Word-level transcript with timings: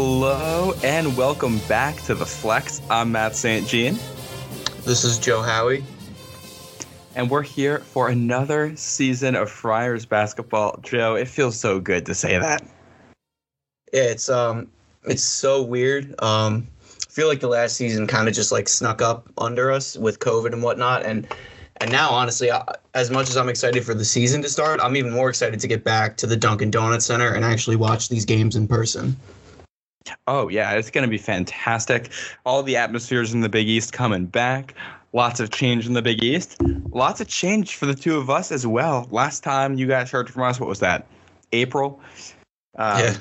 Hello 0.00 0.74
and 0.84 1.16
welcome 1.16 1.58
back 1.66 1.96
to 2.02 2.14
the 2.14 2.24
Flex. 2.24 2.80
I'm 2.88 3.10
Matt 3.10 3.34
St. 3.34 3.66
Jean. 3.66 3.98
This 4.84 5.02
is 5.02 5.18
Joe 5.18 5.42
Howie. 5.42 5.82
And 7.16 7.28
we're 7.28 7.42
here 7.42 7.80
for 7.80 8.08
another 8.08 8.76
season 8.76 9.34
of 9.34 9.50
Friars 9.50 10.06
basketball. 10.06 10.78
Joe, 10.84 11.16
it 11.16 11.26
feels 11.26 11.58
so 11.58 11.80
good 11.80 12.06
to 12.06 12.14
say 12.14 12.38
that. 12.38 12.62
Yeah, 13.92 14.04
it's 14.04 14.28
um 14.28 14.70
it's 15.02 15.24
so 15.24 15.64
weird. 15.64 16.14
Um 16.22 16.68
I 16.86 17.10
feel 17.10 17.26
like 17.26 17.40
the 17.40 17.48
last 17.48 17.74
season 17.76 18.06
kind 18.06 18.28
of 18.28 18.34
just 18.34 18.52
like 18.52 18.68
snuck 18.68 19.02
up 19.02 19.28
under 19.36 19.72
us 19.72 19.96
with 19.96 20.20
COVID 20.20 20.52
and 20.52 20.62
whatnot 20.62 21.04
and 21.04 21.26
and 21.78 21.90
now 21.90 22.10
honestly 22.10 22.52
as 22.94 23.10
much 23.10 23.30
as 23.30 23.36
I'm 23.36 23.48
excited 23.48 23.84
for 23.84 23.94
the 23.94 24.04
season 24.04 24.42
to 24.42 24.48
start, 24.48 24.78
I'm 24.80 24.94
even 24.94 25.12
more 25.12 25.28
excited 25.28 25.58
to 25.58 25.66
get 25.66 25.82
back 25.82 26.16
to 26.18 26.28
the 26.28 26.36
Dunkin' 26.36 26.70
Donuts 26.70 27.06
Center 27.06 27.34
and 27.34 27.44
actually 27.44 27.74
watch 27.74 28.08
these 28.08 28.24
games 28.24 28.54
in 28.54 28.68
person. 28.68 29.16
Oh 30.26 30.48
yeah, 30.48 30.72
it's 30.72 30.90
going 30.90 31.02
to 31.02 31.10
be 31.10 31.18
fantastic. 31.18 32.10
All 32.44 32.62
the 32.62 32.76
atmospheres 32.76 33.32
in 33.34 33.40
the 33.40 33.48
Big 33.48 33.68
East 33.68 33.92
coming 33.92 34.26
back. 34.26 34.74
Lots 35.12 35.40
of 35.40 35.50
change 35.50 35.86
in 35.86 35.94
the 35.94 36.02
Big 36.02 36.22
East. 36.22 36.60
Lots 36.90 37.20
of 37.20 37.28
change 37.28 37.76
for 37.76 37.86
the 37.86 37.94
two 37.94 38.16
of 38.16 38.28
us 38.28 38.52
as 38.52 38.66
well. 38.66 39.08
Last 39.10 39.42
time 39.42 39.74
you 39.74 39.86
guys 39.86 40.10
heard 40.10 40.28
from 40.28 40.42
us, 40.42 40.60
what 40.60 40.68
was 40.68 40.80
that? 40.80 41.06
April. 41.52 42.00
Um, 42.76 42.98
yeah. 42.98 43.16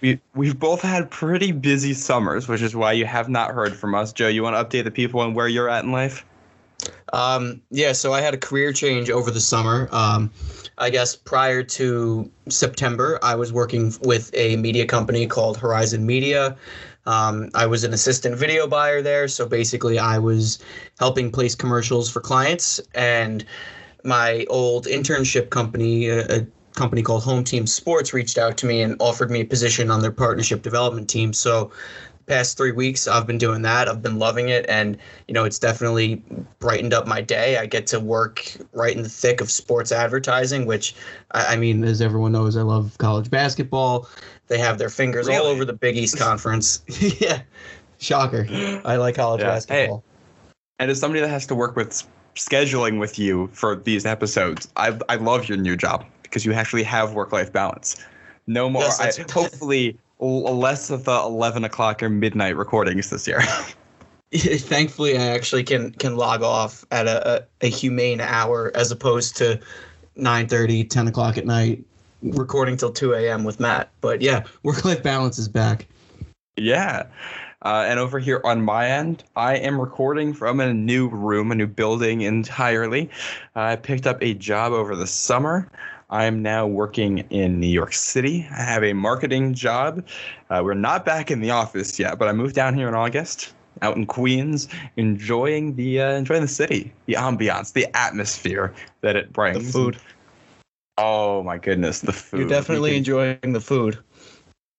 We 0.00 0.20
we've 0.34 0.58
both 0.58 0.80
had 0.80 1.10
pretty 1.10 1.52
busy 1.52 1.94
summers, 1.94 2.48
which 2.48 2.62
is 2.62 2.74
why 2.74 2.92
you 2.92 3.04
have 3.06 3.28
not 3.28 3.50
heard 3.52 3.76
from 3.76 3.94
us. 3.94 4.12
Joe, 4.12 4.28
you 4.28 4.42
want 4.42 4.56
to 4.56 4.78
update 4.78 4.84
the 4.84 4.90
people 4.90 5.20
on 5.20 5.34
where 5.34 5.48
you're 5.48 5.68
at 5.68 5.84
in 5.84 5.92
life? 5.92 6.24
Um, 7.12 7.60
yeah, 7.70 7.92
so 7.92 8.12
I 8.12 8.20
had 8.20 8.34
a 8.34 8.38
career 8.38 8.72
change 8.72 9.10
over 9.10 9.30
the 9.30 9.40
summer. 9.40 9.88
Um, 9.92 10.30
I 10.80 10.88
guess 10.88 11.14
prior 11.14 11.62
to 11.62 12.30
September, 12.48 13.18
I 13.22 13.34
was 13.34 13.52
working 13.52 13.92
with 14.02 14.30
a 14.32 14.56
media 14.56 14.86
company 14.86 15.26
called 15.26 15.58
Horizon 15.58 16.06
Media. 16.06 16.56
Um, 17.04 17.50
I 17.54 17.66
was 17.66 17.84
an 17.84 17.92
assistant 17.92 18.36
video 18.36 18.66
buyer 18.66 19.02
there, 19.02 19.28
so 19.28 19.46
basically 19.46 19.98
I 19.98 20.18
was 20.18 20.58
helping 20.98 21.30
place 21.30 21.54
commercials 21.54 22.10
for 22.10 22.20
clients. 22.20 22.80
And 22.94 23.44
my 24.04 24.46
old 24.48 24.86
internship 24.86 25.50
company, 25.50 26.08
a, 26.08 26.40
a 26.40 26.46
company 26.76 27.02
called 27.02 27.24
Home 27.24 27.44
Team 27.44 27.66
Sports, 27.66 28.14
reached 28.14 28.38
out 28.38 28.56
to 28.58 28.66
me 28.66 28.80
and 28.80 28.96
offered 29.00 29.30
me 29.30 29.42
a 29.42 29.44
position 29.44 29.90
on 29.90 30.00
their 30.00 30.10
partnership 30.12 30.62
development 30.62 31.10
team. 31.10 31.34
So 31.34 31.70
past 32.30 32.56
three 32.56 32.72
weeks 32.72 33.06
i've 33.06 33.26
been 33.26 33.38
doing 33.38 33.62
that. 33.62 33.88
I've 33.88 34.02
been 34.02 34.18
loving 34.18 34.48
it. 34.48 34.64
And 34.68 34.96
you 35.28 35.34
know 35.34 35.44
it's 35.44 35.58
definitely 35.58 36.22
brightened 36.58 36.94
up 36.94 37.06
my 37.06 37.20
day. 37.20 37.58
I 37.58 37.66
get 37.66 37.86
to 37.88 38.00
work 38.00 38.56
right 38.72 38.96
in 38.96 39.02
the 39.02 39.08
thick 39.08 39.40
of 39.40 39.50
sports 39.50 39.92
advertising 39.92 40.64
which 40.66 40.94
i, 41.32 41.54
I 41.54 41.56
mean 41.56 41.84
as 41.84 42.00
everyone 42.00 42.32
knows 42.32 42.56
i 42.56 42.62
love 42.62 42.96
college 42.98 43.30
basketball. 43.30 44.08
they 44.46 44.58
have 44.58 44.78
their 44.78 44.90
fingers 44.90 45.26
really? 45.26 45.38
all 45.38 45.46
over 45.46 45.64
the 45.64 45.74
big 45.74 45.96
east 45.96 46.18
conference. 46.18 46.82
Yeah. 47.20 47.42
Shocker. 47.98 48.46
I 48.86 48.96
like 48.96 49.16
college 49.16 49.42
yeah. 49.42 49.48
basketball. 49.48 49.98
hey, 49.98 50.54
and 50.78 50.90
as 50.90 50.98
somebody 50.98 51.20
that 51.20 51.28
has 51.28 51.46
to 51.48 51.54
work 51.54 51.76
with 51.76 52.02
scheduling 52.34 52.98
with 52.98 53.18
you 53.18 53.50
for 53.52 53.76
these 53.76 54.06
episodes 54.06 54.68
i, 54.76 54.96
I 55.08 55.16
love 55.16 55.48
your 55.48 55.58
new 55.58 55.76
job 55.76 56.06
because 56.30 56.46
you 56.46 56.52
actually 56.52 56.84
have 56.84 57.12
work-life 57.12 57.52
balance. 57.52 58.02
No 58.46 58.70
more. 58.70 58.82
Yes, 58.82 59.18
I, 59.18 59.32
hopefully 59.32 59.98
less 60.20 60.90
of 60.90 61.04
the 61.04 61.12
11 61.12 61.64
o'clock 61.64 62.02
or 62.02 62.08
midnight 62.08 62.56
recordings 62.56 63.10
this 63.10 63.26
year. 63.26 63.42
Thankfully, 64.32 65.18
I 65.18 65.26
actually 65.28 65.64
can 65.64 65.90
can 65.92 66.16
log 66.16 66.42
off 66.42 66.84
at 66.92 67.08
a, 67.08 67.42
a, 67.62 67.66
a 67.66 67.68
humane 67.68 68.20
hour 68.20 68.70
as 68.76 68.92
opposed 68.92 69.36
to 69.38 69.58
9 70.14 70.46
30, 70.46 70.84
10 70.84 71.08
o'clock 71.08 71.36
at 71.36 71.46
night, 71.46 71.84
recording 72.22 72.76
till 72.76 72.92
2 72.92 73.14
a.m. 73.14 73.42
with 73.42 73.58
Matt. 73.58 73.90
But 74.00 74.20
yeah, 74.20 74.44
work 74.62 74.84
life 74.84 75.02
balance 75.02 75.38
is 75.38 75.48
back. 75.48 75.86
Yeah. 76.56 77.06
Uh, 77.62 77.84
and 77.86 77.98
over 77.98 78.18
here 78.18 78.40
on 78.44 78.62
my 78.62 78.88
end, 78.88 79.22
I 79.36 79.56
am 79.56 79.78
recording 79.78 80.32
from 80.32 80.60
a 80.60 80.72
new 80.72 81.08
room, 81.08 81.52
a 81.52 81.54
new 81.54 81.66
building 81.66 82.22
entirely. 82.22 83.10
I 83.54 83.76
picked 83.76 84.06
up 84.06 84.22
a 84.22 84.32
job 84.34 84.72
over 84.72 84.96
the 84.96 85.06
summer. 85.06 85.70
I'm 86.10 86.42
now 86.42 86.66
working 86.66 87.18
in 87.30 87.60
New 87.60 87.68
York 87.68 87.92
City. 87.92 88.46
I 88.50 88.62
have 88.62 88.82
a 88.82 88.92
marketing 88.92 89.54
job. 89.54 90.04
Uh, 90.50 90.60
we're 90.64 90.74
not 90.74 91.04
back 91.04 91.30
in 91.30 91.40
the 91.40 91.50
office 91.50 91.98
yet, 91.98 92.18
but 92.18 92.28
I 92.28 92.32
moved 92.32 92.54
down 92.54 92.74
here 92.74 92.88
in 92.88 92.94
August, 92.94 93.54
out 93.82 93.96
in 93.96 94.06
Queens, 94.06 94.68
enjoying 94.96 95.76
the 95.76 96.00
uh, 96.00 96.12
enjoying 96.12 96.42
the 96.42 96.48
city, 96.48 96.92
the 97.06 97.14
ambiance, 97.14 97.72
the 97.72 97.86
atmosphere 97.96 98.74
that 99.02 99.14
it 99.14 99.32
brings. 99.32 99.66
The 99.66 99.72
food. 99.72 99.96
Oh 100.98 101.42
my 101.44 101.58
goodness, 101.58 102.00
the 102.00 102.12
food. 102.12 102.40
You're 102.40 102.48
definitely 102.48 102.90
can, 102.90 102.98
enjoying 102.98 103.52
the 103.52 103.60
food. 103.60 103.98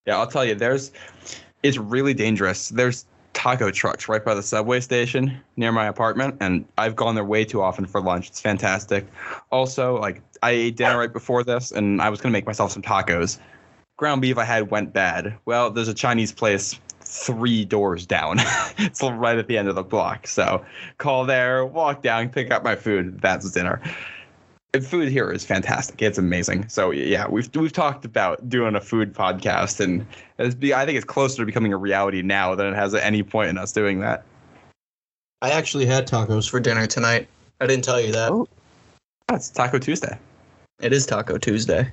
Yeah, 0.06 0.18
I'll 0.18 0.26
tell 0.26 0.44
you. 0.44 0.54
There's, 0.54 0.92
it's 1.62 1.78
really 1.78 2.12
dangerous. 2.12 2.68
There's 2.68 3.06
taco 3.32 3.70
trucks 3.70 4.08
right 4.08 4.22
by 4.22 4.34
the 4.34 4.42
subway 4.42 4.80
station 4.80 5.40
near 5.56 5.72
my 5.72 5.86
apartment, 5.86 6.36
and 6.40 6.66
I've 6.76 6.94
gone 6.94 7.14
there 7.14 7.24
way 7.24 7.44
too 7.46 7.62
often 7.62 7.86
for 7.86 8.00
lunch. 8.02 8.28
It's 8.28 8.40
fantastic. 8.40 9.06
Also, 9.50 9.98
like 9.98 10.22
I 10.42 10.50
ate 10.50 10.76
dinner 10.76 10.98
right 10.98 11.12
before 11.12 11.44
this, 11.44 11.70
and 11.70 12.02
I 12.02 12.08
was 12.08 12.20
gonna 12.20 12.32
make 12.32 12.46
myself 12.46 12.72
some 12.72 12.82
tacos. 12.82 13.38
Ground 13.96 14.22
beef 14.22 14.38
I 14.38 14.44
had 14.44 14.70
went 14.70 14.92
bad. 14.92 15.36
Well, 15.44 15.70
there's 15.70 15.88
a 15.88 15.94
Chinese 15.94 16.32
place 16.32 16.78
three 17.12 17.64
doors 17.64 18.06
down. 18.06 18.38
it's 18.78 19.02
right 19.02 19.38
at 19.38 19.46
the 19.46 19.58
end 19.58 19.68
of 19.68 19.74
the 19.74 19.82
block. 19.82 20.26
So 20.26 20.64
call 20.98 21.24
there, 21.24 21.64
walk 21.64 22.02
down, 22.02 22.30
pick 22.30 22.50
up 22.50 22.64
my 22.64 22.74
food. 22.74 23.20
That's 23.20 23.50
dinner 23.50 23.80
And 24.74 24.84
food 24.84 25.08
here 25.08 25.30
is 25.30 25.44
fantastic. 25.44 26.00
It's 26.00 26.18
amazing. 26.18 26.68
So 26.68 26.90
yeah, 26.90 27.28
we've 27.28 27.54
we've 27.54 27.72
talked 27.72 28.04
about 28.04 28.48
doing 28.48 28.74
a 28.74 28.80
food 28.80 29.12
podcast, 29.12 29.80
and 29.80 30.06
be, 30.58 30.72
I 30.74 30.86
think 30.86 30.96
it's 30.96 31.04
closer 31.04 31.42
to 31.42 31.46
becoming 31.46 31.72
a 31.72 31.76
reality 31.76 32.22
now 32.22 32.54
than 32.54 32.66
it 32.66 32.74
has 32.74 32.94
at 32.94 33.04
any 33.04 33.22
point 33.22 33.50
in 33.50 33.58
us 33.58 33.72
doing 33.72 34.00
that. 34.00 34.24
I 35.42 35.50
actually 35.50 35.86
had 35.86 36.08
tacos 36.08 36.48
for 36.48 36.60
dinner 36.60 36.86
tonight. 36.86 37.28
I 37.60 37.66
didn't 37.66 37.84
tell 37.84 38.00
you 38.00 38.12
that. 38.12 38.32
Oh, 38.32 38.48
that's 39.28 39.50
Taco 39.50 39.78
Tuesday. 39.78 40.18
It 40.82 40.92
is 40.92 41.06
Taco 41.06 41.38
Tuesday. 41.38 41.92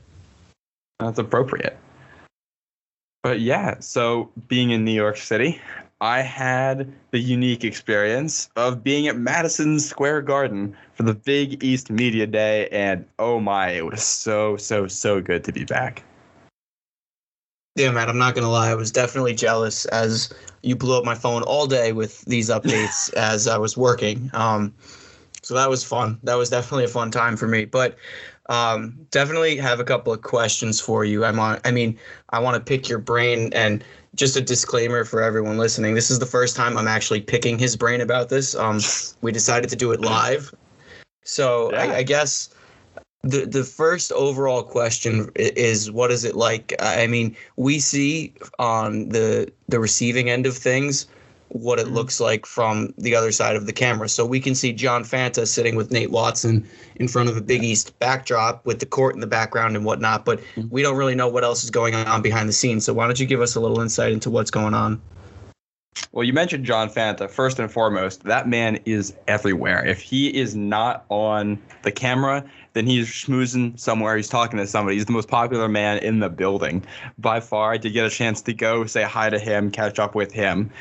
That's 1.00 1.20
appropriate. 1.20 1.78
But 3.22 3.40
yeah, 3.40 3.80
so 3.80 4.32
being 4.48 4.72
in 4.72 4.84
New 4.84 4.94
York 4.94 5.18
City, 5.18 5.62
I 6.02 6.22
had 6.22 6.92
the 7.12 7.20
unique 7.20 7.64
experience 7.64 8.50
of 8.56 8.84
being 8.84 9.08
at 9.08 9.16
Madison 9.16 9.80
Square 9.80 10.24
Garden 10.24 10.76
for 10.94 11.04
the 11.04 11.14
Big 11.14 11.64
East 11.64 11.92
Media 11.92 12.26
Day, 12.26 12.68
and 12.70 13.06
oh 13.20 13.40
my, 13.40 13.70
it 13.70 13.86
was 13.86 14.02
so, 14.02 14.58
so, 14.58 14.88
so 14.88 15.22
good 15.22 15.44
to 15.44 15.52
be 15.52 15.66
back. 15.66 16.04
Yeah, 17.76 17.92
man, 17.92 18.10
I'm 18.10 18.18
not 18.18 18.34
gonna 18.34 18.50
lie, 18.50 18.72
I 18.72 18.76
was 18.76 18.92
definitely 18.92 19.36
jealous 19.36 19.86
as 19.86 20.34
you 20.64 20.76
blew 20.76 20.98
up 20.98 21.06
my 21.06 21.16
phone 21.16 21.44
all 21.44 21.68
day 21.68 21.92
with 21.92 22.22
these 22.22 22.50
updates 22.50 23.14
as 23.14 23.48
I 23.48 23.58
was 23.60 23.78
working. 23.78 24.32
Um, 24.34 24.74
so 25.42 25.54
that 25.54 25.70
was 25.70 25.84
fun. 25.84 26.20
That 26.24 26.36
was 26.36 26.50
definitely 26.50 26.86
a 26.86 26.90
fun 26.90 27.12
time 27.12 27.38
for 27.38 27.48
me. 27.48 27.66
But 27.66 27.98
um, 28.50 28.98
definitely 29.12 29.56
have 29.58 29.80
a 29.80 29.84
couple 29.84 30.12
of 30.12 30.24
questions 30.24 30.82
for 30.82 31.06
you. 31.06 31.24
I 31.24 31.32
want, 31.32 31.62
I 31.66 31.72
mean, 31.72 31.98
I 32.32 32.40
want 32.40 32.56
to 32.56 32.60
pick 32.60 32.90
your 32.90 33.00
brain 33.00 33.54
and 33.54 33.84
just 34.16 34.36
a 34.36 34.42
disclaimer 34.42 35.06
for 35.06 35.22
everyone 35.22 35.58
listening. 35.58 35.94
This 35.94 36.10
is 36.10 36.20
the 36.20 36.26
first 36.26 36.56
time 36.56 36.78
I'm 36.78 36.88
actually 36.88 37.22
picking 37.22 37.60
his 37.60 37.76
brain 37.76 38.02
about 38.02 38.30
this. 38.30 38.56
Um, 38.56 38.80
we 39.22 39.32
decided 39.32 39.70
to 39.70 39.76
do 39.76 39.92
it 39.92 40.02
live, 40.02 40.54
so 41.24 41.72
yeah. 41.72 41.84
I, 41.84 41.96
I 41.98 42.04
guess 42.04 42.50
the 43.22 43.46
the 43.46 43.64
first 43.64 44.12
overall 44.14 44.64
question 44.64 45.30
is 45.36 45.92
what 45.92 46.12
is 46.12 46.24
it 46.24 46.36
like? 46.36 46.74
I 46.80 47.06
mean, 47.06 47.36
we 47.56 47.80
see 47.80 48.34
on 48.58 49.10
the 49.10 49.52
the 49.68 49.80
receiving 49.80 50.30
end 50.30 50.48
of 50.48 50.58
things 50.58 51.06
what 51.50 51.80
it 51.80 51.86
mm-hmm. 51.86 51.96
looks 51.96 52.20
like 52.20 52.46
from 52.46 52.94
the 52.98 53.16
other 53.16 53.32
side 53.32 53.56
of 53.56 53.66
the 53.66 53.74
camera. 53.74 54.08
So 54.08 54.26
we 54.26 54.40
can 54.40 54.56
see 54.56 54.72
John 54.72 55.04
Fanta 55.04 55.48
sitting 55.48 55.76
with 55.76 55.92
Nate 55.92 56.12
Watson 56.12 56.68
in 56.96 57.08
front 57.08 57.30
of 57.30 57.38
a 57.38 57.42
Big 57.42 57.64
East 57.64 57.98
backdrop 58.00 58.66
with 58.66 58.80
the 58.80 58.86
court 58.86 59.16
in 59.16 59.22
the 59.22 59.28
background 59.28 59.76
and 59.76 59.86
whatnot, 59.86 60.26
but 60.26 60.40
mm-hmm. 60.40 60.70
we 60.70 60.82
don't 60.82 60.98
really 60.98 61.16
know 61.16 61.28
what 61.28 61.44
else 61.44 61.64
is 61.64 61.70
going 61.70 61.96
on 61.96 62.22
behind 62.22 62.48
the 62.48 62.54
scenes. 62.54 62.86
So 62.86 62.94
why 62.94 63.06
don't 63.06 63.20
you 63.20 63.26
give 63.26 63.42
us 63.42 63.56
a 63.56 63.60
little 63.60 63.82
insight 63.82 64.12
into 64.12 64.30
what's 64.30 64.52
going 64.52 64.74
on? 64.74 65.02
Well, 66.12 66.24
you 66.24 66.34
mentioned 66.34 66.66
John 66.66 66.90
Fanta. 66.90 67.30
First 67.30 67.60
and 67.60 67.70
foremost, 67.72 68.24
that 68.24 68.48
man 68.48 68.80
is 68.86 69.14
everywhere. 69.28 69.86
If 69.86 70.00
he 70.00 70.28
is 70.36 70.56
not 70.56 71.04
on 71.10 71.62
the 71.84 71.92
camera, 71.92 72.44
then 72.74 72.86
he's 72.86 73.08
schmoozing 73.08 73.78
somewhere. 73.80 74.16
He's 74.16 74.30
talking 74.30 74.58
to 74.60 74.68
somebody. 74.68 74.98
He's 74.98 75.06
the 75.06 75.12
most 75.12 75.28
popular 75.28 75.68
man 75.68 75.98
in 76.00 76.20
the 76.20 76.30
building 76.30 76.86
by 77.18 77.40
far. 77.40 77.74
I 77.74 77.78
did 77.78 77.94
get 77.94 78.06
a 78.06 78.10
chance 78.10 78.42
to 78.44 78.54
go 78.54 78.86
say 78.86 79.04
hi 79.04 79.30
to 79.30 79.40
him, 79.40 79.72
catch 79.72 80.00
up 80.00 80.16
with 80.16 80.32
him 80.32 80.72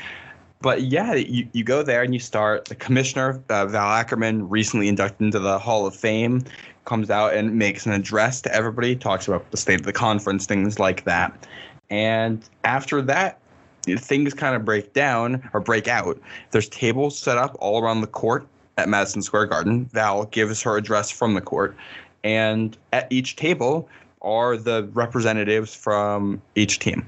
but 0.61 0.83
yeah, 0.83 1.13
you, 1.15 1.47
you 1.53 1.63
go 1.63 1.83
there 1.83 2.03
and 2.03 2.13
you 2.13 2.19
start. 2.19 2.65
The 2.65 2.75
commissioner, 2.75 3.41
uh, 3.49 3.65
Val 3.65 3.91
Ackerman, 3.91 4.49
recently 4.49 4.87
inducted 4.87 5.21
into 5.21 5.39
the 5.39 5.57
Hall 5.57 5.85
of 5.85 5.95
Fame, 5.95 6.43
comes 6.85 7.09
out 7.09 7.33
and 7.33 7.57
makes 7.57 7.85
an 7.85 7.93
address 7.93 8.41
to 8.41 8.53
everybody, 8.53 8.95
talks 8.95 9.27
about 9.27 9.49
the 9.51 9.57
state 9.57 9.79
of 9.79 9.85
the 9.85 9.93
conference, 9.93 10.45
things 10.45 10.77
like 10.77 11.05
that. 11.05 11.47
And 11.89 12.43
after 12.65 13.01
that, 13.03 13.39
things 13.85 14.33
kind 14.33 14.55
of 14.55 14.65
break 14.65 14.93
down 14.93 15.49
or 15.53 15.61
break 15.61 15.87
out. 15.87 16.19
There's 16.51 16.67
tables 16.69 17.17
set 17.17 17.37
up 17.37 17.55
all 17.59 17.81
around 17.81 18.01
the 18.01 18.07
court 18.07 18.45
at 18.77 18.89
Madison 18.89 19.21
Square 19.21 19.47
Garden. 19.47 19.85
Val 19.85 20.25
gives 20.25 20.61
her 20.63 20.77
address 20.77 21.09
from 21.09 21.35
the 21.35 21.41
court. 21.41 21.75
And 22.23 22.77
at 22.91 23.07
each 23.09 23.37
table 23.37 23.87
are 24.21 24.57
the 24.57 24.89
representatives 24.93 25.73
from 25.73 26.41
each 26.55 26.79
team. 26.79 27.07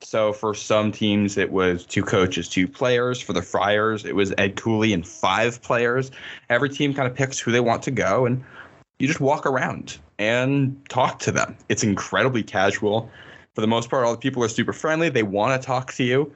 So 0.00 0.32
for 0.32 0.54
some 0.54 0.92
teams, 0.92 1.36
it 1.36 1.50
was 1.50 1.86
two 1.86 2.02
coaches, 2.02 2.48
two 2.48 2.68
players. 2.68 3.20
For 3.20 3.32
the 3.32 3.42
Friars, 3.42 4.04
it 4.04 4.14
was 4.14 4.32
Ed 4.38 4.56
Cooley 4.56 4.92
and 4.92 5.06
five 5.06 5.60
players. 5.62 6.10
Every 6.50 6.68
team 6.68 6.92
kind 6.94 7.08
of 7.08 7.14
picks 7.14 7.38
who 7.38 7.50
they 7.50 7.60
want 7.60 7.82
to 7.84 7.90
go, 7.90 8.26
and 8.26 8.44
you 8.98 9.06
just 9.06 9.20
walk 9.20 9.46
around 9.46 9.98
and 10.18 10.78
talk 10.88 11.18
to 11.20 11.32
them. 11.32 11.56
It's 11.68 11.82
incredibly 11.82 12.42
casual. 12.42 13.10
For 13.54 13.62
the 13.62 13.66
most 13.66 13.88
part, 13.88 14.04
all 14.04 14.12
the 14.12 14.18
people 14.18 14.44
are 14.44 14.48
super 14.48 14.74
friendly. 14.74 15.08
They 15.08 15.22
want 15.22 15.60
to 15.60 15.66
talk 15.66 15.92
to 15.94 16.04
you, 16.04 16.30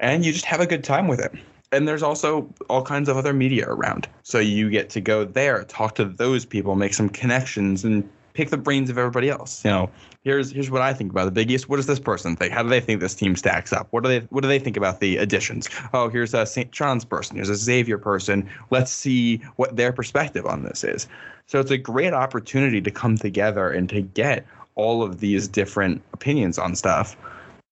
and 0.00 0.24
you 0.24 0.32
just 0.32 0.46
have 0.46 0.60
a 0.60 0.66
good 0.66 0.82
time 0.82 1.08
with 1.08 1.20
it. 1.20 1.32
And 1.70 1.86
there's 1.86 2.02
also 2.02 2.48
all 2.70 2.82
kinds 2.82 3.10
of 3.10 3.18
other 3.18 3.34
media 3.34 3.68
around. 3.68 4.08
So 4.22 4.38
you 4.38 4.70
get 4.70 4.88
to 4.90 5.02
go 5.02 5.26
there, 5.26 5.64
talk 5.64 5.94
to 5.96 6.06
those 6.06 6.46
people, 6.46 6.74
make 6.74 6.94
some 6.94 7.10
connections, 7.10 7.84
and 7.84 8.08
pick 8.38 8.50
the 8.50 8.56
brains 8.56 8.88
of 8.88 8.96
everybody 8.96 9.28
else. 9.28 9.64
You 9.64 9.72
know, 9.72 9.90
here's 10.22 10.52
here's 10.52 10.70
what 10.70 10.80
I 10.80 10.94
think 10.94 11.10
about 11.10 11.24
the 11.24 11.32
Big 11.32 11.50
East. 11.50 11.68
What 11.68 11.76
does 11.76 11.86
this 11.86 11.98
person 11.98 12.36
think? 12.36 12.52
How 12.52 12.62
do 12.62 12.68
they 12.68 12.80
think 12.80 13.00
this 13.00 13.16
team 13.16 13.34
stacks 13.34 13.72
up? 13.72 13.88
What 13.90 14.04
do 14.04 14.08
they 14.08 14.20
what 14.30 14.42
do 14.42 14.48
they 14.48 14.60
think 14.60 14.76
about 14.76 15.00
the 15.00 15.16
additions? 15.16 15.68
Oh, 15.92 16.08
here's 16.08 16.34
a 16.34 16.46
St. 16.46 16.70
John's 16.70 17.04
person. 17.04 17.34
Here's 17.34 17.48
a 17.48 17.56
Xavier 17.56 17.98
person. 17.98 18.48
Let's 18.70 18.92
see 18.92 19.38
what 19.56 19.74
their 19.74 19.92
perspective 19.92 20.46
on 20.46 20.62
this 20.62 20.84
is. 20.84 21.08
So 21.46 21.58
it's 21.58 21.72
a 21.72 21.78
great 21.78 22.12
opportunity 22.12 22.80
to 22.80 22.90
come 22.92 23.16
together 23.16 23.70
and 23.70 23.88
to 23.88 24.02
get 24.02 24.46
all 24.76 25.02
of 25.02 25.18
these 25.18 25.48
different 25.48 26.00
opinions 26.12 26.58
on 26.58 26.76
stuff. 26.76 27.16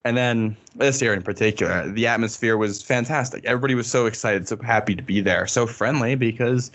And 0.03 0.17
then 0.17 0.57
this 0.75 1.01
year 1.01 1.13
in 1.13 1.23
particular, 1.23 1.89
the 1.89 2.07
atmosphere 2.07 2.57
was 2.57 2.81
fantastic. 2.81 3.45
Everybody 3.45 3.75
was 3.75 3.89
so 3.89 4.05
excited, 4.05 4.49
so 4.49 4.57
happy 4.57 4.95
to 4.95 5.03
be 5.03 5.21
there, 5.21 5.47
so 5.47 5.65
friendly 5.65 6.15
because 6.15 6.71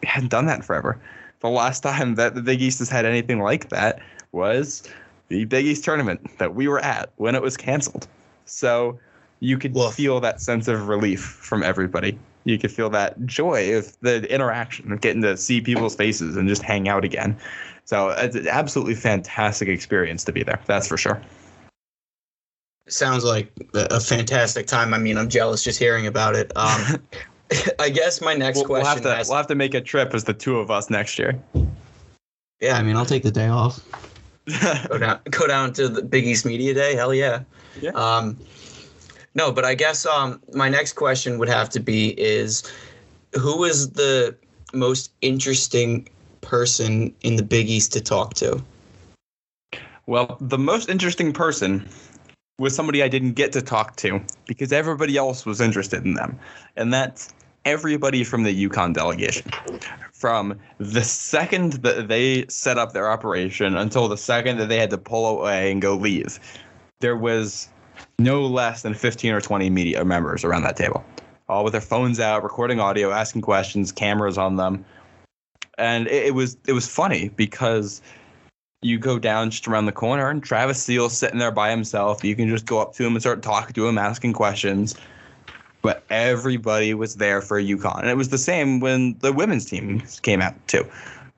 we 0.00 0.08
hadn't 0.08 0.30
done 0.30 0.46
that 0.46 0.64
forever 0.64 0.98
the 1.42 1.48
last 1.48 1.82
time 1.82 2.14
that 2.14 2.34
the 2.34 2.40
Big 2.40 2.62
East 2.62 2.78
has 2.78 2.88
had 2.88 3.04
anything 3.04 3.40
like 3.40 3.68
that 3.68 4.00
was 4.32 4.88
the 5.28 5.44
Big 5.44 5.66
East 5.66 5.84
tournament 5.84 6.38
that 6.38 6.54
we 6.54 6.68
were 6.68 6.78
at 6.78 7.10
when 7.16 7.34
it 7.34 7.42
was 7.42 7.56
canceled. 7.56 8.06
So 8.46 8.98
you 9.40 9.58
could 9.58 9.74
Woof. 9.74 9.94
feel 9.94 10.20
that 10.20 10.40
sense 10.40 10.68
of 10.68 10.88
relief 10.88 11.20
from 11.20 11.62
everybody. 11.62 12.18
You 12.44 12.58
could 12.58 12.70
feel 12.70 12.90
that 12.90 13.24
joy 13.26 13.76
of 13.76 13.98
the 14.00 14.32
interaction 14.32 14.92
of 14.92 15.00
getting 15.00 15.22
to 15.22 15.36
see 15.36 15.60
people's 15.60 15.96
faces 15.96 16.36
and 16.36 16.48
just 16.48 16.62
hang 16.62 16.88
out 16.88 17.04
again. 17.04 17.36
So 17.84 18.10
it's 18.10 18.36
an 18.36 18.48
absolutely 18.48 18.94
fantastic 18.94 19.68
experience 19.68 20.24
to 20.24 20.32
be 20.32 20.42
there. 20.42 20.60
That's 20.66 20.86
for 20.86 20.96
sure. 20.96 21.20
Sounds 22.88 23.24
like 23.24 23.50
a 23.74 24.00
fantastic 24.00 24.66
time. 24.66 24.92
I 24.92 24.98
mean, 24.98 25.16
I'm 25.16 25.28
jealous 25.28 25.62
just 25.62 25.78
hearing 25.78 26.06
about 26.06 26.34
it. 26.34 26.52
Um, 26.56 27.02
I 27.78 27.88
guess 27.88 28.20
my 28.20 28.34
next 28.34 28.58
we'll, 28.58 28.66
question. 28.66 28.84
We'll 28.84 28.94
have, 28.94 29.02
to, 29.02 29.14
has, 29.14 29.28
we'll 29.28 29.36
have 29.36 29.46
to 29.48 29.54
make 29.54 29.74
a 29.74 29.80
trip 29.80 30.14
as 30.14 30.24
the 30.24 30.34
two 30.34 30.58
of 30.58 30.70
us 30.70 30.90
next 30.90 31.18
year. 31.18 31.40
Yeah, 32.60 32.76
I 32.76 32.82
mean, 32.82 32.96
I'll 32.96 33.06
take 33.06 33.22
the 33.22 33.30
day 33.30 33.48
off. 33.48 33.80
go 34.88 34.98
down, 34.98 35.20
go 35.30 35.46
down 35.46 35.72
to 35.74 35.88
the 35.88 36.02
Big 36.02 36.26
East 36.26 36.44
Media 36.44 36.74
Day. 36.74 36.94
Hell 36.94 37.14
yeah. 37.14 37.42
Yeah. 37.80 37.90
Um, 37.90 38.38
no, 39.34 39.50
but 39.50 39.64
I 39.64 39.74
guess 39.74 40.04
um, 40.04 40.40
my 40.52 40.68
next 40.68 40.94
question 40.94 41.38
would 41.38 41.48
have 41.48 41.68
to 41.70 41.80
be: 41.80 42.10
is 42.20 42.62
who 43.34 43.64
is 43.64 43.90
the 43.90 44.36
most 44.72 45.12
interesting 45.22 46.08
person 46.40 47.14
in 47.22 47.36
the 47.36 47.42
Big 47.42 47.68
East 47.68 47.92
to 47.92 48.00
talk 48.00 48.34
to? 48.34 48.62
Well, 50.06 50.36
the 50.40 50.58
most 50.58 50.88
interesting 50.88 51.32
person 51.32 51.88
was 52.58 52.74
somebody 52.74 53.02
I 53.02 53.08
didn't 53.08 53.32
get 53.32 53.52
to 53.52 53.62
talk 53.62 53.96
to 53.96 54.20
because 54.46 54.72
everybody 54.72 55.16
else 55.16 55.46
was 55.46 55.60
interested 55.60 56.04
in 56.04 56.14
them, 56.14 56.38
and 56.76 56.92
that's 56.92 57.32
everybody 57.64 58.24
from 58.24 58.42
the 58.42 58.68
UConn 58.68 58.94
delegation. 58.94 59.50
From 60.12 60.58
the 60.78 61.02
second 61.02 61.74
that 61.74 62.08
they 62.08 62.46
set 62.46 62.78
up 62.78 62.92
their 62.92 63.10
operation 63.10 63.76
until 63.76 64.08
the 64.08 64.16
second 64.16 64.58
that 64.58 64.68
they 64.68 64.78
had 64.78 64.90
to 64.90 64.98
pull 64.98 65.38
away 65.38 65.72
and 65.72 65.82
go 65.82 65.96
leave, 65.96 66.38
there 67.00 67.16
was 67.16 67.68
no 68.18 68.42
less 68.42 68.82
than 68.82 68.94
15 68.94 69.32
or 69.32 69.40
20 69.40 69.70
media 69.70 70.04
members 70.04 70.44
around 70.44 70.62
that 70.62 70.76
table, 70.76 71.04
all 71.48 71.64
with 71.64 71.72
their 71.72 71.80
phones 71.80 72.20
out, 72.20 72.42
recording 72.42 72.78
audio, 72.78 73.10
asking 73.10 73.42
questions, 73.42 73.90
cameras 73.90 74.38
on 74.38 74.56
them. 74.56 74.84
And 75.78 76.06
it, 76.06 76.26
it 76.26 76.34
was 76.34 76.56
it 76.66 76.72
was 76.72 76.86
funny 76.86 77.30
because 77.30 78.02
you 78.82 78.98
go 78.98 79.18
down 79.18 79.50
just 79.50 79.66
around 79.66 79.86
the 79.86 79.92
corner 79.92 80.28
and 80.28 80.42
Travis 80.42 80.82
Steele's 80.82 81.16
sitting 81.16 81.38
there 81.38 81.52
by 81.52 81.70
himself. 81.70 82.22
You 82.22 82.36
can 82.36 82.48
just 82.48 82.66
go 82.66 82.80
up 82.80 82.94
to 82.94 83.04
him 83.04 83.14
and 83.14 83.22
start 83.22 83.42
talking 83.42 83.72
to 83.74 83.88
him, 83.88 83.96
asking 83.96 84.34
questions 84.34 84.94
but 85.82 86.04
everybody 86.10 86.94
was 86.94 87.16
there 87.16 87.42
for 87.42 87.60
UConn. 87.60 88.00
And 88.00 88.08
it 88.08 88.16
was 88.16 88.30
the 88.30 88.38
same 88.38 88.80
when 88.80 89.16
the 89.18 89.32
women's 89.32 89.64
team 89.64 90.02
came 90.22 90.40
out 90.40 90.54
too. 90.68 90.86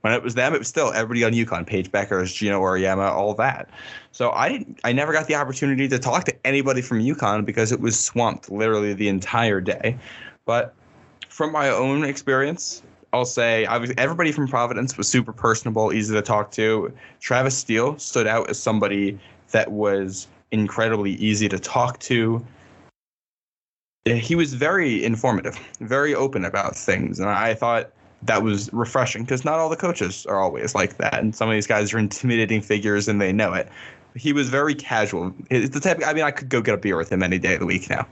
When 0.03 0.13
it 0.13 0.23
was 0.23 0.35
them, 0.35 0.55
it 0.55 0.59
was 0.59 0.69
still 0.69 0.93
everybody 0.93 1.25
on 1.25 1.33
UConn, 1.33 1.67
Paige 1.67 1.91
Bueckers, 1.91 2.35
Geno 2.35 2.61
Auriemma, 2.61 3.11
all 3.11 3.33
that. 3.35 3.71
So 4.13 4.31
I 4.33 4.51
didn't, 4.51 4.79
I 4.85 4.93
never 4.93 5.15
got 5.15 5.27
the 5.29 5.35
opportunity 5.35 5.89
to 5.89 5.99
talk 5.99 6.25
to 6.25 6.47
anybody 6.47 6.83
from 6.83 7.01
UConn 7.01 7.47
because 7.47 7.73
it 7.73 7.81
was 7.81 7.99
swamped 7.99 8.51
literally 8.51 8.93
the 8.93 9.09
entire 9.09 9.63
day. 9.63 9.97
But 10.45 10.75
from 11.31 11.53
my 11.53 11.71
own 11.71 12.05
experience, 12.05 12.83
I'll 13.15 13.25
say 13.25 13.65
obviously 13.65 13.97
everybody 13.97 14.31
from 14.31 14.47
Providence 14.47 14.99
was 14.99 15.09
super 15.09 15.33
personable, 15.33 15.91
easy 15.91 16.13
to 16.15 16.21
talk 16.21 16.51
to. 16.53 16.93
Travis 17.21 17.57
Steele 17.57 17.99
stood 17.99 18.27
out 18.27 18.51
as 18.51 18.59
somebody 18.59 19.19
that 19.53 19.73
was 19.73 20.29
incredibly 20.51 21.13
easy 21.13 21.49
to 21.49 21.59
talk 21.59 21.99
to 22.01 22.45
he 24.07 24.35
was 24.35 24.55
very 24.55 25.03
informative, 25.03 25.59
very 25.81 26.15
open 26.15 26.45
about 26.45 26.77
things, 26.77 27.19
and 27.19 27.31
I 27.31 27.55
thought 27.55 27.91
that 28.23 28.43
was 28.43 28.73
refreshing 28.73 29.23
because 29.23 29.45
not 29.45 29.59
all 29.59 29.69
the 29.69 29.77
coaches 29.77 30.27
are 30.27 30.39
always 30.39 30.75
like 30.75 30.99
that, 30.99 31.15
and 31.15 31.35
some 31.35 31.49
of 31.49 31.55
these 31.55 31.67
guys 31.67 31.93
are 31.95 31.99
intimidating 32.09 32.61
figures 32.61 33.09
and 33.09 33.21
they 33.21 33.33
know 33.33 33.55
it. 33.55 33.69
He 34.15 34.33
was 34.33 34.49
very 34.49 34.75
casual. 34.75 35.35
It's 35.51 35.75
the 35.75 35.81
type. 35.81 35.99
Of, 35.99 36.05
I 36.05 36.13
mean, 36.13 36.23
I 36.23 36.31
could 36.31 36.49
go 36.49 36.61
get 36.61 36.75
a 36.75 36.79
beer 36.79 36.97
with 36.97 37.11
him 37.11 37.23
any 37.23 37.39
day 37.39 37.55
of 37.55 37.61
the 37.61 37.67
week 37.67 37.91
now. 37.91 38.07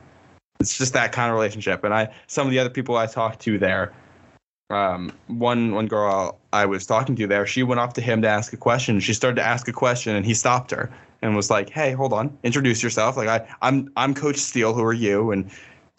It's 0.58 0.76
just 0.76 0.92
that 0.94 1.12
kind 1.12 1.30
of 1.30 1.34
relationship. 1.34 1.84
And 1.84 1.94
I, 1.94 2.12
some 2.26 2.46
of 2.46 2.50
the 2.50 2.58
other 2.58 2.70
people 2.70 2.96
I 2.96 3.06
talked 3.06 3.40
to 3.42 3.58
there, 3.58 3.92
um, 4.70 5.12
one 5.28 5.72
one 5.74 5.86
girl 5.86 6.38
I 6.52 6.66
was 6.66 6.86
talking 6.86 7.14
to 7.16 7.26
there, 7.26 7.46
she 7.46 7.62
went 7.62 7.80
off 7.80 7.92
to 7.94 8.00
him 8.00 8.22
to 8.22 8.28
ask 8.28 8.52
a 8.52 8.56
question. 8.56 8.98
She 8.98 9.14
started 9.14 9.36
to 9.36 9.46
ask 9.46 9.68
a 9.68 9.72
question, 9.72 10.16
and 10.16 10.26
he 10.26 10.34
stopped 10.34 10.70
her 10.72 10.90
and 11.20 11.36
was 11.36 11.50
like, 11.50 11.70
"Hey, 11.70 11.92
hold 11.92 12.12
on, 12.12 12.36
introduce 12.42 12.82
yourself. 12.82 13.16
Like 13.16 13.28
I, 13.28 13.46
I'm 13.60 13.92
I'm 13.96 14.14
Coach 14.14 14.38
Steele. 14.38 14.74
Who 14.74 14.82
are 14.82 14.92
you?" 14.92 15.30
And 15.30 15.48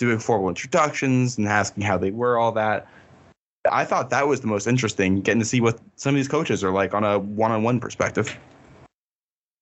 doing 0.05 0.19
formal 0.19 0.49
introductions 0.49 1.37
and 1.37 1.47
asking 1.47 1.83
how 1.83 1.97
they 1.97 2.11
were, 2.11 2.37
all 2.37 2.51
that. 2.53 2.87
I 3.71 3.85
thought 3.85 4.09
that 4.09 4.27
was 4.27 4.41
the 4.41 4.47
most 4.47 4.67
interesting, 4.67 5.21
getting 5.21 5.39
to 5.39 5.45
see 5.45 5.61
what 5.61 5.79
some 5.95 6.13
of 6.13 6.15
these 6.17 6.27
coaches 6.27 6.63
are 6.63 6.71
like 6.71 6.93
on 6.93 7.03
a 7.03 7.19
one-on-one 7.19 7.79
perspective. 7.79 8.37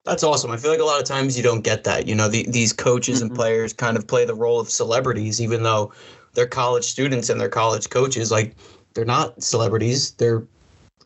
That's 0.05 0.23
awesome. 0.23 0.49
I 0.49 0.57
feel 0.57 0.71
like 0.71 0.79
a 0.79 0.85
lot 0.85 0.99
of 0.99 1.05
times 1.05 1.37
you 1.37 1.43
don't 1.43 1.61
get 1.61 1.83
that. 1.83 2.07
You 2.07 2.15
know, 2.15 2.27
the, 2.27 2.47
these 2.49 2.73
coaches 2.73 3.19
mm-hmm. 3.19 3.27
and 3.27 3.35
players 3.35 3.73
kind 3.73 3.97
of 3.97 4.07
play 4.07 4.25
the 4.25 4.33
role 4.33 4.59
of 4.59 4.69
celebrities, 4.69 5.39
even 5.39 5.61
though 5.61 5.93
they're 6.33 6.47
college 6.47 6.85
students 6.85 7.29
and 7.29 7.39
they're 7.39 7.49
college 7.49 7.89
coaches. 7.89 8.31
Like, 8.31 8.55
they're 8.95 9.05
not 9.05 9.41
celebrities; 9.43 10.11
they're 10.11 10.43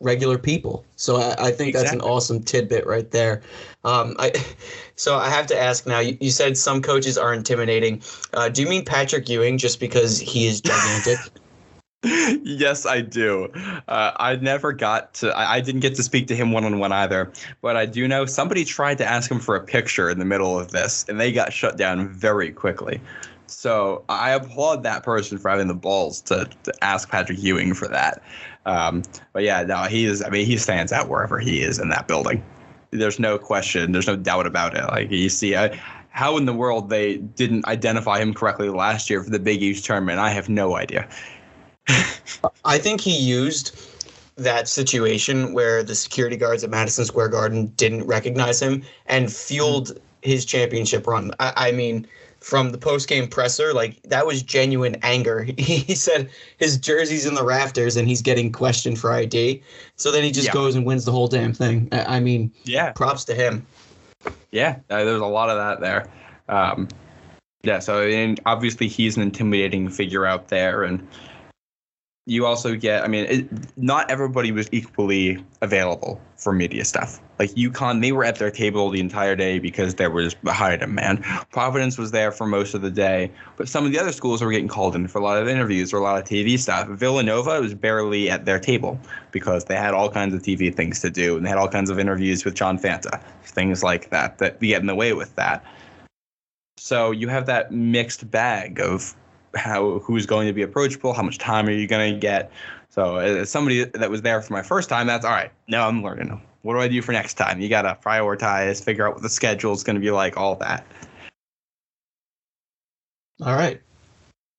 regular 0.00 0.38
people. 0.38 0.84
So 0.96 1.16
I, 1.16 1.48
I 1.48 1.50
think 1.50 1.70
exactly. 1.70 1.72
that's 1.72 1.92
an 1.92 2.00
awesome 2.00 2.42
tidbit 2.42 2.86
right 2.86 3.10
there. 3.10 3.42
Um, 3.84 4.16
I, 4.18 4.32
so 4.96 5.16
I 5.16 5.28
have 5.28 5.46
to 5.48 5.58
ask 5.58 5.86
now. 5.86 6.00
You, 6.00 6.16
you 6.20 6.30
said 6.30 6.56
some 6.56 6.82
coaches 6.82 7.16
are 7.18 7.32
intimidating. 7.32 8.02
Uh, 8.34 8.48
do 8.48 8.62
you 8.62 8.68
mean 8.68 8.84
Patrick 8.84 9.28
Ewing 9.28 9.58
just 9.58 9.80
because 9.80 10.18
he 10.18 10.46
is 10.46 10.60
gigantic? 10.60 11.18
yes, 12.42 12.86
I 12.86 13.00
do. 13.00 13.50
Uh, 13.88 14.12
I 14.16 14.36
never 14.36 14.72
got 14.72 15.14
to. 15.14 15.36
I, 15.36 15.54
I, 15.54 15.60
didn't 15.60 15.80
get 15.80 15.94
to 15.96 16.02
speak 16.02 16.28
to 16.28 16.36
him 16.36 16.52
one 16.52 16.64
on 16.64 16.78
one 16.78 16.92
either. 16.92 17.32
But 17.62 17.76
I 17.76 17.86
do 17.86 18.06
know 18.06 18.26
somebody 18.26 18.64
tried 18.64 18.98
to 18.98 19.06
ask 19.06 19.30
him 19.30 19.40
for 19.40 19.56
a 19.56 19.60
picture 19.60 20.08
in 20.10 20.18
the 20.18 20.24
middle 20.24 20.58
of 20.58 20.70
this, 20.70 21.04
and 21.08 21.18
they 21.18 21.32
got 21.32 21.52
shut 21.52 21.76
down 21.76 22.08
very 22.08 22.52
quickly. 22.52 23.00
So 23.46 24.04
I 24.08 24.30
applaud 24.30 24.82
that 24.82 25.02
person 25.02 25.38
for 25.38 25.48
having 25.48 25.68
the 25.68 25.74
balls 25.74 26.20
to, 26.22 26.48
to 26.64 26.84
ask 26.84 27.08
Patrick 27.08 27.42
Ewing 27.42 27.74
for 27.74 27.88
that. 27.88 28.22
Um, 28.66 29.02
but 29.32 29.44
yeah, 29.44 29.62
no, 29.62 29.84
he 29.84 30.04
is. 30.04 30.22
I 30.22 30.28
mean, 30.28 30.44
he 30.44 30.58
stands 30.58 30.92
out 30.92 31.08
wherever 31.08 31.38
he 31.38 31.62
is 31.62 31.78
in 31.78 31.88
that 31.90 32.06
building. 32.06 32.44
There's 32.90 33.18
no 33.18 33.38
question. 33.38 33.92
There's 33.92 34.06
no 34.06 34.16
doubt 34.16 34.46
about 34.46 34.76
it. 34.76 34.84
Like 34.84 35.10
you 35.10 35.28
see, 35.28 35.56
I, 35.56 35.80
how 36.10 36.36
in 36.36 36.46
the 36.46 36.52
world 36.52 36.90
they 36.90 37.18
didn't 37.18 37.66
identify 37.66 38.20
him 38.20 38.34
correctly 38.34 38.68
last 38.68 39.08
year 39.08 39.22
for 39.22 39.30
the 39.30 39.38
Big 39.38 39.62
East 39.62 39.84
tournament, 39.84 40.18
I 40.18 40.30
have 40.30 40.48
no 40.48 40.76
idea. 40.76 41.08
I 42.64 42.78
think 42.78 43.00
he 43.00 43.16
used 43.16 43.78
that 44.36 44.68
situation 44.68 45.52
where 45.54 45.82
the 45.82 45.94
security 45.94 46.36
guards 46.36 46.64
at 46.64 46.70
Madison 46.70 47.04
Square 47.04 47.28
Garden 47.28 47.66
didn't 47.76 48.06
recognize 48.06 48.60
him 48.60 48.82
and 49.06 49.32
fueled 49.32 49.98
his 50.22 50.44
championship 50.44 51.06
run. 51.06 51.30
I, 51.38 51.68
I 51.68 51.72
mean, 51.72 52.06
from 52.46 52.70
the 52.70 52.78
post 52.78 53.08
game 53.08 53.26
presser, 53.26 53.74
like 53.74 54.00
that 54.04 54.24
was 54.24 54.40
genuine 54.40 54.96
anger. 55.02 55.48
He 55.58 55.96
said 55.96 56.30
his 56.58 56.78
jersey's 56.78 57.26
in 57.26 57.34
the 57.34 57.42
rafters 57.42 57.96
and 57.96 58.06
he's 58.06 58.22
getting 58.22 58.52
questioned 58.52 59.00
for 59.00 59.12
ID. 59.12 59.60
So 59.96 60.12
then 60.12 60.22
he 60.22 60.30
just 60.30 60.46
yeah. 60.46 60.52
goes 60.52 60.76
and 60.76 60.86
wins 60.86 61.04
the 61.04 61.10
whole 61.10 61.26
damn 61.26 61.52
thing. 61.52 61.88
I, 61.90 62.20
mean, 62.20 62.52
yeah, 62.62 62.92
props 62.92 63.24
to 63.24 63.34
him. 63.34 63.66
Yeah, 64.52 64.76
uh, 64.90 65.02
there's 65.02 65.20
a 65.20 65.26
lot 65.26 65.50
of 65.50 65.56
that 65.56 65.80
there. 65.80 66.08
Um, 66.48 66.86
yeah, 67.64 67.80
so 67.80 68.06
and 68.06 68.38
obviously 68.46 68.86
he's 68.86 69.16
an 69.16 69.22
intimidating 69.22 69.88
figure 69.88 70.24
out 70.24 70.46
there, 70.46 70.84
and 70.84 71.04
you 72.26 72.44
also 72.44 72.74
get 72.74 73.02
i 73.04 73.08
mean 73.08 73.24
it, 73.24 73.78
not 73.78 74.10
everybody 74.10 74.52
was 74.52 74.68
equally 74.72 75.42
available 75.62 76.20
for 76.36 76.52
media 76.52 76.84
stuff 76.84 77.20
like 77.38 77.50
UConn, 77.50 78.00
they 78.00 78.12
were 78.12 78.24
at 78.24 78.36
their 78.36 78.50
table 78.50 78.88
the 78.90 79.00
entire 79.00 79.36
day 79.36 79.58
because 79.58 79.96
there 79.96 80.10
was 80.10 80.34
a 80.46 80.52
high 80.52 80.76
demand. 80.76 81.22
Providence 81.50 81.98
was 81.98 82.10
there 82.10 82.32
for 82.32 82.46
most 82.46 82.74
of 82.74 82.80
the 82.80 82.90
day, 82.90 83.30
but 83.56 83.68
some 83.68 83.84
of 83.84 83.92
the 83.92 83.98
other 83.98 84.12
schools 84.12 84.40
were 84.42 84.50
getting 84.50 84.68
called 84.68 84.94
in 84.96 85.06
for 85.06 85.18
a 85.18 85.22
lot 85.22 85.40
of 85.40 85.48
interviews 85.48 85.92
or 85.92 85.98
a 85.98 86.02
lot 86.02 86.18
of 86.18 86.24
TV 86.24 86.58
stuff. 86.58 86.88
Villanova 86.88 87.60
was 87.60 87.74
barely 87.74 88.30
at 88.30 88.46
their 88.46 88.58
table 88.58 88.98
because 89.32 89.66
they 89.66 89.76
had 89.76 89.92
all 89.92 90.10
kinds 90.10 90.34
of 90.34 90.42
TV 90.42 90.74
things 90.74 91.00
to 91.00 91.10
do 91.10 91.36
and 91.36 91.44
they 91.44 91.50
had 91.50 91.58
all 91.58 91.68
kinds 91.68 91.90
of 91.90 91.98
interviews 91.98 92.44
with 92.44 92.54
John 92.54 92.78
Fanta, 92.78 93.22
things 93.44 93.82
like 93.82 94.10
that 94.10 94.38
that 94.38 94.60
get 94.60 94.80
in 94.80 94.86
the 94.86 94.94
way 94.94 95.12
with 95.12 95.34
that. 95.36 95.64
So 96.78 97.10
you 97.10 97.28
have 97.28 97.46
that 97.46 97.72
mixed 97.72 98.30
bag 98.30 98.80
of 98.80 99.14
how 99.56 99.98
who's 100.00 100.26
going 100.26 100.46
to 100.46 100.52
be 100.52 100.62
approachable, 100.62 101.12
how 101.12 101.22
much 101.22 101.38
time 101.38 101.66
are 101.66 101.72
you 101.72 101.86
going 101.86 102.14
to 102.14 102.20
get. 102.20 102.50
So 102.88 103.16
as 103.16 103.50
somebody 103.50 103.84
that 103.84 104.10
was 104.10 104.22
there 104.22 104.40
for 104.40 104.52
my 104.52 104.62
first 104.62 104.88
time, 104.88 105.06
that's 105.06 105.24
all 105.24 105.32
right. 105.32 105.50
Now 105.68 105.88
I'm 105.88 106.02
learning 106.02 106.40
what 106.66 106.74
do 106.74 106.80
I 106.80 106.88
do 106.88 107.00
for 107.00 107.12
next 107.12 107.34
time? 107.34 107.60
You 107.60 107.68
got 107.68 107.82
to 107.82 107.96
prioritize, 108.04 108.82
figure 108.82 109.06
out 109.06 109.14
what 109.14 109.22
the 109.22 109.28
schedule 109.28 109.72
is 109.72 109.84
going 109.84 109.94
to 109.94 110.00
be 110.00 110.10
like, 110.10 110.36
all 110.36 110.56
that. 110.56 110.84
All 113.40 113.54
right. 113.54 113.80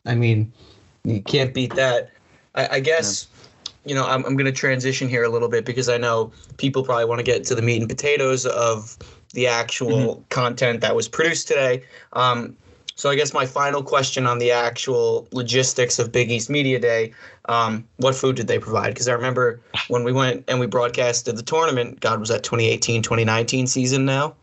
I 0.05 0.15
mean, 0.15 0.53
you 1.03 1.21
can't 1.21 1.53
beat 1.53 1.75
that. 1.75 2.11
I, 2.55 2.77
I 2.77 2.79
guess, 2.79 3.27
yeah. 3.83 3.89
you 3.89 3.95
know, 3.95 4.07
I'm, 4.07 4.23
I'm 4.25 4.37
going 4.37 4.45
to 4.45 4.53
transition 4.53 5.09
here 5.09 5.25
a 5.25 5.29
little 5.29 5.49
bit 5.49 5.65
because 5.65 5.89
I 5.89 5.97
know 5.97 6.31
people 6.55 6.81
probably 6.81 7.03
want 7.03 7.19
to 7.19 7.23
get 7.23 7.43
to 7.43 7.55
the 7.55 7.61
meat 7.61 7.81
and 7.81 7.89
potatoes 7.89 8.45
of 8.45 8.97
the 9.33 9.47
actual 9.47 10.15
mm-hmm. 10.15 10.21
content 10.29 10.79
that 10.79 10.95
was 10.95 11.09
produced 11.09 11.49
today. 11.49 11.83
Um, 12.13 12.55
so 12.97 13.11
I 13.11 13.15
guess 13.15 13.31
my 13.31 13.45
final 13.45 13.83
question 13.83 14.25
on 14.25 14.39
the 14.39 14.51
actual 14.51 15.27
logistics 15.31 15.99
of 15.99 16.11
Big 16.11 16.31
East 16.31 16.49
Media 16.49 16.79
Day, 16.79 17.13
um, 17.45 17.87
what 17.97 18.15
food 18.15 18.35
did 18.35 18.47
they 18.47 18.57
provide? 18.57 18.89
Because 18.89 19.07
I 19.07 19.13
remember 19.13 19.61
when 19.87 20.03
we 20.03 20.11
went 20.11 20.43
and 20.47 20.59
we 20.59 20.65
broadcasted 20.65 21.37
the 21.37 21.43
tournament, 21.43 21.99
God, 21.99 22.19
was 22.19 22.29
that 22.29 22.43
2018, 22.43 23.03
2019 23.03 23.67
season 23.67 24.03
now? 24.03 24.35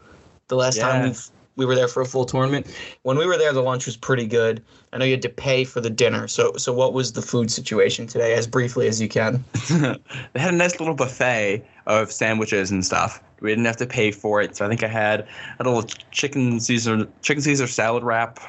The 0.46 0.54
last 0.54 0.78
yeah. 0.78 0.88
time 0.88 1.10
we 1.10 1.16
we 1.56 1.64
were 1.66 1.74
there 1.74 1.88
for 1.88 2.00
a 2.00 2.06
full 2.06 2.24
tournament. 2.24 2.66
When 3.02 3.16
we 3.16 3.26
were 3.26 3.36
there, 3.36 3.52
the 3.52 3.62
lunch 3.62 3.86
was 3.86 3.96
pretty 3.96 4.26
good. 4.26 4.62
I 4.92 4.98
know 4.98 5.04
you 5.04 5.12
had 5.12 5.22
to 5.22 5.28
pay 5.28 5.64
for 5.64 5.80
the 5.80 5.90
dinner. 5.90 6.26
So, 6.26 6.52
so 6.56 6.72
what 6.72 6.92
was 6.92 7.12
the 7.12 7.22
food 7.22 7.50
situation 7.50 8.06
today, 8.06 8.34
as 8.34 8.46
briefly 8.46 8.88
as 8.88 9.00
you 9.00 9.08
can? 9.08 9.44
they 9.70 10.40
had 10.40 10.52
a 10.52 10.56
nice 10.56 10.78
little 10.80 10.94
buffet 10.94 11.64
of 11.86 12.10
sandwiches 12.10 12.70
and 12.70 12.84
stuff. 12.84 13.22
We 13.44 13.50
didn't 13.50 13.66
have 13.66 13.76
to 13.76 13.86
pay 13.86 14.10
for 14.10 14.40
it. 14.40 14.56
So 14.56 14.64
I 14.64 14.68
think 14.68 14.82
I 14.82 14.88
had 14.88 15.28
a 15.60 15.64
little 15.64 15.82
chicken 16.10 16.58
Caesar 16.58 17.06
chicken 17.22 17.42
Caesar 17.42 17.66
salad 17.66 18.02
wrap, 18.02 18.40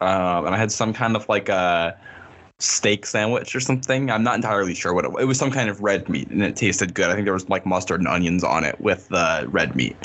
um, 0.00 0.46
and 0.46 0.54
I 0.54 0.58
had 0.58 0.72
some 0.72 0.92
kind 0.92 1.14
of 1.14 1.28
like 1.28 1.48
a 1.48 1.96
steak 2.58 3.06
sandwich 3.06 3.54
or 3.54 3.60
something. 3.60 4.10
I'm 4.10 4.24
not 4.24 4.34
entirely 4.34 4.74
sure 4.74 4.94
what 4.94 5.04
it 5.04 5.12
was. 5.12 5.22
It 5.22 5.26
was 5.26 5.38
some 5.38 5.50
kind 5.50 5.70
of 5.70 5.80
red 5.80 6.08
meat, 6.08 6.28
and 6.28 6.42
it 6.42 6.56
tasted 6.56 6.92
good. 6.92 7.08
I 7.08 7.14
think 7.14 7.24
there 7.24 7.32
was 7.32 7.48
like 7.48 7.64
mustard 7.64 8.00
and 8.00 8.08
onions 8.08 8.42
on 8.42 8.64
it 8.64 8.80
with 8.80 9.08
the 9.08 9.46
red 9.48 9.76
meat. 9.76 9.96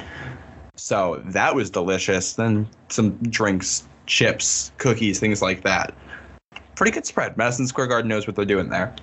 So 0.75 1.21
that 1.25 1.55
was 1.55 1.71
delicious. 1.71 2.33
Then 2.33 2.67
some 2.89 3.17
drinks, 3.23 3.87
chips, 4.05 4.71
cookies, 4.77 5.19
things 5.19 5.41
like 5.41 5.63
that. 5.63 5.93
Pretty 6.75 6.91
good 6.91 7.07
spread. 7.07 7.35
Madison 7.37 7.65
Square 7.65 7.87
Garden 7.87 8.07
knows 8.07 8.27
what 8.27 8.35
they're 8.35 8.45
doing 8.45 8.69
there. 8.69 8.95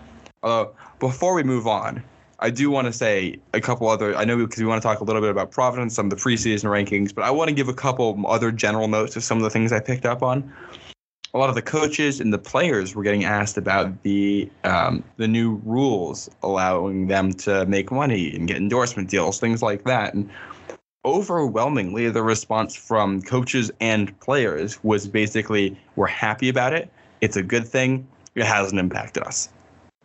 Although, 0.45 0.75
before 1.00 1.35
we 1.35 1.43
move 1.43 1.67
on, 1.67 2.05
I 2.45 2.51
do 2.51 2.71
want 2.71 2.87
to 2.87 2.93
say 2.93 3.39
a 3.55 3.61
couple 3.61 3.89
other. 3.89 4.15
I 4.15 4.27
know 4.27 4.37
because 4.37 4.61
we 4.61 4.67
want 4.67 4.83
to 4.83 4.87
talk 4.87 5.01
a 5.01 5.05
little 5.05 5.23
bit 5.23 5.31
about 5.31 5.51
Providence, 5.51 5.95
some 5.95 6.05
of 6.05 6.11
the 6.11 6.17
preseason 6.17 6.65
rankings, 6.65 7.15
but 7.15 7.25
I 7.25 7.31
want 7.31 7.49
to 7.49 7.55
give 7.55 7.71
a 7.71 7.75
couple 7.75 8.23
other 8.29 8.53
general 8.53 8.87
notes 8.87 9.17
of 9.17 9.25
some 9.25 9.39
of 9.39 9.45
the 9.45 9.49
things 9.49 9.73
I 9.73 9.81
picked 9.81 10.05
up 10.05 10.23
on. 10.23 10.53
A 11.33 11.39
lot 11.39 11.49
of 11.49 11.55
the 11.55 11.63
coaches 11.63 12.21
and 12.21 12.35
the 12.35 12.39
players 12.39 12.95
were 12.95 13.03
getting 13.03 13.25
asked 13.25 13.57
about 13.57 14.03
the 14.03 14.51
um, 14.65 15.03
the 15.17 15.27
new 15.27 15.55
rules 15.65 16.29
allowing 16.43 17.07
them 17.07 17.33
to 17.45 17.65
make 17.65 17.91
money 17.91 18.37
and 18.37 18.47
get 18.47 18.59
endorsement 18.59 19.09
deals, 19.09 19.41
things 19.41 19.63
like 19.63 19.85
that. 19.85 20.13
And 20.13 20.29
overwhelmingly, 21.07 22.11
the 22.11 22.23
response 22.23 22.75
from 22.77 23.23
coaches 23.23 23.73
and 23.81 24.21
players 24.21 24.85
was 24.85 25.09
basically, 25.09 25.81
"We're 25.97 26.09
happy 26.09 26.51
about 26.51 26.75
it. 26.75 26.93
It's 27.23 27.39
a 27.39 27.43
good 27.43 27.67
thing. 27.67 28.07
It 28.35 28.45
hasn't 28.45 28.79
impacted 28.79 29.23
us. 29.23 29.49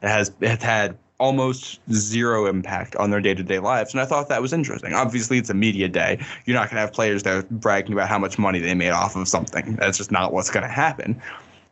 It 0.01 0.07
has 0.07 0.31
it 0.39 0.63
had 0.63 0.97
almost 1.19 1.79
zero 1.91 2.45
impact 2.45 2.95
on 2.95 3.11
their 3.11 3.19
day-to-day 3.19 3.59
lives 3.59 3.93
and 3.93 4.01
i 4.01 4.05
thought 4.05 4.29
that 4.29 4.41
was 4.41 4.53
interesting. 4.53 4.93
Obviously 4.93 5.37
it's 5.37 5.49
a 5.49 5.53
media 5.53 5.87
day. 5.87 6.17
You're 6.45 6.55
not 6.55 6.69
going 6.69 6.75
to 6.75 6.81
have 6.81 6.93
players 6.93 7.23
there 7.23 7.43
bragging 7.51 7.93
about 7.93 8.07
how 8.07 8.17
much 8.17 8.39
money 8.39 8.59
they 8.59 8.73
made 8.73 8.91
off 8.91 9.15
of 9.15 9.27
something. 9.27 9.75
That's 9.75 9.97
just 9.97 10.11
not 10.11 10.33
what's 10.33 10.49
going 10.49 10.63
to 10.63 10.71
happen. 10.71 11.21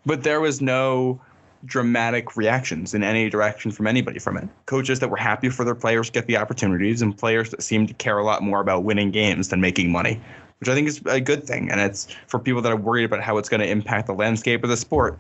But 0.06 0.24
there 0.24 0.42
was 0.42 0.62
no 0.62 1.20
dramatic 1.66 2.36
reactions 2.38 2.94
in 2.94 3.04
any 3.04 3.30
direction 3.30 3.72
from 3.72 3.88
anybody 3.88 4.20
from 4.20 4.38
it. 4.38 4.48
Coaches 4.68 5.00
that 5.00 5.10
were 5.10 5.18
happy 5.18 5.50
for 5.50 5.64
their 5.64 5.76
players 5.76 6.08
to 6.08 6.14
get 6.14 6.28
the 6.28 6.38
opportunities 6.38 7.02
and 7.02 7.18
players 7.18 7.50
that 7.52 7.64
seemed 7.64 7.88
to 7.88 7.94
care 7.96 8.18
a 8.18 8.24
lot 8.24 8.44
more 8.44 8.60
about 8.60 8.84
winning 8.84 9.12
games 9.12 9.48
than 9.48 9.62
making 9.62 9.92
money 9.92 10.20
which 10.60 10.70
i 10.70 10.74
think 10.74 10.88
is 10.88 11.02
a 11.06 11.22
good 11.22 11.44
thing 11.44 11.70
and 11.72 11.80
it's 11.80 12.08
for 12.28 12.40
people 12.40 12.62
that 12.62 12.72
are 12.72 12.78
worried 12.78 13.04
about 13.04 13.22
how 13.22 13.38
it's 13.38 13.50
going 13.50 13.62
to 13.62 13.68
impact 13.68 14.08
the 14.08 14.14
landscape 14.14 14.64
of 14.64 14.70
the 14.70 14.78
sport 14.78 15.20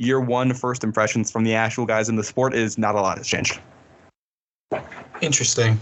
year 0.00 0.18
one 0.18 0.54
first 0.54 0.82
impressions 0.82 1.30
from 1.30 1.44
the 1.44 1.54
actual 1.54 1.84
guys 1.84 2.08
in 2.08 2.16
the 2.16 2.24
sport 2.24 2.54
is 2.54 2.78
not 2.78 2.94
a 2.94 3.00
lot 3.00 3.18
has 3.18 3.26
changed. 3.26 3.60
Interesting. 5.20 5.78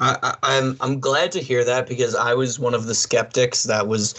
I, 0.00 0.36
I'm 0.42 0.76
I'm 0.80 1.00
glad 1.00 1.32
to 1.32 1.40
hear 1.40 1.64
that 1.64 1.86
because 1.86 2.14
I 2.14 2.34
was 2.34 2.58
one 2.58 2.74
of 2.74 2.86
the 2.86 2.94
skeptics 2.94 3.64
that 3.64 3.86
was 3.86 4.14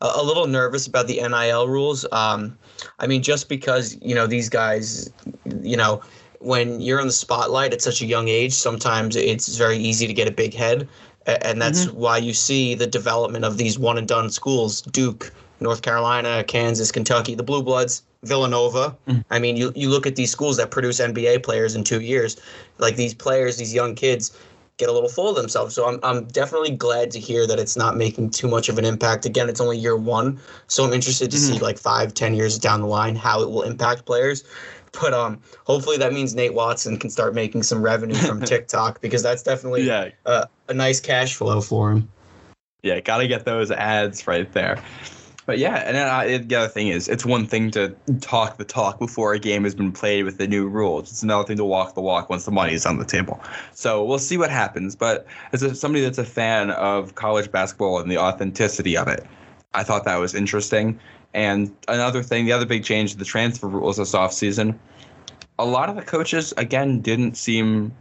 a, 0.00 0.10
a 0.16 0.22
little 0.22 0.46
nervous 0.46 0.86
about 0.86 1.06
the 1.06 1.20
NIL 1.20 1.68
rules. 1.68 2.06
Um, 2.12 2.56
I 2.98 3.06
mean, 3.06 3.22
just 3.22 3.48
because 3.48 3.96
you 4.00 4.14
know 4.14 4.26
these 4.26 4.48
guys, 4.48 5.10
you 5.62 5.76
know, 5.76 6.02
when 6.40 6.80
you're 6.80 7.00
in 7.00 7.06
the 7.06 7.12
spotlight 7.12 7.72
at 7.72 7.82
such 7.82 8.02
a 8.02 8.06
young 8.06 8.28
age, 8.28 8.52
sometimes 8.52 9.16
it's 9.16 9.56
very 9.56 9.78
easy 9.78 10.06
to 10.06 10.12
get 10.12 10.28
a 10.28 10.32
big 10.32 10.54
head, 10.54 10.88
and 11.26 11.60
that's 11.60 11.86
mm-hmm. 11.86 11.98
why 11.98 12.18
you 12.18 12.34
see 12.34 12.74
the 12.74 12.86
development 12.86 13.44
of 13.44 13.56
these 13.56 13.78
one 13.78 13.96
and 13.96 14.08
done 14.08 14.30
schools, 14.30 14.82
Duke, 14.82 15.32
North 15.60 15.82
Carolina, 15.82 16.44
Kansas, 16.44 16.92
Kentucky, 16.92 17.34
the 17.34 17.42
Blue 17.42 17.62
Bloods 17.62 18.02
Villanova. 18.24 18.96
Mm. 19.08 19.24
I 19.30 19.38
mean, 19.38 19.56
you, 19.56 19.72
you 19.74 19.88
look 19.88 20.06
at 20.06 20.16
these 20.16 20.30
schools 20.30 20.56
that 20.56 20.70
produce 20.70 21.00
NBA 21.00 21.42
players 21.42 21.74
in 21.74 21.84
two 21.84 22.00
years, 22.00 22.40
like 22.78 22.96
these 22.96 23.14
players, 23.14 23.56
these 23.56 23.74
young 23.74 23.94
kids 23.94 24.36
get 24.78 24.88
a 24.88 24.92
little 24.92 25.08
full 25.08 25.28
of 25.28 25.36
themselves. 25.36 25.74
So 25.74 25.88
I'm, 25.88 26.00
I'm 26.02 26.24
definitely 26.26 26.70
glad 26.70 27.10
to 27.12 27.20
hear 27.20 27.46
that 27.46 27.58
it's 27.58 27.76
not 27.76 27.96
making 27.96 28.30
too 28.30 28.48
much 28.48 28.68
of 28.68 28.78
an 28.78 28.84
impact. 28.84 29.26
Again, 29.26 29.48
it's 29.48 29.60
only 29.60 29.78
year 29.78 29.96
one. 29.96 30.40
So 30.68 30.84
I'm 30.84 30.92
interested 30.92 31.30
to 31.30 31.36
mm-hmm. 31.36 31.54
see 31.54 31.58
like 31.60 31.78
five, 31.78 32.14
ten 32.14 32.34
years 32.34 32.58
down 32.58 32.80
the 32.80 32.86
line 32.86 33.16
how 33.16 33.42
it 33.42 33.50
will 33.50 33.62
impact 33.62 34.06
players. 34.06 34.44
But 35.00 35.14
um, 35.14 35.40
hopefully 35.64 35.96
that 35.96 36.12
means 36.12 36.34
Nate 36.34 36.54
Watson 36.54 36.98
can 36.98 37.10
start 37.10 37.34
making 37.34 37.62
some 37.62 37.82
revenue 37.82 38.14
from 38.14 38.40
TikTok 38.44 39.00
because 39.00 39.22
that's 39.22 39.42
definitely 39.42 39.84
yeah. 39.84 40.10
a, 40.26 40.46
a 40.68 40.74
nice 40.74 41.00
cash 41.00 41.34
flow 41.34 41.60
for 41.60 41.92
him. 41.92 42.08
Yeah, 42.82 43.00
got 43.00 43.18
to 43.18 43.28
get 43.28 43.44
those 43.44 43.70
ads 43.70 44.26
right 44.26 44.50
there. 44.52 44.82
But 45.52 45.58
yeah, 45.58 45.86
and 45.86 45.98
I, 45.98 46.38
the 46.38 46.54
other 46.54 46.68
thing 46.68 46.88
is, 46.88 47.08
it's 47.08 47.26
one 47.26 47.46
thing 47.46 47.70
to 47.72 47.94
talk 48.22 48.56
the 48.56 48.64
talk 48.64 48.98
before 48.98 49.34
a 49.34 49.38
game 49.38 49.64
has 49.64 49.74
been 49.74 49.92
played 49.92 50.24
with 50.24 50.38
the 50.38 50.48
new 50.48 50.66
rules. 50.66 51.10
It's 51.10 51.22
another 51.22 51.46
thing 51.46 51.58
to 51.58 51.64
walk 51.66 51.94
the 51.94 52.00
walk 52.00 52.30
once 52.30 52.46
the 52.46 52.50
money 52.50 52.72
is 52.72 52.86
on 52.86 52.96
the 52.96 53.04
table. 53.04 53.38
So 53.74 54.02
we'll 54.02 54.18
see 54.18 54.38
what 54.38 54.48
happens. 54.48 54.96
But 54.96 55.26
as 55.52 55.62
a, 55.62 55.74
somebody 55.74 56.02
that's 56.02 56.16
a 56.16 56.24
fan 56.24 56.70
of 56.70 57.16
college 57.16 57.52
basketball 57.52 57.98
and 57.98 58.10
the 58.10 58.16
authenticity 58.16 58.96
of 58.96 59.08
it, 59.08 59.26
I 59.74 59.82
thought 59.82 60.04
that 60.06 60.16
was 60.16 60.34
interesting. 60.34 60.98
And 61.34 61.70
another 61.86 62.22
thing, 62.22 62.46
the 62.46 62.52
other 62.52 62.64
big 62.64 62.82
change 62.82 63.12
to 63.12 63.18
the 63.18 63.26
transfer 63.26 63.68
rules 63.68 63.98
this 63.98 64.14
offseason, 64.14 64.78
a 65.58 65.66
lot 65.66 65.90
of 65.90 65.96
the 65.96 66.02
coaches, 66.02 66.54
again, 66.56 67.02
didn't 67.02 67.36
seem 67.36 67.94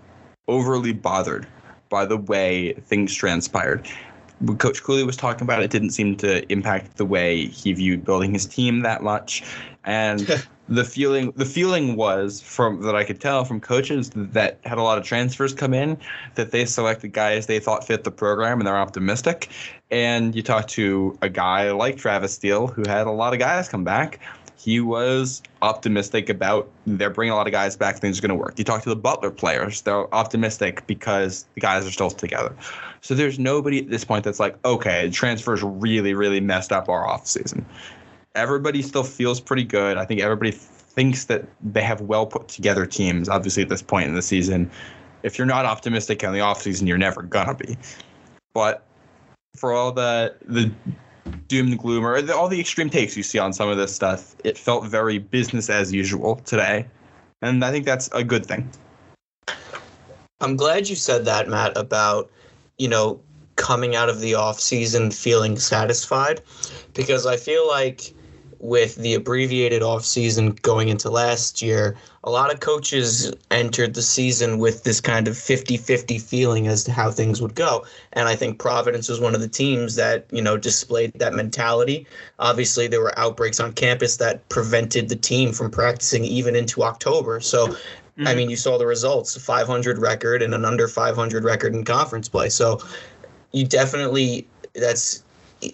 overly 0.48 0.94
bothered 0.94 1.46
by 1.90 2.06
the 2.06 2.16
way 2.16 2.76
things 2.86 3.14
transpired. 3.14 3.90
Coach 4.58 4.84
Cooley 4.84 5.04
was 5.04 5.18
talking 5.18 5.44
about, 5.44 5.64
it 5.64 5.72
didn't 5.72 5.92
seem 5.92 6.16
to 6.18 6.50
impact 6.52 6.98
the 6.98 7.06
way 7.06 7.46
he 7.48 7.74
viewed 7.74 8.04
building 8.04 8.34
his 8.34 8.46
team 8.46 8.82
that 8.82 9.04
much. 9.04 9.44
And 9.84 10.22
the 10.70 10.86
feeling 10.86 11.34
the 11.36 11.46
feeling 11.46 11.96
was 11.96 12.42
from 12.42 12.82
that 12.84 12.96
I 12.96 13.04
could 13.04 13.20
tell 13.20 13.44
from 13.44 13.60
coaches 13.60 14.10
that 14.16 14.60
had 14.64 14.78
a 14.78 14.82
lot 14.82 14.98
of 14.98 15.04
transfers 15.04 15.54
come 15.54 15.74
in 15.74 15.98
that 16.36 16.52
they 16.52 16.66
selected 16.66 17.12
guys 17.12 17.48
they 17.48 17.60
thought 17.60 17.86
fit 17.86 18.04
the 18.06 18.12
program 18.12 18.60
and 18.60 18.68
they're 18.68 18.78
optimistic. 18.78 19.50
And 19.92 20.34
you 20.34 20.42
talk 20.42 20.68
to 20.70 21.18
a 21.22 21.28
guy 21.28 21.72
like 21.72 21.98
Travis 21.98 22.34
Steele 22.34 22.68
who 22.68 22.84
had 22.88 23.08
a 23.08 23.12
lot 23.12 23.34
of 23.34 23.40
guys 23.40 23.68
come 23.68 23.84
back 23.84 24.20
he 24.64 24.80
was 24.80 25.42
optimistic 25.64 26.30
about 26.30 26.70
they're 26.86 27.10
bringing 27.10 27.32
a 27.32 27.36
lot 27.36 27.48
of 27.48 27.52
guys 27.52 27.76
back, 27.76 27.98
things 27.98 28.20
are 28.20 28.22
going 28.22 28.30
to 28.30 28.36
work. 28.36 28.60
You 28.60 28.64
talk 28.64 28.84
to 28.84 28.90
the 28.90 28.96
Butler 28.96 29.32
players, 29.32 29.82
they're 29.82 30.14
optimistic 30.14 30.86
because 30.86 31.46
the 31.56 31.62
guys 31.62 31.86
are 31.88 31.92
still 31.92 32.12
together. 32.12 32.56
So 33.02 33.16
there's 33.16 33.40
nobody 33.40 33.80
at 33.80 33.90
this 33.90 34.06
point 34.06 34.24
that's 34.24 34.40
like, 34.40 34.56
okay, 34.64 35.10
transfers 35.10 35.64
really, 35.64 36.14
really 36.14 36.40
messed 36.40 36.72
up 36.72 36.90
our 36.90 37.08
offseason. 37.08 37.66
Everybody 38.36 38.84
still 38.84 39.04
feels 39.04 39.40
pretty 39.40 39.64
good. 39.64 39.98
I 39.98 40.06
think 40.06 40.22
everybody 40.22 40.52
thinks 40.52 41.26
that 41.26 41.46
they 41.64 41.82
have 41.82 42.02
well 42.02 42.28
put 42.28 42.48
together 42.48 42.86
teams, 42.86 43.30
obviously, 43.30 43.64
at 43.64 43.70
this 43.70 43.82
point 43.82 44.10
in 44.10 44.14
the 44.14 44.22
season. 44.22 44.70
If 45.24 45.40
you're 45.40 45.48
not 45.48 45.66
optimistic 45.66 46.22
in 46.22 46.34
the 46.34 46.40
offseason, 46.40 46.88
you're 46.88 47.00
never 47.00 47.24
going 47.24 47.48
to 47.48 47.56
be. 47.56 47.78
But 48.54 48.86
for 49.56 49.74
all 49.74 49.92
the 49.92 50.36
the 50.46 50.72
doom 51.48 51.68
and 51.68 51.80
gloom 51.80 52.06
or 52.06 52.22
the, 52.22 52.36
all 52.36 52.48
the 52.48 52.60
extreme 52.60 52.90
takes 52.90 53.16
you 53.16 53.24
see 53.24 53.40
on 53.40 53.54
some 53.54 53.70
of 53.70 53.78
this 53.78 53.94
stuff, 53.94 54.36
it 54.44 54.58
felt 54.58 54.86
very 54.86 55.18
business 55.18 55.70
as 55.70 55.92
usual 55.92 56.38
today. 56.38 56.86
and 57.42 57.64
I 57.64 57.72
think 57.72 57.86
that's 57.86 58.10
a 58.14 58.24
good 58.24 58.46
thing. 58.46 58.70
I'm 60.40 60.56
glad 60.56 60.90
you 60.90 60.96
said 60.96 61.26
that, 61.26 61.48
Matt, 61.50 61.78
about, 61.78 62.32
you 62.78 62.88
know, 62.88 63.22
coming 63.58 63.96
out 63.96 64.10
of 64.10 64.20
the 64.22 64.34
off 64.34 64.60
season 64.60 65.12
feeling 65.12 65.58
satisfied 65.58 66.42
because 66.94 67.28
I 67.28 67.38
feel 67.38 67.68
like 67.68 68.14
with 68.62 68.96
the 68.96 69.16
abbreviated 69.16 69.82
off 69.82 70.06
season 70.06 70.52
going 70.62 70.90
into 70.90 71.10
last 71.10 71.64
year, 71.64 71.98
a 72.24 72.30
lot 72.30 72.54
of 72.54 72.60
coaches 72.60 73.34
entered 73.50 73.96
the 73.96 74.04
season 74.04 74.60
with 74.60 74.84
this 74.84 75.02
kind 75.02 75.28
of 75.28 75.34
50-50 75.34 76.22
feeling 76.22 76.68
as 76.68 76.84
to 76.84 76.92
how 76.92 77.10
things 77.10 77.42
would 77.42 77.56
go. 77.56 77.84
And 78.14 78.30
I 78.30 78.36
think 78.36 78.60
Providence 78.60 79.10
was 79.10 79.20
one 79.20 79.34
of 79.34 79.42
the 79.42 79.48
teams 79.48 79.96
that, 79.96 80.28
you 80.32 80.44
know, 80.44 80.58
displayed 80.58 81.12
that 81.16 81.34
mentality. 81.34 82.06
Obviously, 82.38 82.88
there 82.88 83.02
were 83.02 83.18
outbreaks 83.18 83.60
on 83.60 83.74
campus 83.74 84.18
that 84.18 84.48
prevented 84.50 85.10
the 85.10 85.16
team 85.16 85.54
from 85.54 85.72
practicing 85.72 86.24
even 86.24 86.56
into 86.56 86.84
October. 86.84 87.40
So 87.40 87.68
mm-hmm. 87.68 88.28
I 88.28 88.36
mean, 88.36 88.52
you 88.52 88.58
saw 88.58 88.78
the 88.78 88.86
results, 88.86 89.36
500 89.36 89.98
record 89.98 90.44
and 90.44 90.54
an 90.54 90.66
under 90.66 90.88
500 90.88 91.44
record 91.44 91.74
in 91.74 91.84
conference 91.84 92.30
play. 92.30 92.50
So 92.50 92.80
you 93.54 93.66
definitely 93.66 94.48
that's 94.76 95.24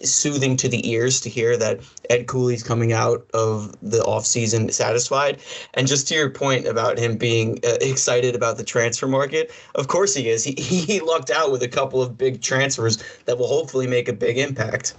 soothing 0.02 0.56
to 0.56 0.68
the 0.68 0.88
ears 0.90 1.20
to 1.20 1.28
hear 1.28 1.56
that 1.56 1.80
Ed 2.10 2.26
Cooley's 2.26 2.62
coming 2.62 2.92
out 2.92 3.26
of 3.34 3.72
the 3.82 3.98
offseason 3.98 4.72
satisfied. 4.72 5.40
And 5.74 5.86
just 5.86 6.08
to 6.08 6.14
your 6.14 6.30
point 6.30 6.66
about 6.66 6.98
him 6.98 7.16
being 7.16 7.58
uh, 7.64 7.78
excited 7.80 8.34
about 8.34 8.56
the 8.56 8.64
transfer 8.64 9.08
market, 9.08 9.52
of 9.74 9.88
course 9.88 10.14
he 10.14 10.28
is. 10.28 10.44
He, 10.44 10.52
he 10.58 11.00
lucked 11.00 11.30
out 11.30 11.50
with 11.50 11.62
a 11.62 11.68
couple 11.68 12.02
of 12.02 12.16
big 12.16 12.40
transfers 12.40 13.02
that 13.24 13.38
will 13.38 13.48
hopefully 13.48 13.86
make 13.86 14.08
a 14.08 14.12
big 14.12 14.38
impact. 14.38 14.94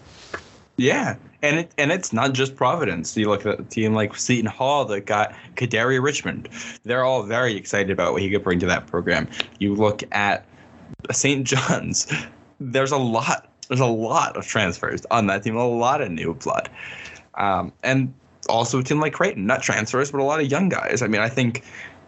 Yeah, 0.77 1.17
and 1.41 1.59
it 1.59 1.71
and 1.77 1.91
it's 1.91 2.13
not 2.13 2.31
just 2.31 2.55
Providence. 2.55 3.17
You 3.17 3.27
look 3.27 3.45
at 3.45 3.59
a 3.59 3.63
team 3.63 3.93
like 3.93 4.15
Seton 4.15 4.45
Hall 4.45 4.85
that 4.85 5.01
got 5.01 5.33
Kadary 5.55 6.01
Richmond. 6.01 6.47
They're 6.85 7.03
all 7.03 7.23
very 7.23 7.57
excited 7.57 7.91
about 7.91 8.13
what 8.13 8.21
he 8.21 8.29
could 8.29 8.45
bring 8.45 8.59
to 8.59 8.65
that 8.67 8.87
program. 8.87 9.27
You 9.59 9.75
look 9.75 10.03
at 10.13 10.45
St. 11.11 11.45
John's 11.45 12.07
there's 12.59 12.91
a 12.91 12.97
lot 12.97 13.48
there's 13.69 13.79
a 13.79 13.85
lot 13.85 14.35
of 14.35 14.45
transfers 14.45 15.05
on 15.11 15.27
that 15.27 15.43
team, 15.43 15.55
a 15.55 15.65
lot 15.65 16.01
of 16.01 16.11
new 16.11 16.33
blood, 16.33 16.69
um, 17.35 17.71
and 17.83 18.13
also 18.49 18.79
a 18.79 18.83
team 18.83 18.99
like 18.99 19.13
Creighton, 19.13 19.45
not 19.45 19.61
transfers, 19.61 20.11
but 20.11 20.19
a 20.19 20.23
lot 20.23 20.41
of 20.41 20.47
young 20.47 20.67
guys. 20.67 21.01
I 21.01 21.07
mean, 21.07 21.21
I 21.21 21.29
think 21.29 21.63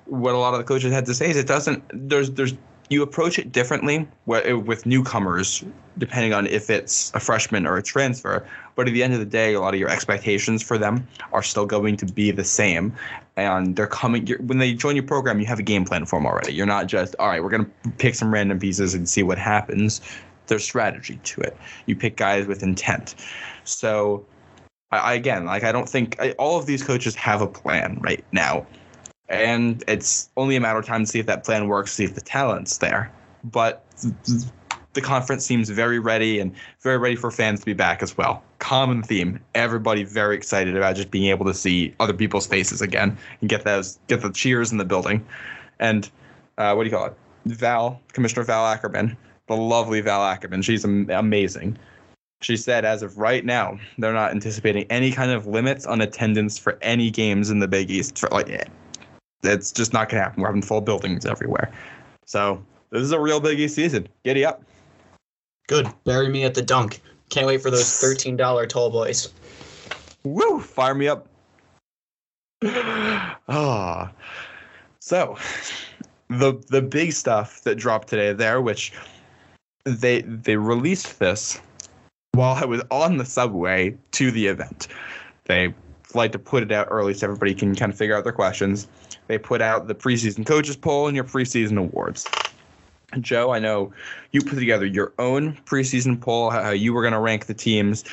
what 0.06 0.36
a 0.36 0.38
lot 0.38 0.54
of 0.54 0.60
the 0.60 0.66
coaches 0.66 0.92
had 0.92 1.06
to 1.06 1.14
say 1.14 1.30
is 1.30 1.38
it 1.38 1.48
doesn't 1.48 1.84
there's 1.94 2.32
there's 2.32 2.54
you 2.90 3.02
approach 3.02 3.40
it 3.40 3.54
differently 3.54 4.06
with 4.26 4.86
newcomers 4.86 5.64
depending 5.98 6.34
on 6.34 6.46
if 6.48 6.70
it's 6.70 7.10
a 7.16 7.22
freshman 7.22 7.66
or 7.66 7.78
a 7.78 7.84
transfer. 7.84 8.46
But 8.76 8.90
at 8.90 8.94
the 8.94 9.02
end 9.02 9.14
of 9.14 9.20
the 9.20 9.26
day 9.26 9.54
a 9.54 9.62
lot 9.62 9.74
of 9.74 9.80
your 9.80 9.88
expectations 9.88 10.62
for 10.62 10.78
them 10.78 11.08
are 11.32 11.42
still 11.42 11.66
going 11.66 11.96
to 11.98 12.06
be 12.06 12.32
the 12.32 12.44
same. 12.44 12.94
And 13.38 13.78
they're 13.78 13.88
coming 13.88 14.28
when 14.42 14.58
they 14.58 14.74
join 14.74 14.98
your 14.98 15.06
program 15.06 15.40
you 15.40 15.46
have 15.46 15.60
a 15.60 15.64
game 15.64 15.86
plan 15.86 16.06
for 16.06 16.20
them 16.20 16.26
already. 16.26 16.54
You're 16.54 16.66
not 16.66 16.88
just 16.88 17.16
all 17.20 17.30
right 17.30 17.42
we're 17.42 17.50
going 17.50 17.66
to 17.66 17.90
pick 17.92 18.16
some 18.16 18.34
random 18.34 18.60
pieces 18.60 18.94
and 18.94 19.08
see 19.08 19.24
what 19.24 19.38
happens 19.38 20.02
there's 20.52 20.64
strategy 20.66 21.18
to 21.24 21.42
it. 21.42 21.58
You 21.86 21.96
pick 21.96 22.18
guys 22.18 22.46
with 22.46 22.62
intent. 22.62 23.16
So, 23.64 24.26
I, 24.92 25.14
again, 25.14 25.46
like 25.46 25.64
I 25.64 25.72
don't 25.72 25.88
think 25.88 26.20
I, 26.20 26.32
all 26.32 26.60
of 26.60 26.66
these 26.66 26.84
coaches 26.84 27.16
have 27.16 27.42
a 27.42 27.48
plan 27.48 27.98
right 28.02 28.24
now, 28.34 28.68
and 29.30 29.82
it's 29.88 30.30
only 30.36 30.58
a 30.58 30.60
matter 30.60 30.78
of 30.78 30.86
time 30.86 31.06
to 31.06 31.08
see 31.10 31.20
if 31.20 31.26
that 31.28 31.46
plan 31.46 31.68
works, 31.70 31.94
see 31.94 32.04
if 32.04 32.16
the 32.16 32.22
talent's 32.22 32.80
there. 32.80 33.10
But 33.46 33.86
the 34.92 35.02
conference 35.02 35.46
seems 35.46 35.70
very 35.70 36.00
ready 36.00 36.42
and 36.42 36.54
very 36.82 36.98
ready 36.98 37.16
for 37.16 37.32
fans 37.32 37.62
to 37.62 37.66
be 37.66 37.74
back 37.74 38.04
as 38.04 38.18
well. 38.18 38.44
Common 38.60 39.02
theme: 39.02 39.40
everybody 39.56 40.04
very 40.04 40.36
excited 40.36 40.76
about 40.76 40.98
just 40.98 41.12
being 41.12 41.30
able 41.30 41.46
to 41.46 41.54
see 41.54 41.96
other 42.02 42.14
people's 42.14 42.46
faces 42.46 42.82
again 42.82 43.18
and 43.40 43.50
get 43.50 43.64
those 43.64 44.00
get 44.08 44.22
the 44.22 44.32
cheers 44.32 44.74
in 44.74 44.78
the 44.78 44.86
building. 44.86 45.26
And 45.80 46.12
uh, 46.58 46.74
what 46.74 46.84
do 46.84 46.90
you 46.90 46.96
call 46.96 47.06
it? 47.06 47.16
Val, 47.46 48.02
Commissioner 48.12 48.44
Val 48.44 48.68
Ackerman 48.68 49.16
the 49.52 49.58
lovely 49.58 50.00
Val 50.00 50.24
Ackerman. 50.24 50.62
She's 50.62 50.86
amazing. 50.86 51.78
She 52.42 52.56
said, 52.56 52.86
as 52.86 53.04
of 53.04 53.18
right 53.18 53.46
now, 53.46 53.78
they're 53.98 54.14
not 54.14 54.32
anticipating 54.32 54.86
any 54.90 55.12
kind 55.12 55.30
of 55.30 55.46
limits 55.46 55.86
on 55.86 56.00
attendance 56.00 56.58
for 56.58 56.80
any 56.82 57.12
games 57.12 57.50
in 57.50 57.60
the 57.60 57.68
Big 57.68 57.92
East. 57.92 58.18
For 58.18 58.30
like, 58.30 58.70
it's 59.44 59.72
just 59.72 59.92
not 59.92 60.08
gonna 60.08 60.24
happen. 60.24 60.42
We're 60.42 60.48
having 60.48 60.62
full 60.62 60.80
buildings 60.80 61.26
everywhere. 61.26 61.70
So 62.26 62.64
this 62.92 63.02
is 63.02 63.12
a 63.12 63.20
real 63.20 63.42
Big 63.42 63.60
East 63.60 63.76
season. 63.76 64.08
Giddy 64.24 64.46
up. 64.46 64.64
Good. 65.68 65.88
Bury 66.06 66.30
me 66.30 66.46
at 66.46 66.54
the 66.54 66.62
dunk. 66.62 67.02
Can't 67.30 67.46
wait 67.46 67.62
for 67.62 67.70
those 67.70 68.00
thirteen 68.00 68.38
dollar 68.38 68.66
tall 68.66 68.90
boys. 68.90 69.34
Woo! 70.24 70.62
Fire 70.62 70.96
me 70.96 71.08
up. 71.08 71.28
Ah. 73.54 74.14
so 75.00 75.36
the 76.30 76.54
the 76.70 76.82
big 76.82 77.12
stuff 77.12 77.62
that 77.64 77.76
dropped 77.76 78.08
today 78.08 78.32
there, 78.32 78.62
which 78.62 78.94
they 79.84 80.22
they 80.22 80.56
released 80.56 81.20
this 81.20 81.60
while 82.34 82.56
I 82.56 82.66
was 82.66 82.82
on 82.92 83.18
the 83.18 83.26
subway 83.26 83.98
to 84.12 84.32
the 84.32 84.48
event. 84.48 84.88
They 85.46 85.74
like 86.14 86.32
to 86.34 86.40
put 86.40 86.64
it 86.64 86.72
out 86.72 86.88
early 86.90 87.14
so 87.14 87.26
everybody 87.26 87.54
can 87.54 87.76
kind 87.76 87.92
of 87.92 87.98
figure 87.98 88.16
out 88.16 88.24
their 88.24 88.34
questions. 88.34 88.88
They 89.28 89.38
put 89.38 89.62
out 89.62 89.88
the 89.88 89.96
preseason 89.96 90.46
coaches 90.46 90.76
poll 90.76 91.08
and 91.08 91.16
your 91.16 91.26
preseason 91.26 91.78
awards. 91.78 92.28
Joe, 93.20 93.52
I 93.52 93.60
know 93.60 93.92
you 94.32 94.42
put 94.42 94.56
together 94.56 94.86
your 94.86 95.14
own 95.20 95.58
preseason 95.66 96.20
poll, 96.20 96.50
how 96.50 96.70
you 96.70 96.94
were 96.94 97.02
going 97.02 97.14
to 97.14 97.20
rank 97.20 97.48
the 97.48 97.54
teams. 97.54 98.06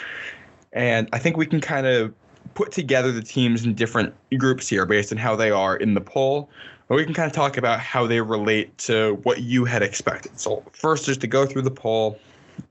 And 0.73 1.09
I 1.13 1.19
think 1.19 1.37
we 1.37 1.47
can 1.47 1.61
kind 1.61 1.87
of 1.87 2.13
put 2.55 2.73
together 2.73 3.13
the 3.13 3.23
teams 3.23 3.65
in 3.65 3.75
different 3.75 4.13
groups 4.37 4.69
here 4.69 4.85
based 4.87 5.13
on 5.13 5.19
how 5.19 5.37
they 5.37 5.51
are 5.51 5.77
in 5.77 5.95
the 5.95 6.01
poll 6.01 6.51
but 6.89 6.97
we 6.97 7.05
can 7.05 7.15
kind 7.15 7.27
of 7.27 7.33
talk 7.33 7.57
about 7.57 7.81
how 7.81 8.07
they 8.07 8.21
relate 8.21 8.77
to 8.79 9.15
what 9.23 9.43
you 9.43 9.65
had 9.65 9.83
expected. 9.83 10.39
So 10.41 10.65
first, 10.73 11.05
just 11.05 11.21
to 11.21 11.27
go 11.27 11.47
through 11.47 11.63
the 11.63 11.71
poll, 11.71 12.19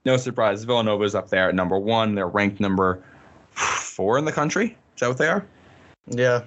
no 0.05 0.17
surprise, 0.17 0.63
Villanova 0.63 1.03
is 1.03 1.15
up 1.15 1.29
there 1.29 1.49
at 1.49 1.55
number 1.55 1.77
one. 1.77 2.15
They're 2.15 2.27
ranked 2.27 2.59
number 2.59 3.03
four 3.53 4.17
in 4.17 4.25
the 4.25 4.31
country. 4.31 4.77
Is 4.95 4.99
that 4.99 5.07
what 5.09 5.17
they 5.17 5.27
are? 5.27 5.45
Yeah. 6.07 6.43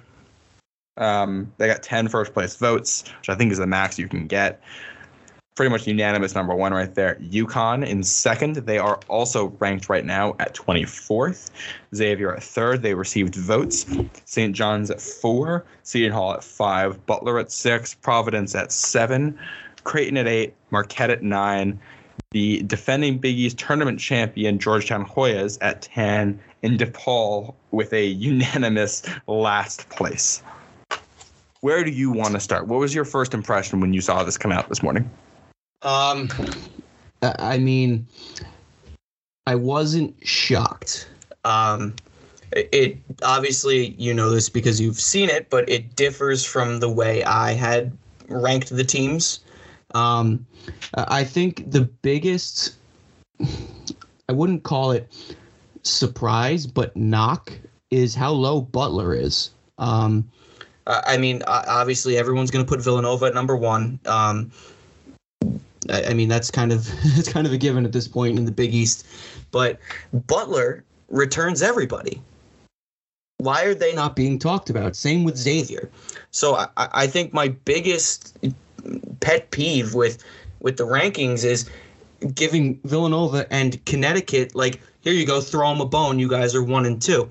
Um, 0.97 1.51
they 1.57 1.67
got 1.67 1.81
10 1.81 2.09
first 2.09 2.33
place 2.33 2.55
votes, 2.55 3.05
which 3.19 3.29
I 3.29 3.35
think 3.35 3.51
is 3.51 3.57
the 3.57 3.67
max 3.67 3.97
you 3.97 4.07
can 4.07 4.27
get 4.27 4.61
pretty 5.55 5.69
much 5.69 5.85
unanimous 5.85 6.33
number 6.33 6.55
one 6.55 6.73
right 6.73 6.95
there. 6.95 7.15
UConn 7.15 7.85
in 7.85 8.03
second. 8.03 8.55
They 8.55 8.77
are 8.77 8.99
also 9.07 9.47
ranked 9.59 9.89
right 9.89 10.05
now 10.05 10.35
at 10.39 10.55
24th. 10.55 11.51
Xavier 11.93 12.35
at 12.35 12.43
third. 12.43 12.81
They 12.81 12.93
received 12.93 13.35
votes. 13.35 13.85
St. 14.25 14.55
John's 14.55 14.89
at 14.89 15.01
four. 15.01 15.65
Seton 15.83 16.11
Hall 16.11 16.33
at 16.33 16.43
five. 16.43 17.05
Butler 17.05 17.37
at 17.39 17.51
six. 17.51 17.93
Providence 17.93 18.55
at 18.55 18.71
seven. 18.71 19.37
Creighton 19.83 20.17
at 20.17 20.27
eight. 20.27 20.53
Marquette 20.69 21.09
at 21.09 21.21
nine. 21.21 21.79
The 22.31 22.63
defending 22.63 23.17
Big 23.17 23.37
East 23.37 23.59
tournament 23.59 23.99
champion 23.99 24.57
Georgetown 24.57 25.05
Hoyas 25.05 25.57
at 25.61 25.81
10. 25.81 26.39
And 26.63 26.79
DePaul 26.79 27.53
with 27.71 27.91
a 27.91 28.05
unanimous 28.05 29.03
last 29.27 29.89
place. 29.89 30.41
Where 31.59 31.83
do 31.83 31.91
you 31.91 32.09
want 32.09 32.33
to 32.33 32.39
start? 32.39 32.67
What 32.67 32.79
was 32.79 32.95
your 32.95 33.05
first 33.05 33.33
impression 33.33 33.81
when 33.81 33.93
you 33.93 34.01
saw 34.01 34.23
this 34.23 34.37
come 34.37 34.51
out 34.51 34.69
this 34.69 34.81
morning? 34.81 35.09
Um, 35.83 36.29
I 37.21 37.57
mean, 37.57 38.07
I 39.47 39.55
wasn't 39.55 40.15
shocked. 40.25 41.09
Um, 41.43 41.95
it 42.51 42.97
obviously 43.23 43.95
you 43.97 44.13
know 44.13 44.29
this 44.29 44.49
because 44.49 44.79
you've 44.79 44.99
seen 44.99 45.29
it, 45.29 45.49
but 45.49 45.67
it 45.69 45.95
differs 45.95 46.45
from 46.45 46.79
the 46.79 46.89
way 46.89 47.23
I 47.23 47.53
had 47.53 47.97
ranked 48.27 48.69
the 48.69 48.83
teams. 48.83 49.39
Um, 49.93 50.45
I 50.93 51.23
think 51.23 51.71
the 51.71 51.81
biggest, 51.81 52.75
I 53.41 54.31
wouldn't 54.31 54.63
call 54.63 54.91
it 54.91 55.11
surprise, 55.83 56.67
but 56.67 56.95
knock 56.95 57.51
is 57.89 58.15
how 58.15 58.31
low 58.31 58.61
Butler 58.61 59.13
is. 59.13 59.51
Um, 59.77 60.29
I 60.87 61.17
mean, 61.17 61.43
obviously 61.47 62.17
everyone's 62.17 62.51
going 62.51 62.65
to 62.65 62.69
put 62.69 62.81
Villanova 62.81 63.25
at 63.25 63.33
number 63.33 63.55
one. 63.55 63.99
Um, 64.05 64.51
I, 65.89 66.05
I 66.05 66.13
mean, 66.13 66.29
that's 66.29 66.51
kind 66.51 66.71
of 66.71 66.85
that's 67.15 67.31
kind 67.31 67.47
of 67.47 67.53
a 67.53 67.57
given 67.57 67.85
at 67.85 67.91
this 67.91 68.07
point 68.07 68.37
in 68.37 68.45
the 68.45 68.51
Big 68.51 68.73
East. 68.73 69.05
But 69.51 69.79
Butler 70.27 70.83
returns 71.09 71.61
everybody. 71.61 72.21
Why 73.37 73.63
are 73.63 73.73
they 73.73 73.93
not 73.93 74.15
being 74.15 74.37
talked 74.37 74.69
about? 74.69 74.95
Same 74.95 75.23
with 75.23 75.35
Xavier. 75.35 75.89
So 76.29 76.55
I, 76.55 76.67
I 76.77 77.07
think 77.07 77.33
my 77.33 77.49
biggest 77.49 78.37
pet 79.19 79.49
peeve 79.51 79.93
with 79.93 80.23
with 80.59 80.77
the 80.77 80.85
rankings 80.85 81.43
is 81.43 81.69
giving 82.35 82.79
Villanova 82.83 83.51
and 83.51 83.83
Connecticut 83.85 84.55
like 84.55 84.79
here 85.01 85.13
you 85.13 85.25
go, 85.25 85.41
throw 85.41 85.69
them 85.69 85.81
a 85.81 85.85
bone. 85.85 86.19
You 86.19 86.29
guys 86.29 86.53
are 86.53 86.63
one 86.63 86.85
and 86.85 87.01
two. 87.01 87.29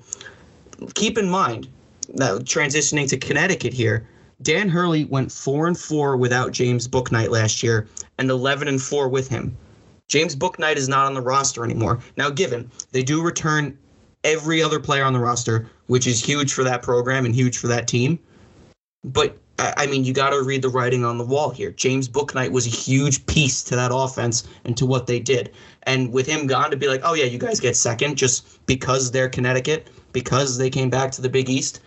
Keep 0.93 1.17
in 1.17 1.29
mind 1.29 1.67
now 2.13 2.37
transitioning 2.39 3.07
to 3.09 3.17
Connecticut 3.17 3.73
here. 3.73 4.05
Dan 4.41 4.69
Hurley 4.69 5.05
went 5.05 5.31
four 5.31 5.67
and 5.67 5.77
four 5.77 6.17
without 6.17 6.51
James 6.51 6.87
Bouknight 6.87 7.29
last 7.29 7.61
year, 7.61 7.87
and 8.21 8.29
11 8.29 8.67
and 8.67 8.81
4 8.81 9.09
with 9.09 9.27
him. 9.27 9.57
James 10.07 10.35
Bouknight 10.35 10.75
is 10.75 10.87
not 10.87 11.05
on 11.05 11.13
the 11.13 11.21
roster 11.21 11.63
anymore. 11.63 11.99
Now, 12.17 12.29
given 12.29 12.69
they 12.91 13.03
do 13.03 13.21
return 13.21 13.77
every 14.23 14.61
other 14.61 14.79
player 14.79 15.03
on 15.03 15.13
the 15.13 15.19
roster, 15.19 15.67
which 15.87 16.07
is 16.07 16.23
huge 16.23 16.53
for 16.53 16.63
that 16.63 16.81
program 16.81 17.25
and 17.25 17.33
huge 17.33 17.57
for 17.57 17.67
that 17.67 17.87
team, 17.87 18.19
but 19.03 19.37
I, 19.59 19.85
mean, 19.87 20.03
you 20.03 20.13
got 20.13 20.31
to 20.31 20.41
read 20.41 20.63
the 20.63 20.69
writing 20.69 21.05
on 21.05 21.17
the 21.17 21.25
wall 21.25 21.51
here. 21.51 21.71
James 21.71 22.09
Bouknight 22.09 22.51
was 22.51 22.65
a 22.65 22.69
huge 22.69 23.23
piece 23.27 23.63
to 23.65 23.75
that 23.75 23.91
offense 23.93 24.43
and 24.65 24.75
to 24.77 24.85
what 24.87 25.05
they 25.05 25.19
did. 25.19 25.51
And 25.83 26.11
with 26.11 26.25
him 26.25 26.47
gone, 26.47 26.71
to 26.71 26.77
be 26.77 26.87
like, 26.87 27.01
oh 27.03 27.13
yeah, 27.13 27.25
you 27.25 27.37
guys 27.37 27.59
get 27.59 27.75
second 27.75 28.15
just 28.15 28.65
because 28.65 29.11
they're 29.11 29.29
Connecticut, 29.29 29.89
because 30.13 30.57
they 30.57 30.69
came 30.69 30.89
back 30.89 31.11
to 31.11 31.21
the 31.21 31.29
Big 31.29 31.49
East. 31.49 31.81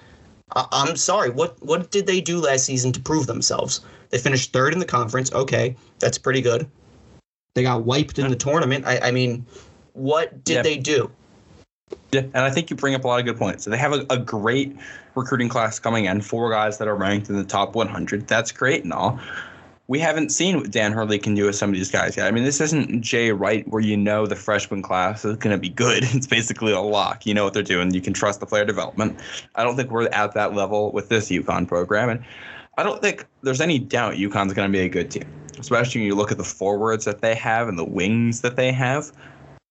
I- 0.54 0.66
I'm 0.72 0.96
sorry. 0.96 1.30
What 1.30 1.57
what 1.62 1.90
did 1.90 2.07
they 2.07 2.20
do 2.20 2.40
last 2.40 2.64
season 2.64 2.92
to 2.92 3.00
prove 3.00 3.26
themselves? 3.26 3.80
They 4.11 4.18
finished 4.18 4.52
third 4.52 4.72
in 4.72 4.78
the 4.78 4.85
conference. 4.85 5.33
Okay, 5.33 5.76
that's 5.98 6.18
pretty 6.18 6.40
good. 6.40 6.68
They 7.54 7.62
got 7.62 7.85
wiped 7.85 8.18
in 8.18 8.28
the 8.28 8.37
tournament. 8.37 8.85
I, 8.87 8.98
I 8.98 9.11
mean, 9.11 9.46
what 9.92 10.44
did 10.44 10.54
Yeah. 10.54 10.62
they 10.62 10.76
do? 10.76 11.11
Yeah, 12.12 12.22
and 12.22 12.38
I 12.38 12.50
think 12.50 12.70
you 12.70 12.76
bring 12.76 12.94
up 12.94 13.04
a 13.04 13.09
lot 13.09 13.20
of 13.20 13.26
good 13.26 13.37
points. 13.38 13.64
So 13.64 13.70
they 13.70 13.76
have 13.78 13.92
a, 13.92 14.04
a 14.11 14.18
great 14.18 14.76
recruiting 15.14 15.48
class 15.48 15.78
coming 15.78 16.07
in, 16.07 16.20
four 16.20 16.50
guys 16.50 16.78
that 16.78 16.88
are 16.88 16.96
ranked 16.96 17.28
in 17.28 17.37
the 17.37 17.44
top 17.44 17.74
100. 17.74 18.26
That's 18.26 18.50
great 18.50 18.83
and 18.85 18.92
all. 18.92 19.20
We 19.87 19.99
haven't 19.99 20.31
seen 20.31 20.57
what 20.57 20.70
Dan 20.70 20.92
Hurley 20.92 21.18
can 21.18 21.35
do 21.35 21.44
with 21.44 21.57
some 21.57 21.68
of 21.68 21.75
these 21.75 21.90
guys 21.90 22.16
yet. 22.16 22.27
I 22.27 22.31
mean, 22.31 22.44
this 22.44 22.61
isn't 22.61 23.03
Jay 23.03 23.33
Wright 23.33 23.68
where 23.68 23.83
you 23.83 23.99
know 23.99 24.27
the 24.27 24.37
freshman 24.37 24.81
class 24.81 25.25
is 25.27 25.37
going 25.37 25.55
to 25.55 25.61
be 25.61 25.68
good. 25.68 26.05
It's 26.14 26.27
basically 26.27 26.73
a 26.73 26.81
lock. 26.81 27.27
You 27.27 27.35
know 27.35 27.44
what 27.44 27.53
they're 27.53 27.62
doing. 27.62 27.92
You 27.92 28.01
can 28.01 28.14
trust 28.14 28.40
the 28.40 28.47
player 28.47 28.64
development. 28.64 29.20
I 29.57 29.62
don't 29.62 29.77
think 29.77 29.90
we're 29.90 30.09
at 30.09 30.33
that 30.33 30.55
level 30.55 30.90
with 30.92 31.11
this 31.11 31.29
UConn 31.29 31.68
program. 31.68 32.09
And 32.09 32.25
I 32.79 32.83
don't 32.83 33.03
think 33.03 33.27
there's 33.42 33.61
any 33.61 33.79
doubt 33.79 34.14
UConn's 34.14 34.55
going 34.55 34.70
to 34.70 34.73
be 34.73 34.85
a 34.85 34.88
good 34.88 35.11
team, 35.11 35.27
especially 35.59 36.01
when 36.01 36.07
you 36.07 36.14
look 36.14 36.33
at 36.33 36.38
the 36.38 36.44
forwards 36.44 37.05
that 37.05 37.20
they 37.20 37.35
have 37.35 37.68
and 37.68 37.79
the 37.79 37.85
wings 37.85 38.40
that 38.40 38.57
they 38.57 38.73
have 38.73 39.12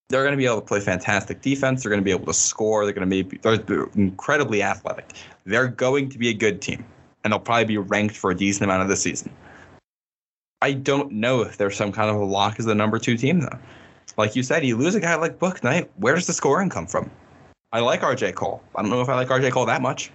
they're 0.09 0.23
going 0.23 0.33
to 0.33 0.37
be 0.37 0.45
able 0.45 0.61
to 0.61 0.67
play 0.67 0.79
fantastic 0.79 1.41
defense. 1.41 1.81
They're 1.81 1.89
going 1.89 2.01
to 2.01 2.05
be 2.05 2.11
able 2.11 2.27
to 2.27 2.33
score. 2.33 2.85
They're 2.85 2.93
going 2.93 3.09
to 3.09 3.23
be 3.23 3.37
they're, 3.37 3.87
incredibly 3.95 4.61
athletic. 4.61 5.11
They're 5.45 5.67
going 5.67 6.09
to 6.09 6.19
be 6.19 6.29
a 6.29 6.33
good 6.33 6.61
team, 6.61 6.85
and 7.23 7.33
they'll 7.33 7.39
probably 7.39 7.65
be 7.65 7.77
ranked 7.79 8.15
for 8.15 8.29
a 8.29 8.35
decent 8.35 8.65
amount 8.65 8.83
of 8.83 8.89
the 8.89 8.95
season. 8.95 9.31
I 10.63 10.71
don't 10.71 11.11
know 11.11 11.41
if 11.41 11.57
there's 11.57 11.75
some 11.75 11.91
kind 11.91 12.09
of 12.09 12.15
a 12.15 12.23
lock 12.23 12.57
as 12.57 12.63
the 12.63 12.73
number 12.73 12.97
two 12.97 13.17
team 13.17 13.41
though. 13.41 13.59
Like 14.15 14.33
you 14.33 14.43
said, 14.43 14.63
you 14.63 14.77
lose 14.77 14.95
a 14.95 15.01
guy 15.01 15.13
like 15.15 15.37
Bouknight. 15.37 15.89
Where 15.97 16.15
does 16.15 16.25
the 16.25 16.31
scoring 16.31 16.69
come 16.69 16.87
from? 16.87 17.11
I 17.73 17.81
like 17.81 17.99
RJ 17.99 18.35
Cole. 18.35 18.63
I 18.73 18.81
don't 18.81 18.89
know 18.89 19.01
if 19.01 19.09
I 19.09 19.15
like 19.15 19.27
RJ 19.27 19.51
Cole 19.51 19.65
that 19.65 19.81
much. 19.81 20.09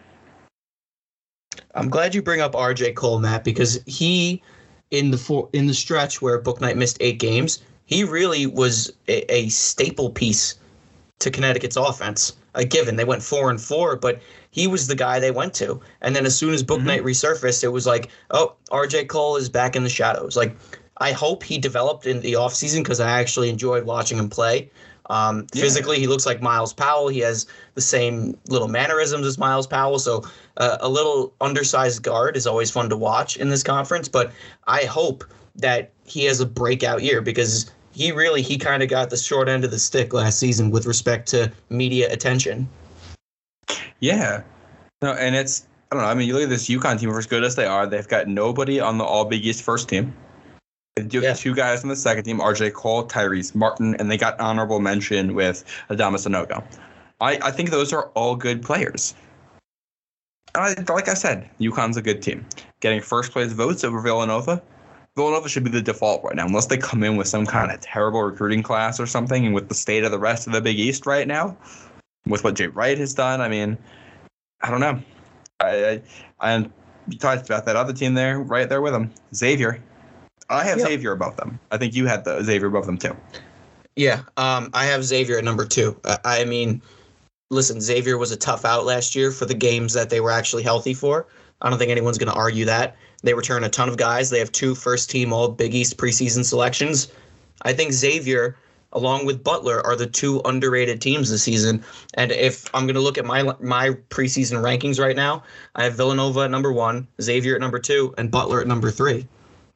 I'm 1.74 1.90
glad 1.90 2.14
you 2.14 2.22
bring 2.22 2.40
up 2.40 2.52
RJ 2.52 2.94
Cole, 2.94 3.18
Matt, 3.18 3.44
because 3.44 3.78
he 3.84 4.42
in 4.90 5.10
the 5.10 5.18
four, 5.18 5.50
in 5.52 5.66
the 5.66 5.74
stretch 5.74 6.22
where 6.22 6.40
Bouknight 6.40 6.76
missed 6.76 6.96
eight 7.00 7.18
games, 7.18 7.62
he 7.84 8.02
really 8.02 8.46
was 8.46 8.90
a, 9.06 9.30
a 9.30 9.50
staple 9.50 10.08
piece 10.08 10.54
to 11.18 11.30
Connecticut's 11.30 11.76
offense. 11.76 12.37
A 12.54 12.64
given, 12.64 12.96
they 12.96 13.04
went 13.04 13.22
four 13.22 13.50
and 13.50 13.60
four, 13.60 13.96
but 13.96 14.20
he 14.50 14.66
was 14.66 14.86
the 14.86 14.94
guy 14.94 15.20
they 15.20 15.30
went 15.30 15.54
to. 15.54 15.80
And 16.00 16.16
then 16.16 16.26
as 16.26 16.36
soon 16.36 16.54
as 16.54 16.62
Book 16.62 16.80
Mhm. 16.80 16.84
Knight 16.86 17.04
resurfaced, 17.04 17.62
it 17.62 17.68
was 17.68 17.86
like, 17.86 18.08
oh, 18.30 18.54
RJ 18.70 19.04
Cole 19.08 19.36
is 19.36 19.48
back 19.48 19.76
in 19.76 19.84
the 19.84 19.90
shadows. 19.90 20.36
Like, 20.36 20.56
I 20.98 21.12
hope 21.12 21.42
he 21.44 21.58
developed 21.58 22.06
in 22.06 22.20
the 22.20 22.32
offseason 22.32 22.78
because 22.78 23.00
I 23.00 23.20
actually 23.20 23.48
enjoyed 23.50 23.84
watching 23.84 24.18
him 24.18 24.28
play. 24.28 24.70
Um, 25.10 25.46
Yeah. 25.54 25.62
Physically, 25.62 25.98
he 25.98 26.06
looks 26.06 26.26
like 26.26 26.42
Myles 26.42 26.72
Powell. 26.74 27.08
He 27.08 27.20
has 27.20 27.46
the 27.74 27.80
same 27.80 28.36
little 28.48 28.68
mannerisms 28.68 29.26
as 29.26 29.38
Myles 29.38 29.66
Powell. 29.66 29.98
So 29.98 30.24
uh, 30.56 30.76
a 30.80 30.88
little 30.88 31.32
undersized 31.40 32.02
guard 32.02 32.36
is 32.36 32.46
always 32.46 32.70
fun 32.70 32.88
to 32.90 32.96
watch 32.96 33.36
in 33.36 33.48
this 33.48 33.62
conference. 33.62 34.08
But 34.08 34.32
I 34.66 34.82
hope 34.84 35.24
that 35.56 35.92
he 36.04 36.24
has 36.24 36.40
a 36.40 36.46
breakout 36.46 37.02
year 37.02 37.20
because 37.22 37.70
he 37.98 38.12
really 38.12 38.42
he 38.42 38.56
kind 38.56 38.80
of 38.80 38.88
got 38.88 39.10
the 39.10 39.16
short 39.16 39.48
end 39.48 39.64
of 39.64 39.72
the 39.72 39.78
stick 39.78 40.12
last 40.12 40.38
season 40.38 40.70
with 40.70 40.86
respect 40.86 41.26
to 41.28 41.50
media 41.68 42.10
attention. 42.12 42.68
Yeah. 43.98 44.42
No, 45.02 45.14
and 45.14 45.34
it's 45.34 45.66
I 45.90 45.96
don't 45.96 46.04
know. 46.04 46.08
I 46.08 46.14
mean, 46.14 46.28
you 46.28 46.34
look 46.34 46.44
at 46.44 46.48
this 46.48 46.68
UConn 46.68 47.00
team, 47.00 47.10
for 47.10 47.18
as 47.18 47.26
good 47.26 47.42
as 47.42 47.56
they 47.56 47.66
are, 47.66 47.88
they've 47.88 48.06
got 48.06 48.28
nobody 48.28 48.78
on 48.78 48.98
the 48.98 49.04
All 49.04 49.24
Big 49.24 49.44
East 49.44 49.64
first 49.64 49.88
team. 49.88 50.14
They 50.94 51.02
do 51.02 51.18
have 51.22 51.24
Yeah. 51.38 51.42
two 51.42 51.54
guys 51.56 51.82
on 51.82 51.88
the 51.88 51.96
second 51.96 52.22
team, 52.22 52.38
RJ 52.38 52.72
Cole, 52.74 53.04
Tyrese 53.08 53.52
Martin, 53.56 53.96
and 53.96 54.08
they 54.08 54.16
got 54.16 54.38
honorable 54.38 54.78
mention 54.78 55.34
with 55.34 55.64
Adama 55.90 56.18
Sanogo. 56.18 56.62
I, 57.20 57.38
I 57.42 57.50
think 57.50 57.70
those 57.70 57.92
are 57.92 58.10
all 58.14 58.36
good 58.36 58.62
players. 58.62 59.14
And 60.54 60.62
I, 60.88 60.92
like 60.92 61.08
I 61.08 61.14
said, 61.14 61.50
UConn's 61.58 61.96
a 61.96 62.02
good 62.02 62.22
team. 62.22 62.46
Getting 62.78 63.00
first 63.00 63.32
place 63.32 63.50
votes 63.50 63.82
over 63.82 64.00
Villanova. 64.00 64.62
Villanova 65.18 65.48
should 65.48 65.64
be 65.64 65.70
the 65.70 65.82
default 65.82 66.22
right 66.22 66.36
now, 66.36 66.46
unless 66.46 66.66
they 66.66 66.78
come 66.78 67.02
in 67.02 67.16
with 67.16 67.26
some 67.26 67.44
kind 67.44 67.72
of 67.72 67.80
terrible 67.80 68.22
recruiting 68.22 68.62
class 68.62 69.00
or 69.00 69.06
something, 69.06 69.44
and 69.44 69.52
with 69.52 69.68
the 69.68 69.74
state 69.74 70.04
of 70.04 70.12
the 70.12 70.18
rest 70.18 70.46
of 70.46 70.52
the 70.52 70.60
Big 70.60 70.78
East 70.78 71.06
right 71.06 71.26
now, 71.26 71.56
with 72.26 72.44
what 72.44 72.54
Jay 72.54 72.68
Wright 72.68 72.96
has 72.96 73.14
done. 73.14 73.40
I 73.40 73.48
mean, 73.48 73.76
I 74.60 74.70
don't 74.70 74.78
know. 74.78 75.02
I, 75.58 76.00
I 76.38 76.52
and 76.52 76.70
you 77.08 77.18
talked 77.18 77.46
about 77.46 77.66
that 77.66 77.74
other 77.74 77.92
team 77.92 78.14
there, 78.14 78.38
right 78.38 78.68
there 78.68 78.80
with 78.80 78.92
them, 78.92 79.10
Xavier. 79.34 79.82
I 80.48 80.62
have. 80.64 80.78
Xavier 80.78 81.10
above 81.10 81.36
them. 81.36 81.58
I 81.72 81.78
think 81.78 81.96
you 81.96 82.06
had 82.06 82.24
the 82.24 82.40
Xavier 82.44 82.68
above 82.68 82.86
them 82.86 82.96
too. 82.96 83.16
Yeah, 83.96 84.22
um, 84.36 84.70
I 84.72 84.84
have 84.84 85.04
Xavier 85.04 85.38
at 85.38 85.44
number 85.44 85.66
two. 85.66 86.00
I, 86.04 86.18
I 86.24 86.44
mean, 86.44 86.80
listen, 87.50 87.80
Xavier 87.80 88.18
was 88.18 88.30
a 88.30 88.36
tough 88.36 88.64
out 88.64 88.84
last 88.84 89.16
year 89.16 89.32
for 89.32 89.46
the 89.46 89.54
games 89.54 89.94
that 89.94 90.10
they 90.10 90.20
were 90.20 90.30
actually 90.30 90.62
healthy 90.62 90.94
for. 90.94 91.26
I 91.60 91.68
don't 91.68 91.78
think 91.80 91.90
anyone's 91.90 92.18
going 92.18 92.30
to 92.30 92.38
argue 92.38 92.66
that. 92.66 92.94
They 93.22 93.34
return 93.34 93.64
a 93.64 93.68
ton 93.68 93.88
of 93.88 93.96
guys. 93.96 94.30
They 94.30 94.38
have 94.38 94.52
two 94.52 94.74
first 94.74 95.10
team 95.10 95.32
All 95.32 95.48
Big 95.48 95.74
East 95.74 95.96
preseason 95.96 96.44
selections. 96.44 97.08
I 97.62 97.72
think 97.72 97.92
Xavier, 97.92 98.56
along 98.92 99.26
with 99.26 99.42
Butler, 99.42 99.84
are 99.84 99.96
the 99.96 100.06
two 100.06 100.40
underrated 100.44 101.00
teams 101.00 101.30
this 101.30 101.42
season. 101.42 101.84
And 102.14 102.30
if 102.30 102.72
I'm 102.74 102.84
going 102.84 102.94
to 102.94 103.00
look 103.00 103.18
at 103.18 103.24
my 103.24 103.42
my 103.60 103.90
preseason 104.10 104.62
rankings 104.62 105.00
right 105.00 105.16
now, 105.16 105.42
I 105.74 105.84
have 105.84 105.94
Villanova 105.94 106.40
at 106.40 106.50
number 106.50 106.72
one, 106.72 107.06
Xavier 107.20 107.56
at 107.56 107.60
number 107.60 107.78
two, 107.78 108.14
and 108.18 108.30
Butler 108.30 108.60
at 108.60 108.66
number 108.66 108.90
three, 108.90 109.26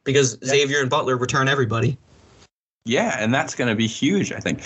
because 0.04 0.38
Xavier 0.44 0.80
and 0.80 0.90
Butler 0.90 1.16
return 1.16 1.48
everybody. 1.48 1.98
Yeah, 2.84 3.16
and 3.18 3.32
that's 3.32 3.54
going 3.54 3.68
to 3.68 3.76
be 3.76 3.86
huge, 3.86 4.32
I 4.32 4.40
think. 4.40 4.62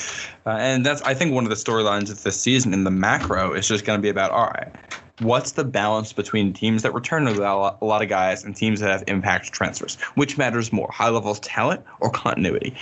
Uh, 0.46 0.56
and 0.58 0.86
that's 0.86 1.02
I 1.02 1.12
think 1.12 1.34
one 1.34 1.44
of 1.44 1.50
the 1.50 1.56
storylines 1.56 2.10
of 2.10 2.22
this 2.22 2.40
season 2.40 2.72
in 2.72 2.84
the 2.84 2.90
macro 2.90 3.52
is 3.52 3.68
just 3.68 3.84
going 3.84 3.98
to 3.98 4.02
be 4.02 4.08
about 4.08 4.30
all 4.30 4.46
right, 4.46 4.74
what's 5.20 5.52
the 5.52 5.64
balance 5.64 6.12
between 6.12 6.52
teams 6.52 6.82
that 6.82 6.92
return 6.92 7.26
a 7.26 7.32
lot, 7.32 7.78
a 7.80 7.84
lot 7.84 8.02
of 8.02 8.08
guys 8.08 8.44
and 8.44 8.54
teams 8.54 8.80
that 8.80 8.90
have 8.90 9.04
impact 9.06 9.52
transfers? 9.52 9.96
Which 10.14 10.36
matters 10.36 10.72
more, 10.72 10.90
high 10.92 11.08
level 11.08 11.30
of 11.30 11.40
talent 11.40 11.84
or 12.00 12.10
continuity? 12.10 12.74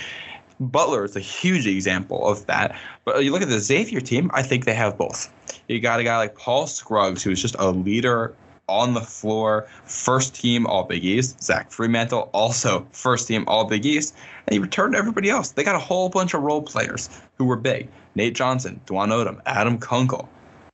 Butler 0.59 1.03
is 1.03 1.15
a 1.15 1.21
huge 1.21 1.67
example 1.67 2.27
of 2.27 2.45
that. 2.47 2.77
But 3.03 3.23
you 3.23 3.31
look 3.31 3.41
at 3.41 3.49
the 3.49 3.59
Xavier 3.59 3.99
team, 3.99 4.31
I 4.33 4.41
think 4.41 4.65
they 4.65 4.73
have 4.73 4.97
both. 4.97 5.29
You 5.67 5.79
got 5.79 5.99
a 5.99 6.03
guy 6.03 6.17
like 6.17 6.35
Paul 6.35 6.67
Scruggs, 6.67 7.23
who's 7.23 7.41
just 7.41 7.55
a 7.59 7.71
leader 7.71 8.33
on 8.67 8.93
the 8.93 9.01
floor, 9.01 9.67
first 9.85 10.33
team 10.33 10.65
All 10.65 10.83
Big 10.83 11.03
East. 11.03 11.43
Zach 11.43 11.69
Freemantle, 11.71 12.29
also 12.33 12.87
first 12.91 13.27
team 13.27 13.43
All 13.47 13.65
Big 13.65 13.85
East. 13.85 14.15
And 14.47 14.53
he 14.53 14.59
returned 14.59 14.95
everybody 14.95 15.29
else. 15.29 15.51
They 15.51 15.63
got 15.63 15.75
a 15.75 15.79
whole 15.79 16.09
bunch 16.09 16.33
of 16.33 16.41
role 16.41 16.61
players 16.61 17.09
who 17.37 17.45
were 17.45 17.57
big. 17.57 17.89
Nate 18.15 18.33
Johnson, 18.33 18.79
Dwon 18.85 19.09
Odom, 19.09 19.41
Adam 19.45 19.77
Kunkel, 19.77 20.29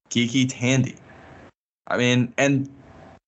KyKy 0.09 0.47
Tandy. 0.47 0.95
I 1.91 1.97
mean, 1.97 2.33
and 2.37 2.69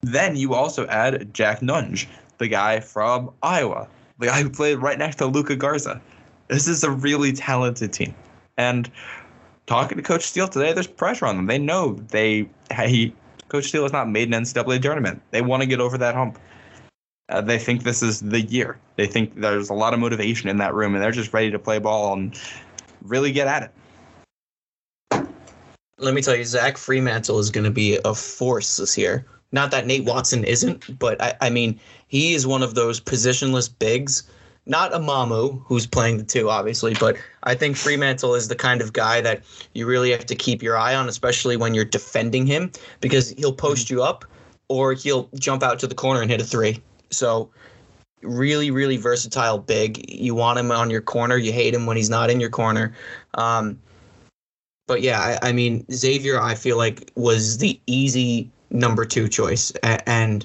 then 0.02 0.36
you 0.36 0.54
also 0.54 0.86
add 0.86 1.32
Jack 1.34 1.60
Nunge, 1.60 2.06
the 2.38 2.48
guy 2.48 2.80
from 2.80 3.30
Iowa, 3.42 3.88
the 4.18 4.26
guy 4.26 4.42
who 4.42 4.50
played 4.50 4.76
right 4.76 4.98
next 4.98 5.16
to 5.16 5.26
Luka 5.26 5.56
Garza. 5.56 6.00
This 6.48 6.66
is 6.66 6.84
a 6.84 6.90
really 6.90 7.32
talented 7.32 7.92
team. 7.92 8.14
And 8.56 8.90
talking 9.66 9.96
to 9.96 10.02
Coach 10.02 10.22
Steele 10.22 10.48
today, 10.48 10.72
there's 10.72 10.86
pressure 10.86 11.26
on 11.26 11.36
them. 11.36 11.46
They 11.46 11.58
know 11.58 11.94
they 12.08 12.48
he 12.86 13.14
Coach 13.48 13.66
Steele 13.66 13.82
has 13.82 13.92
not 13.92 14.08
made 14.08 14.32
an 14.32 14.42
NCAA 14.42 14.80
tournament. 14.82 15.22
They 15.30 15.42
want 15.42 15.62
to 15.62 15.66
get 15.66 15.80
over 15.80 15.98
that 15.98 16.14
hump. 16.14 16.38
Uh, 17.28 17.40
they 17.40 17.58
think 17.58 17.82
this 17.82 18.02
is 18.02 18.20
the 18.20 18.40
year. 18.42 18.78
They 18.96 19.06
think 19.06 19.40
there's 19.40 19.70
a 19.70 19.74
lot 19.74 19.94
of 19.94 20.00
motivation 20.00 20.48
in 20.48 20.58
that 20.58 20.74
room, 20.74 20.94
and 20.94 21.02
they're 21.02 21.10
just 21.10 21.32
ready 21.32 21.50
to 21.50 21.58
play 21.58 21.78
ball 21.78 22.12
and 22.12 22.38
really 23.02 23.32
get 23.32 23.46
at 23.46 23.62
it. 23.62 23.70
Let 25.98 26.14
me 26.14 26.22
tell 26.22 26.34
you, 26.34 26.44
Zach 26.44 26.74
Freemantle 26.74 27.38
is 27.38 27.50
going 27.50 27.64
to 27.64 27.70
be 27.70 27.98
a 28.04 28.14
force 28.14 28.76
this 28.76 28.98
year. 28.98 29.26
Not 29.52 29.70
that 29.70 29.86
Nate 29.86 30.04
Watson 30.04 30.42
isn't, 30.42 30.98
but 30.98 31.20
I, 31.22 31.34
I 31.40 31.50
mean, 31.50 31.78
he 32.08 32.34
is 32.34 32.46
one 32.46 32.62
of 32.62 32.74
those 32.74 33.00
positionless 33.00 33.70
bigs. 33.78 34.24
Not 34.66 34.94
a 34.94 34.98
Mamu, 34.98 35.62
who's 35.66 35.86
playing 35.86 36.16
the 36.16 36.24
two, 36.24 36.48
obviously, 36.48 36.94
but 36.94 37.16
I 37.44 37.54
think 37.54 37.76
Freemantle 37.76 38.36
is 38.36 38.48
the 38.48 38.56
kind 38.56 38.80
of 38.80 38.92
guy 38.92 39.20
that 39.20 39.42
you 39.74 39.86
really 39.86 40.10
have 40.10 40.26
to 40.26 40.34
keep 40.34 40.62
your 40.62 40.76
eye 40.76 40.94
on, 40.94 41.08
especially 41.08 41.56
when 41.56 41.74
you're 41.74 41.84
defending 41.84 42.46
him, 42.46 42.72
because 43.00 43.30
he'll 43.30 43.52
post 43.52 43.90
you 43.90 44.02
up 44.02 44.24
or 44.68 44.94
he'll 44.94 45.28
jump 45.38 45.62
out 45.62 45.78
to 45.80 45.86
the 45.86 45.94
corner 45.94 46.22
and 46.22 46.30
hit 46.30 46.40
a 46.40 46.44
three. 46.44 46.82
So, 47.10 47.50
really, 48.22 48.70
really 48.70 48.96
versatile 48.96 49.58
big. 49.58 50.10
You 50.10 50.34
want 50.34 50.58
him 50.58 50.72
on 50.72 50.90
your 50.90 51.02
corner. 51.02 51.36
You 51.36 51.52
hate 51.52 51.74
him 51.74 51.86
when 51.86 51.96
he's 51.96 52.10
not 52.10 52.30
in 52.30 52.40
your 52.40 52.50
corner. 52.50 52.94
Um, 53.34 53.78
but 54.86 55.02
yeah, 55.02 55.38
I, 55.42 55.48
I 55.48 55.52
mean 55.52 55.84
Xavier, 55.92 56.40
I 56.40 56.54
feel 56.54 56.76
like 56.76 57.10
was 57.14 57.58
the 57.58 57.78
easy 57.86 58.50
number 58.70 59.04
two 59.04 59.28
choice, 59.28 59.72
A- 59.82 60.08
and 60.08 60.44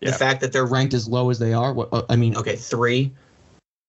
Yeah. 0.00 0.10
the 0.10 0.16
fact 0.16 0.40
that 0.40 0.52
they're 0.52 0.66
ranked 0.66 0.94
as 0.94 1.08
low 1.08 1.30
as 1.30 1.38
they 1.38 1.52
are. 1.52 1.72
What 1.72 1.88
uh, 1.92 2.02
I 2.08 2.16
mean, 2.16 2.36
okay 2.36 2.56
three, 2.56 3.12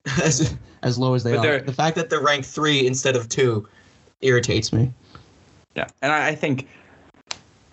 as 0.23 0.55
as 0.83 0.97
low 0.97 1.13
as 1.13 1.23
they 1.23 1.35
But 1.35 1.45
are. 1.45 1.59
The 1.59 1.73
fact 1.73 1.95
that 1.95 2.09
they're 2.09 2.23
ranked 2.23 2.47
three 2.47 2.85
instead 2.85 3.15
of 3.15 3.29
two 3.29 3.67
irritates 4.21 4.71
me. 4.73 4.91
Yeah, 5.75 5.87
and 6.01 6.11
I, 6.11 6.29
I 6.29 6.35
think 6.35 6.67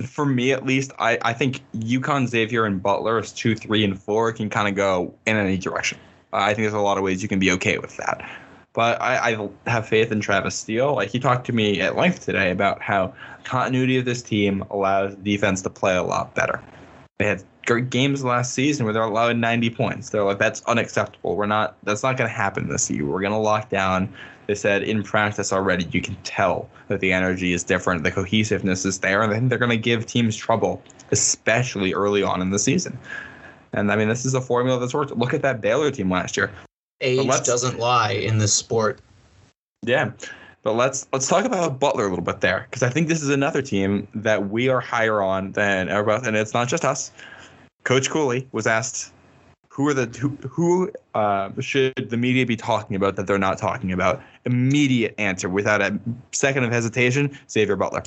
for 0.04 0.26
me 0.26 0.52
at 0.52 0.64
least, 0.66 0.92
I, 0.98 1.18
I 1.22 1.32
think 1.32 1.62
UConn, 1.74 2.28
Xavier, 2.28 2.66
and 2.66 2.82
Butler 2.82 3.18
is 3.18 3.32
two, 3.32 3.54
three, 3.54 3.82
and 3.84 4.00
four 4.00 4.32
can 4.32 4.50
kind 4.50 4.68
of 4.68 4.74
go 4.74 5.14
in 5.26 5.36
any 5.36 5.56
direction. 5.56 5.98
I 6.32 6.52
think 6.52 6.64
there's 6.64 6.74
a 6.74 6.78
lot 6.78 6.98
of 6.98 7.04
ways 7.04 7.22
you 7.22 7.28
can 7.28 7.38
be 7.38 7.50
okay 7.52 7.78
with 7.78 7.96
that. 7.96 8.28
But 8.76 9.00
I, 9.00 9.32
I 9.32 9.70
have 9.70 9.88
faith 9.88 10.12
in 10.12 10.20
Travis 10.20 10.54
Steele. 10.54 10.94
Like 10.94 11.08
he 11.08 11.18
talked 11.18 11.46
to 11.46 11.52
me 11.54 11.80
at 11.80 11.96
length 11.96 12.26
today 12.26 12.50
about 12.50 12.82
how 12.82 13.14
continuity 13.44 13.96
of 13.96 14.04
this 14.04 14.22
team 14.22 14.62
allows 14.70 15.14
defense 15.14 15.62
to 15.62 15.70
play 15.70 15.96
a 15.96 16.02
lot 16.02 16.34
better. 16.34 16.62
They 17.16 17.24
had 17.24 17.42
great 17.64 17.88
games 17.88 18.22
last 18.22 18.52
season 18.52 18.84
where 18.84 18.92
they're 18.92 19.02
allowing 19.02 19.40
90 19.40 19.70
points. 19.70 20.10
They're 20.10 20.22
like, 20.22 20.38
that's 20.38 20.62
unacceptable. 20.66 21.36
We're 21.36 21.46
not. 21.46 21.78
That's 21.84 22.02
not 22.02 22.18
going 22.18 22.28
to 22.28 22.36
happen 22.36 22.68
this 22.68 22.90
year. 22.90 23.06
We're 23.06 23.22
going 23.22 23.32
to 23.32 23.38
lock 23.38 23.70
down. 23.70 24.12
They 24.46 24.54
said 24.54 24.82
in 24.82 25.02
practice 25.02 25.54
already, 25.54 25.86
you 25.90 26.02
can 26.02 26.16
tell 26.16 26.68
that 26.88 27.00
the 27.00 27.14
energy 27.14 27.54
is 27.54 27.64
different, 27.64 28.04
the 28.04 28.12
cohesiveness 28.12 28.84
is 28.84 28.98
there, 28.98 29.22
and 29.22 29.32
I 29.32 29.38
think 29.38 29.48
they're 29.48 29.58
going 29.58 29.70
to 29.70 29.76
give 29.78 30.04
teams 30.04 30.36
trouble, 30.36 30.82
especially 31.10 31.94
early 31.94 32.22
on 32.22 32.42
in 32.42 32.50
the 32.50 32.58
season. 32.58 32.98
And 33.72 33.90
I 33.90 33.96
mean, 33.96 34.08
this 34.08 34.26
is 34.26 34.34
a 34.34 34.40
formula 34.40 34.78
that's 34.78 34.92
worked. 34.92 35.16
Look 35.16 35.32
at 35.32 35.40
that 35.42 35.62
Baylor 35.62 35.90
team 35.90 36.10
last 36.10 36.36
year. 36.36 36.52
Age 37.00 37.26
doesn't 37.44 37.78
lie 37.78 38.12
in 38.12 38.38
this 38.38 38.52
sport. 38.52 39.00
Yeah. 39.82 40.12
But 40.62 40.74
let's 40.74 41.06
let's 41.12 41.28
talk 41.28 41.44
about 41.44 41.78
Butler 41.78 42.06
a 42.06 42.08
little 42.08 42.24
bit 42.24 42.40
there 42.40 42.66
because 42.68 42.82
I 42.82 42.90
think 42.90 43.06
this 43.06 43.22
is 43.22 43.28
another 43.28 43.62
team 43.62 44.08
that 44.16 44.50
we 44.50 44.68
are 44.68 44.80
higher 44.80 45.22
on 45.22 45.52
than 45.52 45.88
everybody, 45.88 46.26
and 46.26 46.36
it's 46.36 46.54
not 46.54 46.66
just 46.66 46.84
us. 46.84 47.12
Coach 47.84 48.10
Cooley 48.10 48.48
was 48.50 48.66
asked, 48.66 49.12
"Who 49.68 49.86
are 49.86 49.94
the 49.94 50.06
who, 50.18 50.30
who 50.48 50.90
uh, 51.14 51.50
should 51.60 52.10
the 52.10 52.16
media 52.16 52.44
be 52.44 52.56
talking 52.56 52.96
about 52.96 53.14
that 53.14 53.28
they're 53.28 53.38
not 53.38 53.58
talking 53.58 53.92
about?" 53.92 54.20
Immediate 54.44 55.14
answer, 55.18 55.48
without 55.48 55.80
a 55.80 55.96
second 56.32 56.64
of 56.64 56.72
hesitation, 56.72 57.38
Xavier 57.48 57.76
Butler, 57.76 58.02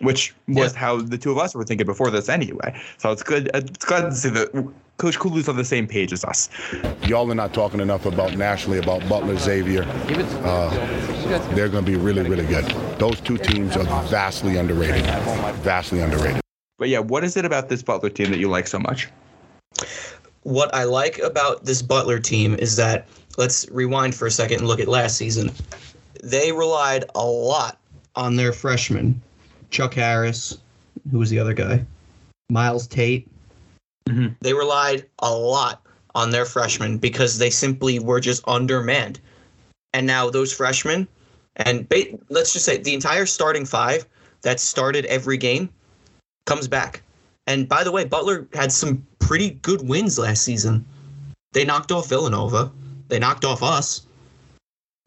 which 0.00 0.34
was 0.46 0.72
yeah. 0.72 0.78
how 0.78 1.00
the 1.00 1.18
two 1.18 1.30
of 1.30 1.38
us 1.38 1.54
were 1.54 1.64
thinking 1.64 1.86
before 1.86 2.10
this 2.10 2.28
anyway. 2.28 2.80
So 2.98 3.10
it's 3.10 3.22
good. 3.22 3.50
It's 3.54 3.84
good 3.84 4.10
to 4.10 4.14
see 4.14 4.30
that 4.30 4.72
Coach 4.98 5.18
Cooley's 5.18 5.48
on 5.48 5.56
the 5.56 5.64
same 5.64 5.86
page 5.86 6.12
as 6.12 6.24
us. 6.24 6.48
Y'all 7.04 7.30
are 7.30 7.34
not 7.34 7.54
talking 7.54 7.80
enough 7.80 8.04
about 8.04 8.36
nationally 8.36 8.78
about 8.78 9.08
Butler 9.08 9.36
Xavier. 9.36 9.84
Uh, 10.42 10.70
they're 11.54 11.68
going 11.68 11.84
to 11.84 11.90
be 11.90 11.96
really, 11.96 12.28
really 12.28 12.46
good. 12.46 12.64
Those 12.98 13.20
two 13.20 13.38
teams 13.38 13.76
are 13.76 13.84
vastly 14.08 14.56
underrated. 14.56 15.04
Vastly 15.62 16.00
underrated. 16.00 16.40
But 16.78 16.88
yeah, 16.88 16.98
what 16.98 17.24
is 17.24 17.36
it 17.36 17.44
about 17.44 17.68
this 17.68 17.82
Butler 17.82 18.10
team 18.10 18.30
that 18.30 18.38
you 18.38 18.48
like 18.48 18.66
so 18.66 18.78
much? 18.78 19.08
What 20.42 20.74
I 20.74 20.84
like 20.84 21.18
about 21.18 21.64
this 21.64 21.82
Butler 21.82 22.18
team 22.18 22.54
is 22.54 22.76
that 22.76 23.06
let's 23.36 23.68
rewind 23.70 24.14
for 24.14 24.26
a 24.26 24.30
second 24.30 24.58
and 24.58 24.68
look 24.68 24.80
at 24.80 24.88
last 24.88 25.16
season. 25.16 25.50
They 26.24 26.50
relied 26.52 27.04
a 27.14 27.24
lot 27.24 27.78
on 28.16 28.36
their 28.36 28.52
freshmen, 28.52 29.22
Chuck 29.70 29.94
Harris, 29.94 30.58
who 31.10 31.18
was 31.18 31.30
the 31.30 31.38
other 31.38 31.54
guy, 31.54 31.84
Myles 32.50 32.86
Tate 32.86 33.28
Mm-hmm. 34.08 34.28
They 34.40 34.54
relied 34.54 35.04
a 35.18 35.32
lot 35.32 35.82
on 36.14 36.30
their 36.30 36.46
freshmen 36.46 36.98
because 36.98 37.38
they 37.38 37.50
simply 37.50 37.98
were 37.98 38.20
just 38.20 38.42
undermanned. 38.48 39.20
And 39.92 40.06
now 40.06 40.30
those 40.30 40.52
freshmen, 40.52 41.06
and 41.56 41.88
ba- 41.88 42.18
let's 42.30 42.52
just 42.52 42.64
say 42.64 42.78
the 42.78 42.94
entire 42.94 43.26
starting 43.26 43.66
five 43.66 44.06
that 44.42 44.60
started 44.60 45.04
every 45.06 45.36
game 45.36 45.68
comes 46.46 46.68
back. 46.68 47.02
And 47.46 47.68
by 47.68 47.84
the 47.84 47.92
way, 47.92 48.04
Butler 48.04 48.46
had 48.52 48.72
some 48.72 49.06
pretty 49.18 49.50
good 49.62 49.86
wins 49.86 50.18
last 50.18 50.42
season. 50.42 50.84
They 51.52 51.64
knocked 51.64 51.92
off 51.92 52.08
Villanova. 52.08 52.70
They 53.08 53.18
knocked 53.18 53.44
off 53.44 53.62
us. 53.62 54.06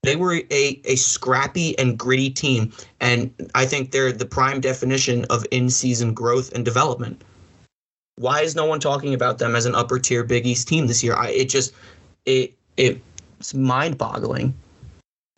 They 0.04 0.16
were 0.16 0.42
a, 0.50 0.82
a 0.86 0.96
scrappy 0.96 1.78
and 1.78 1.98
gritty 1.98 2.30
team. 2.30 2.74
And 3.00 3.34
I 3.54 3.66
think 3.66 3.92
they're 3.92 4.12
the 4.12 4.26
prime 4.26 4.60
definition 4.60 5.26
of 5.26 5.46
in 5.52 5.70
season 5.70 6.14
growth 6.14 6.52
and 6.54 6.66
development. 6.66 7.22
Why 8.16 8.42
is 8.42 8.56
no 8.56 8.66
one 8.66 8.80
talking 8.80 9.14
about 9.14 9.38
them 9.38 9.56
as 9.56 9.66
an 9.66 9.76
upper 9.76 10.00
tier 10.00 10.24
Big 10.24 10.46
East 10.46 10.68
team 10.68 10.88
this 10.88 11.04
year? 11.04 11.16
I 11.16 11.30
it 11.30 11.50
just 11.50 11.74
it 12.26 12.54
it's 12.78 13.54
mind 13.54 13.98
boggling. 13.98 14.54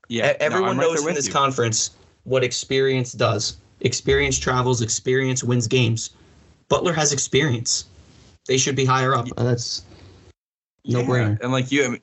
Yeah, 0.10 0.34
everyone 0.40 0.78
no, 0.78 0.84
knows 0.84 1.06
in 1.06 1.14
this 1.14 1.28
you. 1.28 1.34
conference 1.34 1.92
what 2.24 2.44
experience 2.44 3.14
does. 3.14 3.58
Experience 3.82 4.40
travels, 4.40 4.82
experience 4.82 5.44
wins 5.44 5.68
games. 5.68 6.12
Butler 6.70 6.94
has 6.94 7.12
experience. 7.12 7.86
They 8.48 8.58
should 8.58 8.76
be 8.76 8.86
higher 8.86 9.14
up. 9.14 9.28
Uh, 9.38 9.44
that's 9.44 9.84
no 10.86 11.00
yeah. 11.00 11.06
brainer. 11.06 11.40
And 11.42 11.52
like 11.52 11.72
you, 11.72 12.00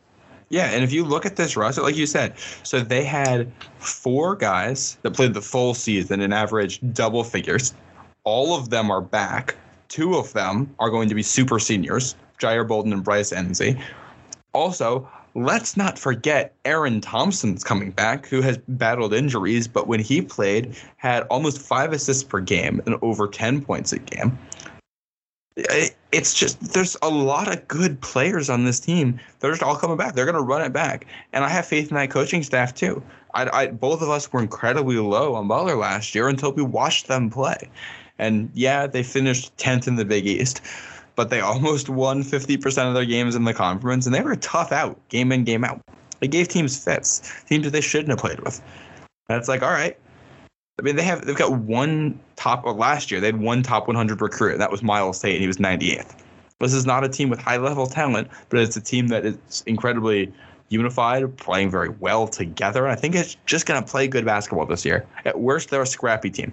yeah, 0.51 0.67
and 0.71 0.83
if 0.83 0.93
you 0.93 1.05
look 1.05 1.25
at 1.25 1.37
this 1.37 1.57
roster, 1.57 1.81
like 1.81 1.97
you 1.97 2.07
said, 2.07 2.35
so 2.65 2.81
they 2.81 3.05
had 3.05 3.51
four 3.79 4.35
guys 4.35 4.99
that 5.03 5.13
played 5.13 5.33
the 5.33 5.41
full 5.41 5.75
season 5.75 6.21
and 6.21 6.35
averaged 6.35 6.93
double 6.93 7.23
figures. 7.23 7.73
All 8.25 8.57
of 8.57 8.69
them 8.69 8.91
are 8.91 9.01
back. 9.01 9.55
Two 9.89 10.17
of 10.17 10.33
them 10.33 10.75
are 10.81 10.91
going 10.91 11.09
to 11.09 11.15
be 11.15 11.23
super 11.23 11.61
seniors, 11.61 12.17
Jair 12.41 12.67
Bolden 12.67 12.93
and 12.93 13.05
Bryce 13.05 13.33
Nze. 13.33 13.81
Also, 14.53 15.09
let's 15.37 15.77
not 15.77 15.97
forget 15.97 16.53
Aaron 16.65 17.01
Thompson's 17.01 17.63
coming 17.63 17.93
back, 17.93 18.27
who 18.27 18.41
has 18.41 18.59
battled 18.67 19.15
injuries, 19.15 19.69
but 19.69 19.87
when 19.87 20.01
he 20.01 20.21
played, 20.21 20.75
had 20.97 21.23
almost 21.25 21.61
five 21.61 21.93
assists 21.93 22.25
per 22.25 22.41
game 22.41 22.83
and 22.87 22.97
over 23.03 23.29
10 23.29 23.63
points 23.63 23.93
a 23.93 24.01
game. 24.01 24.37
It's 26.13 26.35
just 26.35 26.73
there's 26.73 26.97
a 27.03 27.09
lot 27.09 27.53
of 27.53 27.67
good 27.69 28.01
players 28.01 28.51
on 28.51 28.65
this 28.65 28.81
team. 28.81 29.21
They're 29.39 29.51
just 29.51 29.63
all 29.63 29.77
coming 29.77 29.97
back. 29.97 30.15
They're 30.15 30.25
going 30.25 30.37
to 30.37 30.43
run 30.43 30.63
it 30.63 30.73
back, 30.73 31.07
and 31.33 31.45
I 31.45 31.49
have 31.49 31.67
faith 31.67 31.91
in 31.91 31.97
that 31.97 32.11
coaching 32.11 32.43
staff 32.43 32.75
too. 32.75 33.03
I, 33.35 33.49
I, 33.53 33.67
both 33.69 34.03
of 34.03 34.09
us 34.09 34.33
were 34.33 34.41
incredibly 34.41 34.97
low 34.97 35.35
on 35.35 35.47
Butler 35.47 35.77
last 35.77 36.15
year 36.15 36.29
until 36.29 36.53
we 36.53 36.63
watched 36.63 37.07
them 37.09 37.31
play, 37.31 37.71
and 38.19 38.51
yeah, 38.55 38.87
they 38.87 39.03
finished 39.03 39.57
10th 39.57 39.87
in 39.87 39.97
the 39.97 40.05
Big 40.05 40.27
East, 40.27 40.63
but 41.15 41.31
they 41.31 41.41
almost 41.41 41.89
won 41.89 42.23
50% 42.23 42.89
of 42.89 42.95
their 42.95 43.05
games 43.05 43.35
in 43.35 43.45
the 43.45 43.55
conference, 43.55 44.07
and 44.07 44.15
they 44.15 44.23
were 44.23 44.37
tough 44.37 44.73
out, 44.73 44.99
game 45.09 45.33
in, 45.33 45.45
game 45.45 45.65
out. 45.65 45.81
They 46.21 46.29
gave 46.29 46.49
teams 46.49 46.83
fits, 46.83 47.43
teams 47.49 47.65
that 47.65 47.71
they 47.71 47.81
shouldn't 47.81 48.11
have 48.11 48.19
played 48.19 48.41
with. 48.41 48.61
That's 49.29 49.49
like, 49.49 49.63
all 49.63 49.71
right. 49.71 49.97
I 50.81 50.83
mean, 50.83 50.97
they 50.97 51.03
have 51.03 51.27
they've 51.27 51.37
got 51.37 51.53
one 51.53 52.19
top. 52.37 52.65
Well, 52.65 52.75
last 52.75 53.11
year 53.11 53.21
they 53.21 53.27
had 53.27 53.39
one 53.39 53.63
top 53.63 53.87
100 53.87 54.23
recruit, 54.23 54.53
and 54.53 54.61
that 54.63 54.71
was 54.71 54.83
Myles 54.83 55.21
Tate, 55.21 55.35
and 55.35 55.43
he 55.43 55.47
was 55.47 55.59
98th. 55.59 56.15
This 56.59 56.73
is 56.73 56.87
not 56.87 57.05
a 57.05 57.09
team 57.09 57.29
with 57.29 57.39
high 57.39 57.59
level 57.59 57.87
talent, 57.87 58.29
but 58.49 58.61
it's 58.61 58.77
a 58.77 58.81
team 58.81 59.09
that 59.09 59.27
is 59.27 59.63
incredibly 59.67 60.33
unified, 60.71 61.37
playing 61.37 61.71
very 61.71 61.91
well 61.91 62.27
together. 62.27 62.89
I 62.89 62.95
think 62.95 63.15
it's 63.15 63.37
just 63.45 63.67
going 63.67 63.83
to 63.83 63.91
play 63.91 64.09
good 64.09 64.25
basketball 64.25 64.65
this 64.65 64.87
year. 64.87 65.07
At 65.27 65.39
worst, 65.39 65.69
they're 65.69 65.83
a 65.83 65.87
scrappy 65.87 66.31
team. 66.31 66.51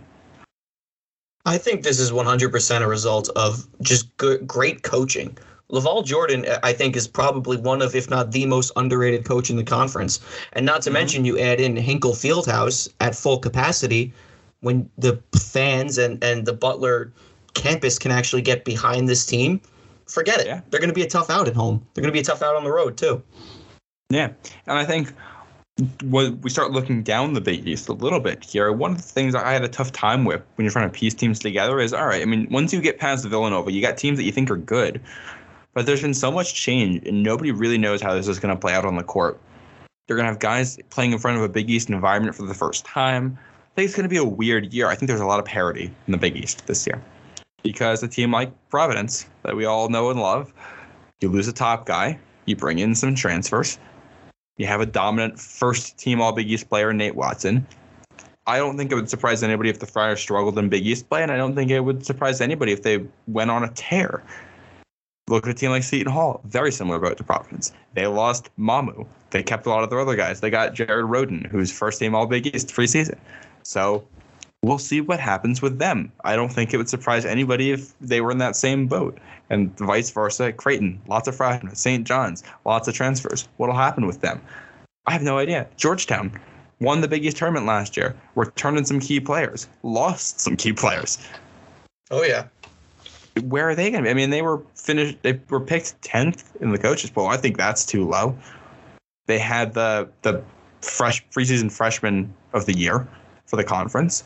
I 1.45 1.57
think 1.57 1.83
this 1.83 1.97
is 1.97 2.11
100% 2.11 2.81
a 2.81 2.87
result 2.87 3.29
of 3.37 3.65
just 3.81 4.15
good, 4.17 4.45
great 4.45 4.83
coaching. 4.83 5.37
LaVall 5.71 6.05
Jordan, 6.05 6.45
I 6.63 6.71
think, 6.71 6.95
is 6.95 7.07
probably 7.07 7.57
one 7.57 7.81
of, 7.81 7.93
if 7.93 8.09
not 8.09 8.31
the 8.31 8.45
most 8.45 8.71
underrated 8.77 9.25
coach 9.25 9.49
in 9.49 9.57
the 9.57 9.63
conference. 9.63 10.19
And 10.53 10.65
not 10.65 10.81
to 10.83 10.89
mm-hmm. 10.89 10.93
mention, 10.93 11.25
you 11.25 11.37
add 11.37 11.59
in 11.59 11.75
Hinkle 11.75 12.13
Fieldhouse 12.13 12.87
at 13.01 13.15
full 13.15 13.37
capacity 13.37 14.13
when 14.61 14.89
the 14.97 15.21
fans 15.37 15.97
and, 15.97 16.23
and 16.23 16.45
the 16.45 16.53
Butler 16.53 17.11
campus 17.53 17.99
can 17.99 18.11
actually 18.11 18.41
get 18.41 18.63
behind 18.63 19.09
this 19.09 19.25
team. 19.25 19.59
Forget 20.07 20.39
it. 20.39 20.47
Yeah. 20.47 20.61
They're 20.69 20.79
going 20.79 20.89
to 20.89 20.95
be 20.95 21.03
a 21.03 21.09
tough 21.09 21.29
out 21.29 21.49
at 21.49 21.55
home. 21.55 21.85
They're 21.93 22.01
going 22.01 22.13
to 22.13 22.17
be 22.17 22.21
a 22.21 22.23
tough 22.23 22.41
out 22.41 22.55
on 22.55 22.63
the 22.63 22.71
road, 22.71 22.95
too. 22.97 23.21
Yeah. 24.09 24.29
And 24.67 24.79
I 24.79 24.85
think 24.85 25.11
when 26.05 26.39
we 26.41 26.49
start 26.49 26.71
looking 26.71 27.03
down 27.03 27.33
the 27.33 27.41
Big 27.41 27.67
East 27.67 27.89
a 27.89 27.93
little 27.93 28.19
bit 28.19 28.43
here, 28.43 28.71
one 28.71 28.91
of 28.91 28.97
the 28.97 29.03
things 29.03 29.35
I 29.35 29.51
had 29.51 29.63
a 29.63 29.67
tough 29.67 29.91
time 29.91 30.23
with 30.23 30.41
when 30.55 30.63
you're 30.63 30.71
trying 30.71 30.89
to 30.89 30.97
piece 30.97 31.13
teams 31.13 31.39
together 31.39 31.79
is 31.79 31.93
all 31.93 32.05
right. 32.05 32.21
I 32.21 32.25
mean, 32.25 32.47
once 32.49 32.73
you 32.73 32.81
get 32.81 32.99
past 32.99 33.25
Villanova, 33.25 33.71
you 33.71 33.81
got 33.81 33.97
teams 33.97 34.17
that 34.17 34.23
you 34.23 34.31
think 34.31 34.49
are 34.49 34.57
good, 34.57 35.01
but 35.77 35.85
there's 35.85 36.01
been 36.01 36.15
so 36.15 36.31
much 36.31 36.55
change, 36.55 37.07
and 37.07 37.21
nobody 37.21 37.51
really 37.51 37.77
knows 37.77 38.01
how 38.01 38.15
this 38.15 38.27
is 38.27 38.39
going 38.39 38.51
to 38.51 38.59
play 38.59 38.73
out 38.73 38.83
on 38.83 38.95
the 38.95 39.03
court. 39.03 39.39
They're 40.07 40.15
going 40.15 40.25
to 40.25 40.31
have 40.31 40.39
guys 40.39 40.79
playing 40.89 41.11
in 41.11 41.19
front 41.19 41.37
of 41.37 41.43
a 41.43 41.49
Big 41.49 41.69
East 41.69 41.91
environment 41.91 42.35
for 42.35 42.47
the 42.47 42.53
first 42.55 42.83
time. 42.83 43.37
I 43.37 43.75
think 43.75 43.85
it's 43.85 43.95
going 43.95 44.03
to 44.05 44.09
be 44.09 44.17
a 44.17 44.25
weird 44.25 44.73
year. 44.73 44.87
I 44.87 44.95
think 44.95 45.07
there's 45.07 45.21
a 45.21 45.25
lot 45.27 45.37
of 45.37 45.45
parity 45.45 45.93
in 46.07 46.11
the 46.11 46.17
Big 46.17 46.35
East 46.35 46.65
this 46.65 46.87
year 46.87 46.99
because 47.61 48.01
a 48.01 48.07
team 48.07 48.31
like 48.31 48.51
Providence 48.69 49.27
that 49.43 49.55
we 49.55 49.65
all 49.65 49.87
know 49.87 50.09
and 50.09 50.19
love, 50.19 50.51
you 51.21 51.29
lose 51.29 51.47
a 51.47 51.53
top 51.53 51.85
guy, 51.85 52.17
you 52.45 52.55
bring 52.55 52.79
in 52.79 52.95
some 52.95 53.13
transfers 53.13 53.77
you 54.57 54.65
have 54.65 54.81
a 54.81 54.85
dominant 54.85 55.39
first 55.39 55.97
team 55.97 56.19
All 56.19 56.31
Big 56.31 56.49
East 56.49 56.69
player, 56.69 56.91
Nate 56.91 57.15
Watson. 57.15 57.65
I 58.47 58.57
don't 58.57 58.77
think 58.77 58.91
it 58.91 58.95
would 58.95 59.09
surprise 59.09 59.43
anybody 59.43 59.69
if 59.69 59.79
the 59.79 59.85
Friars 59.85 60.19
struggled 60.19 60.57
in 60.57 60.69
Big 60.69 60.85
East 60.85 61.09
play, 61.09 61.21
and 61.21 61.31
I 61.31 61.37
don't 61.37 61.53
think 61.53 61.69
it 61.69 61.81
would 61.81 62.05
surprise 62.05 62.41
anybody 62.41 62.71
if 62.71 62.81
they 62.81 63.05
went 63.27 63.51
on 63.51 63.63
a 63.63 63.69
tear. 63.69 64.23
Look 65.29 65.45
at 65.45 65.51
a 65.51 65.53
team 65.53 65.71
like 65.71 65.83
Seton 65.83 66.11
Hall, 66.11 66.39
very 66.45 66.71
similar 66.71 66.99
boat 66.99 67.17
to 67.17 67.23
Providence. 67.23 67.73
They 67.93 68.07
lost 68.07 68.49
Mamu. 68.57 69.05
They 69.31 69.43
kept 69.43 69.65
a 69.65 69.69
lot 69.69 69.83
of 69.83 69.89
their 69.89 69.99
other 69.99 70.15
guys. 70.15 70.39
They 70.39 70.49
got 70.49 70.73
Jared 70.73 71.05
Rhoden, 71.05 71.47
who's 71.47 71.69
first 71.69 71.99
team 71.99 72.15
All 72.15 72.25
Big 72.27 72.47
East 72.47 72.69
preseason. 72.69 73.17
So 73.63 74.07
we'll 74.63 74.77
see 74.77 75.01
what 75.01 75.19
happens 75.19 75.61
with 75.61 75.79
them. 75.79 76.13
I 76.23 76.37
don't 76.37 76.47
think 76.47 76.73
it 76.73 76.77
would 76.77 76.87
surprise 76.87 77.25
anybody 77.25 77.71
if 77.71 77.97
they 77.99 78.21
were 78.21 78.31
in 78.31 78.37
that 78.37 78.55
same 78.55 78.87
boat 78.87 79.17
and 79.49 79.77
vice 79.77 80.11
versa. 80.11 80.53
Creighton, 80.53 81.01
lots 81.07 81.27
of 81.27 81.35
freshmen. 81.35 81.75
St. 81.75 82.07
John's, 82.07 82.43
lots 82.63 82.87
of 82.87 82.93
transfers. 82.93 83.49
What'll 83.57 83.75
happen 83.75 84.07
with 84.07 84.21
them? 84.21 84.41
I 85.07 85.11
have 85.11 85.23
no 85.23 85.39
idea. 85.39 85.67
Georgetown 85.75 86.39
won 86.79 87.01
the 87.01 87.07
Big 87.09 87.25
East 87.25 87.35
tournament 87.35 87.65
last 87.65 87.97
year. 87.97 88.15
We're 88.35 88.51
some 88.55 89.01
key 89.01 89.19
players, 89.19 89.67
lost 89.83 90.39
some 90.39 90.55
key 90.55 90.71
players. 90.71 91.17
Oh 92.11 92.23
yeah. 92.23 92.47
Where 93.39 93.69
are 93.69 93.75
they 93.75 93.91
going 93.91 94.03
to 94.03 94.07
be? 94.07 94.11
I 94.11 94.13
mean, 94.13 94.29
they 94.29 94.41
were 94.41 94.61
finished. 94.75 95.17
They 95.21 95.39
were 95.49 95.59
picked 95.59 96.01
tenth 96.01 96.55
in 96.61 96.71
the 96.71 96.77
coaches 96.77 97.09
poll. 97.09 97.27
I 97.27 97.37
think 97.37 97.57
that's 97.57 97.85
too 97.85 98.07
low. 98.07 98.37
They 99.25 99.39
had 99.39 99.73
the 99.73 100.09
the 100.21 100.43
fresh 100.81 101.25
preseason 101.29 101.71
freshman 101.71 102.33
of 102.53 102.65
the 102.65 102.77
year 102.77 103.07
for 103.45 103.55
the 103.55 103.63
conference. 103.63 104.23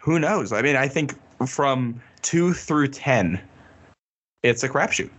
Who 0.00 0.18
knows? 0.18 0.52
I 0.52 0.62
mean, 0.62 0.76
I 0.76 0.88
think 0.88 1.14
from 1.46 2.00
two 2.22 2.52
through 2.52 2.88
ten, 2.88 3.40
it's 4.42 4.62
a 4.62 4.68
crapshoot. 4.68 5.10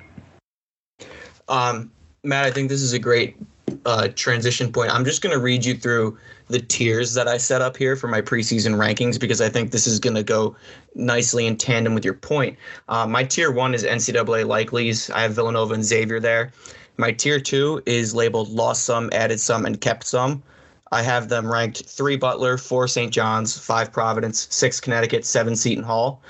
Um, 1.50 1.92
Matt, 2.24 2.46
I 2.46 2.52
think 2.52 2.70
this 2.70 2.82
is 2.82 2.94
a 2.94 3.00
great 3.00 3.38
uh, 3.86 4.08
transition 4.16 4.72
point. 4.72 4.94
I'm 4.94 5.06
just 5.06 5.22
going 5.22 5.34
to 5.34 5.42
read 5.42 5.66
you 5.66 5.76
through 5.76 6.18
the 6.48 6.60
tiers 6.60 7.14
that 7.14 7.28
I 7.28 7.38
set 7.38 7.62
up 7.62 7.76
here 7.78 7.96
for 7.96 8.08
my 8.08 8.22
preseason 8.22 8.76
rankings 8.76 9.20
because 9.20 9.42
I 9.42 9.50
think 9.50 9.72
this 9.72 9.88
is 9.88 10.00
going 10.00 10.16
to 10.16 10.24
go 10.24 10.56
nicely 10.96 11.46
in 11.46 11.58
tandem 11.58 11.94
with 11.94 12.06
your 12.06 12.14
point. 12.14 12.58
Uh, 12.90 13.06
my 13.06 13.24
tier 13.24 13.52
one 13.52 13.74
is 13.74 13.84
NCAA 13.84 14.46
likelies. 14.46 15.10
I 15.14 15.22
have 15.22 15.34
Villanova 15.34 15.74
and 15.74 15.84
Xavier 15.84 16.20
there. 16.20 16.52
My 16.98 17.12
tier 17.12 17.40
two 17.40 17.82
is 17.86 18.16
labeled 18.16 18.50
lost 18.50 18.86
some, 18.86 19.10
added 19.14 19.40
some, 19.40 19.66
and 19.66 19.80
kept 19.80 20.06
some. 20.06 20.42
I 20.92 21.02
have 21.02 21.30
them 21.30 21.52
ranked 21.52 21.84
three 21.86 22.16
Butler, 22.16 22.58
four 22.58 22.88
St. 22.88 23.12
John's, 23.12 23.58
five 23.58 23.92
Providence, 23.92 24.48
six 24.50 24.80
Connecticut, 24.80 25.26
seven 25.26 25.56
Seton 25.56 25.84
Hall. 25.84 26.22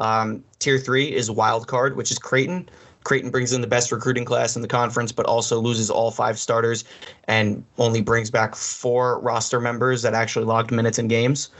Um, 0.00 0.44
tier 0.58 0.78
three 0.78 1.12
is 1.12 1.30
wild 1.30 1.66
card, 1.66 1.96
which 1.96 2.10
is 2.10 2.18
Creighton. 2.18 2.68
Creighton 3.04 3.30
brings 3.30 3.52
in 3.52 3.60
the 3.60 3.66
best 3.66 3.90
recruiting 3.92 4.24
class 4.24 4.56
in 4.56 4.62
the 4.62 4.68
conference, 4.68 5.12
but 5.12 5.26
also 5.26 5.60
loses 5.60 5.90
all 5.90 6.10
five 6.10 6.38
starters 6.38 6.84
and 7.24 7.64
only 7.78 8.00
brings 8.00 8.30
back 8.30 8.54
four 8.54 9.18
roster 9.20 9.60
members 9.60 10.02
that 10.02 10.14
actually 10.14 10.44
logged 10.44 10.70
minutes 10.70 10.98
in 10.98 11.08
games. 11.08 11.50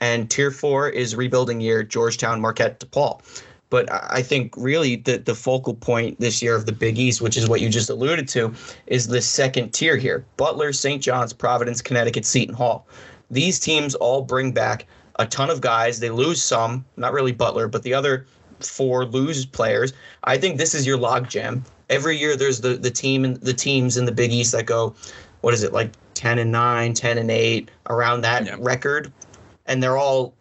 And 0.00 0.30
tier 0.30 0.50
four 0.50 0.88
is 0.88 1.14
rebuilding 1.14 1.60
year 1.60 1.82
Georgetown, 1.82 2.40
Marquette, 2.40 2.80
DePaul. 2.80 3.22
But 3.70 3.88
I 3.90 4.20
think 4.22 4.52
really 4.56 4.96
the, 4.96 5.16
the 5.16 5.34
focal 5.34 5.74
point 5.74 6.20
this 6.20 6.42
year 6.42 6.54
of 6.54 6.66
the 6.66 6.72
Big 6.72 6.98
East, 6.98 7.22
which 7.22 7.38
is 7.38 7.48
what 7.48 7.62
you 7.62 7.70
just 7.70 7.88
alluded 7.88 8.28
to, 8.28 8.52
is 8.86 9.06
the 9.06 9.22
second 9.22 9.72
tier 9.72 9.96
here 9.96 10.26
Butler, 10.36 10.74
St. 10.74 11.02
John's, 11.02 11.32
Providence, 11.32 11.80
Connecticut, 11.80 12.26
Seton 12.26 12.54
Hall. 12.54 12.86
These 13.30 13.58
teams 13.58 13.94
all 13.94 14.20
bring 14.20 14.52
back 14.52 14.86
a 15.18 15.24
ton 15.24 15.48
of 15.48 15.62
guys. 15.62 16.00
They 16.00 16.10
lose 16.10 16.42
some, 16.42 16.84
not 16.96 17.14
really 17.14 17.32
Butler, 17.32 17.66
but 17.66 17.82
the 17.82 17.94
other 17.94 18.26
four 18.66 19.04
lose 19.04 19.46
players. 19.46 19.92
I 20.24 20.38
think 20.38 20.58
this 20.58 20.74
is 20.74 20.86
your 20.86 20.98
logjam. 20.98 21.62
Every 21.90 22.16
year 22.16 22.36
there's 22.36 22.60
the 22.60 22.74
the 22.74 22.90
team 22.90 23.24
and 23.24 23.36
the 23.36 23.54
teams 23.54 23.96
in 23.96 24.04
the 24.04 24.12
Big 24.12 24.32
East 24.32 24.52
that 24.52 24.66
go, 24.66 24.94
what 25.40 25.54
is 25.54 25.62
it 25.62 25.72
like 25.72 25.92
10 26.14 26.38
and 26.38 26.52
9, 26.52 26.94
10 26.94 27.18
and 27.18 27.30
8 27.30 27.70
around 27.90 28.20
that 28.22 28.46
yeah. 28.46 28.56
record, 28.58 29.12
and 29.66 29.82
they're 29.82 29.96
all 29.96 30.34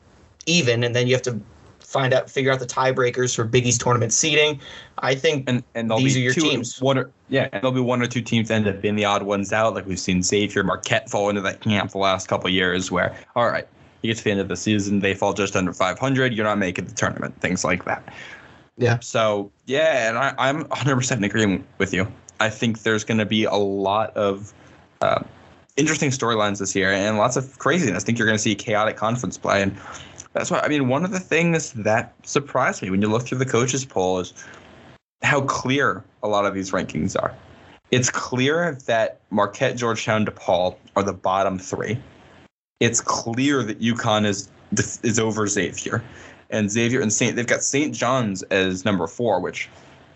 even, 0.45 0.83
and 0.83 0.95
then 0.95 1.07
you 1.07 1.13
have 1.13 1.21
to 1.23 1.39
find 1.79 2.13
out 2.13 2.29
figure 2.29 2.51
out 2.51 2.59
the 2.59 2.65
tiebreakers 2.65 3.35
for 3.35 3.43
Big 3.43 3.65
East 3.65 3.81
tournament 3.81 4.13
seeding. 4.13 4.59
I 4.99 5.15
think 5.15 5.49
and 5.49 5.63
and 5.75 5.91
these 5.91 6.15
are 6.15 6.19
your 6.19 6.33
two, 6.33 6.41
teams. 6.41 6.81
One 6.81 6.97
or, 6.97 7.11
yeah, 7.29 7.49
and 7.51 7.61
there'll 7.61 7.71
be 7.71 7.81
one 7.81 8.01
or 8.01 8.07
two 8.07 8.21
teams 8.21 8.47
that 8.47 8.55
end 8.55 8.67
up 8.67 8.81
being 8.81 8.95
the 8.95 9.05
odd 9.05 9.23
ones 9.23 9.51
out, 9.51 9.75
like 9.75 9.85
we've 9.85 9.99
seen 9.99 10.23
Xavier, 10.23 10.63
Marquette 10.63 11.09
fall 11.09 11.29
into 11.29 11.41
that 11.41 11.61
camp 11.61 11.91
the 11.91 11.97
last 11.97 12.27
couple 12.27 12.49
years, 12.49 12.91
where 12.91 13.15
all 13.35 13.49
right, 13.49 13.67
you 14.01 14.09
get 14.09 14.17
to 14.17 14.23
the 14.23 14.31
end 14.31 14.39
of 14.39 14.47
the 14.47 14.55
season, 14.55 14.99
they 14.99 15.13
fall 15.13 15.33
just 15.33 15.55
under 15.55 15.73
500. 15.73 16.33
You're 16.33 16.45
not 16.45 16.57
making 16.57 16.85
the 16.85 16.93
tournament, 16.93 17.39
things 17.41 17.63
like 17.63 17.85
that. 17.85 18.03
Yeah. 18.77 18.99
So 18.99 19.51
yeah, 19.65 20.09
and 20.09 20.17
I, 20.17 20.33
I'm 20.37 20.65
100% 20.65 21.17
in 21.17 21.23
agreement 21.23 21.65
with 21.77 21.93
you. 21.93 22.11
I 22.39 22.49
think 22.49 22.81
there's 22.81 23.03
going 23.03 23.19
to 23.19 23.25
be 23.25 23.43
a 23.43 23.53
lot 23.53 24.15
of 24.17 24.53
uh, 25.01 25.23
interesting 25.77 26.09
storylines 26.09 26.59
this 26.59 26.75
year 26.75 26.91
and 26.91 27.17
lots 27.17 27.35
of 27.35 27.59
craziness. 27.59 28.03
I 28.03 28.05
think 28.05 28.17
you're 28.17 28.27
going 28.27 28.37
to 28.37 28.41
see 28.41 28.55
chaotic 28.55 28.97
conference 28.97 29.37
play, 29.37 29.61
and 29.61 29.77
that's 30.33 30.49
why 30.49 30.59
I 30.59 30.67
mean 30.67 30.87
one 30.87 31.05
of 31.05 31.11
the 31.11 31.19
things 31.19 31.73
that 31.73 32.13
surprised 32.23 32.81
me 32.81 32.89
when 32.89 33.01
you 33.01 33.07
look 33.07 33.23
through 33.23 33.37
the 33.37 33.45
coaches 33.45 33.85
poll 33.85 34.19
is 34.19 34.33
how 35.21 35.41
clear 35.41 36.03
a 36.23 36.27
lot 36.27 36.45
of 36.45 36.55
these 36.55 36.71
rankings 36.71 37.21
are. 37.21 37.35
It's 37.91 38.09
clear 38.09 38.77
that 38.85 39.19
Marquette, 39.29 39.75
Georgetown, 39.75 40.25
DePaul 40.25 40.77
are 40.95 41.03
the 41.03 41.13
bottom 41.13 41.59
three 41.59 41.99
it's 42.81 42.99
clear 42.99 43.63
that 43.63 43.79
UConn 43.79 44.25
is 44.25 44.49
is 45.03 45.19
over 45.19 45.47
Xavier, 45.47 46.03
and 46.49 46.69
Xavier 46.69 46.99
and 46.99 47.13
Saint 47.13 47.37
they've 47.37 47.47
got 47.47 47.63
St. 47.63 47.95
John's 47.95 48.43
as 48.43 48.83
number 48.83 49.07
four, 49.07 49.39
which 49.39 49.69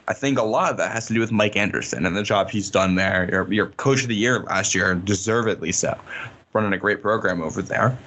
I 0.07 0.13
think 0.13 0.37
a 0.37 0.43
lot 0.43 0.71
of 0.71 0.77
that 0.77 0.91
has 0.91 1.07
to 1.07 1.13
do 1.13 1.19
with 1.19 1.31
Mike 1.31 1.55
Anderson 1.55 2.05
and 2.05 2.15
the 2.15 2.23
job 2.23 2.49
he's 2.49 2.69
done 2.69 2.95
there. 2.95 3.27
Your, 3.31 3.51
your 3.51 3.67
coach 3.67 4.03
of 4.03 4.07
the 4.07 4.15
year 4.15 4.39
last 4.39 4.75
year, 4.75 4.93
deservedly 4.93 5.71
so, 5.71 5.97
running 6.53 6.73
a 6.73 6.77
great 6.77 7.01
program 7.01 7.41
over 7.41 7.61
there. 7.61 7.97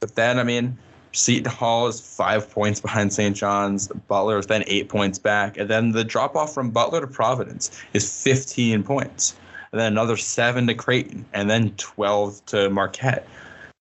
But 0.00 0.16
then, 0.16 0.40
I 0.40 0.42
mean, 0.42 0.76
Seton 1.12 1.52
Hall 1.52 1.86
is 1.86 2.00
five 2.00 2.50
points 2.50 2.80
behind 2.80 3.12
St. 3.12 3.36
John's. 3.36 3.86
Butler 4.08 4.38
is 4.38 4.46
then 4.46 4.64
eight 4.66 4.88
points 4.88 5.18
back. 5.18 5.56
And 5.56 5.70
then 5.70 5.92
the 5.92 6.02
drop 6.02 6.34
off 6.34 6.52
from 6.52 6.70
Butler 6.70 7.02
to 7.02 7.06
Providence 7.06 7.70
is 7.92 8.22
15 8.22 8.82
points. 8.82 9.36
And 9.70 9.80
then 9.80 9.92
another 9.92 10.16
seven 10.16 10.66
to 10.66 10.74
Creighton. 10.74 11.24
And 11.32 11.48
then 11.48 11.70
12 11.76 12.44
to 12.46 12.70
Marquette. 12.70 13.28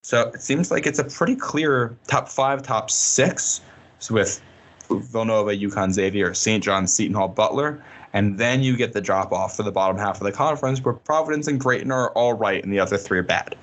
So 0.04 0.30
it 0.34 0.42
seems 0.42 0.72
like 0.72 0.88
it's 0.88 1.00
a 1.00 1.04
pretty 1.04 1.36
clear 1.36 1.96
top 2.08 2.28
five, 2.28 2.64
top 2.64 2.90
six 2.90 3.62
with 4.10 4.42
Villanova, 4.90 5.52
UConn, 5.52 5.92
Xavier, 5.92 6.34
St. 6.34 6.64
John's, 6.64 6.92
Seton 6.92 7.14
Hall, 7.14 7.28
Butler. 7.28 7.84
And 8.14 8.38
then 8.38 8.62
you 8.62 8.76
get 8.76 8.94
the 8.94 9.02
drop 9.02 9.32
off 9.32 9.56
for 9.56 9.64
the 9.64 9.72
bottom 9.72 9.98
half 9.98 10.18
of 10.18 10.24
the 10.24 10.32
conference 10.32 10.84
where 10.84 10.94
Providence 10.94 11.48
and 11.48 11.62
Creighton 11.62 11.92
are 11.92 12.12
all 12.12 12.34
right 12.34 12.62
and 12.64 12.74
the 12.74 12.80
other 12.80 12.98
three 12.98 13.20
are 13.20 13.24
bad. 13.24 13.56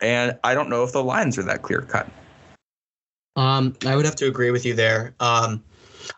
And 0.00 0.36
I 0.42 0.54
don't 0.54 0.68
know 0.68 0.82
if 0.82 0.92
the 0.92 1.04
lines 1.04 1.38
are 1.38 1.42
that 1.44 1.62
clear 1.62 1.82
cut. 1.82 2.08
Um, 3.36 3.76
I 3.86 3.96
would 3.96 4.04
have 4.04 4.16
to 4.16 4.26
agree 4.26 4.50
with 4.50 4.64
you 4.64 4.74
there. 4.74 5.14
Um, 5.20 5.62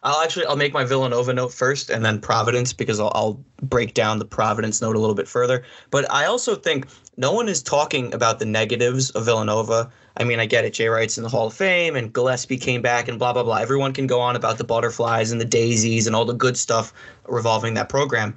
I'll 0.02 0.22
actually 0.22 0.46
I'll 0.46 0.56
make 0.56 0.72
my 0.72 0.84
Villanova 0.84 1.32
note 1.32 1.52
first 1.52 1.90
and 1.90 2.04
then 2.04 2.20
Providence 2.20 2.72
because 2.72 3.00
I'll, 3.00 3.12
I'll 3.14 3.44
break 3.62 3.94
down 3.94 4.18
the 4.18 4.24
Providence 4.24 4.80
note 4.80 4.96
a 4.96 4.98
little 4.98 5.14
bit 5.14 5.28
further. 5.28 5.64
But 5.90 6.10
I 6.12 6.24
also 6.26 6.54
think 6.54 6.86
no 7.16 7.32
one 7.32 7.48
is 7.48 7.62
talking 7.62 8.12
about 8.12 8.38
the 8.38 8.44
negatives 8.44 9.10
of 9.10 9.24
Villanova. 9.24 9.90
I 10.18 10.24
mean, 10.24 10.40
I 10.40 10.46
get 10.46 10.64
it. 10.64 10.72
Jay 10.72 10.88
Wright's 10.88 11.18
in 11.18 11.22
the 11.22 11.28
Hall 11.28 11.48
of 11.48 11.54
Fame, 11.54 11.94
and 11.94 12.12
Gillespie 12.12 12.56
came 12.56 12.82
back, 12.82 13.08
and 13.08 13.18
blah 13.18 13.32
blah 13.32 13.42
blah. 13.42 13.56
Everyone 13.56 13.92
can 13.92 14.06
go 14.06 14.20
on 14.20 14.36
about 14.36 14.58
the 14.58 14.64
butterflies 14.64 15.30
and 15.30 15.40
the 15.40 15.44
daisies 15.46 16.06
and 16.06 16.16
all 16.16 16.24
the 16.24 16.34
good 16.34 16.56
stuff 16.56 16.92
revolving 17.26 17.74
that 17.74 17.88
program. 17.88 18.36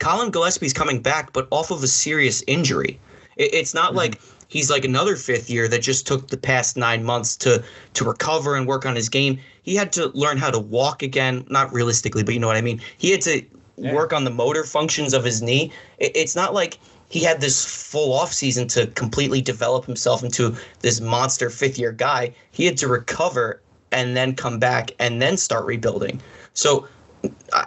Colin 0.00 0.30
Gillespie's 0.30 0.72
coming 0.72 1.00
back, 1.00 1.32
but 1.32 1.46
off 1.50 1.70
of 1.70 1.82
a 1.82 1.86
serious 1.86 2.42
injury. 2.46 2.98
It, 3.36 3.54
it's 3.54 3.74
not 3.74 3.90
mm-hmm. 3.90 3.98
like 3.98 4.20
he's 4.48 4.70
like 4.70 4.84
another 4.84 5.16
fifth 5.16 5.48
year 5.48 5.68
that 5.68 5.80
just 5.80 6.06
took 6.06 6.28
the 6.28 6.36
past 6.36 6.76
nine 6.76 7.04
months 7.04 7.36
to 7.38 7.62
to 7.94 8.04
recover 8.04 8.56
and 8.56 8.66
work 8.66 8.84
on 8.84 8.96
his 8.96 9.08
game. 9.08 9.38
He 9.62 9.74
had 9.74 9.92
to 9.92 10.08
learn 10.08 10.38
how 10.38 10.50
to 10.50 10.58
walk 10.58 11.02
again, 11.02 11.44
not 11.48 11.72
realistically, 11.72 12.22
but 12.22 12.34
you 12.34 12.40
know 12.40 12.48
what 12.48 12.56
I 12.56 12.62
mean. 12.62 12.80
He 12.98 13.10
had 13.10 13.20
to 13.22 13.42
yeah. 13.76 13.94
work 13.94 14.12
on 14.12 14.24
the 14.24 14.30
motor 14.30 14.64
functions 14.64 15.14
of 15.14 15.24
his 15.24 15.42
knee. 15.42 15.72
It, 15.98 16.12
it's 16.14 16.36
not 16.36 16.54
like 16.54 16.78
he 17.08 17.20
had 17.20 17.40
this 17.40 17.64
full 17.64 18.12
off 18.12 18.32
season 18.32 18.66
to 18.68 18.86
completely 18.88 19.40
develop 19.40 19.84
himself 19.84 20.22
into 20.22 20.56
this 20.80 21.00
monster 21.00 21.50
fifth 21.50 21.78
year 21.78 21.92
guy. 21.92 22.34
He 22.52 22.64
had 22.64 22.76
to 22.78 22.88
recover 22.88 23.60
and 23.92 24.16
then 24.16 24.34
come 24.34 24.58
back 24.58 24.90
and 24.98 25.20
then 25.20 25.36
start 25.36 25.66
rebuilding. 25.66 26.20
So 26.54 26.88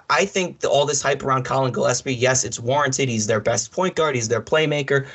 I 0.10 0.26
think 0.26 0.66
all 0.66 0.86
this 0.86 1.02
hype 1.02 1.24
around 1.24 1.46
Colin 1.46 1.72
Gillespie, 1.72 2.14
yes, 2.14 2.44
it's 2.44 2.60
warranted. 2.60 3.08
He's 3.08 3.28
their 3.28 3.40
best 3.40 3.72
point 3.72 3.96
guard. 3.96 4.16
He's 4.16 4.28
their 4.28 4.42
playmaker. 4.42 5.08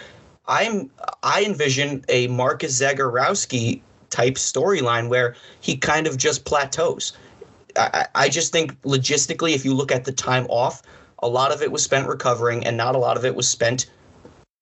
I'm 0.46 0.90
I 1.22 1.44
envision 1.44 2.04
a 2.08 2.26
Marcus 2.28 2.80
Zegarowski 2.80 3.82
type 4.10 4.34
storyline 4.34 5.08
where 5.08 5.34
he 5.60 5.76
kind 5.76 6.06
of 6.06 6.16
just 6.16 6.44
plateaus. 6.44 7.12
I, 7.76 8.06
I 8.14 8.28
just 8.28 8.52
think 8.52 8.80
logistically, 8.82 9.54
if 9.54 9.64
you 9.64 9.74
look 9.74 9.92
at 9.92 10.04
the 10.04 10.12
time 10.12 10.46
off, 10.48 10.82
a 11.20 11.28
lot 11.28 11.52
of 11.52 11.62
it 11.62 11.70
was 11.70 11.82
spent 11.82 12.08
recovering, 12.08 12.66
and 12.66 12.76
not 12.76 12.94
a 12.94 12.98
lot 12.98 13.16
of 13.16 13.24
it 13.24 13.34
was 13.34 13.48
spent 13.48 13.86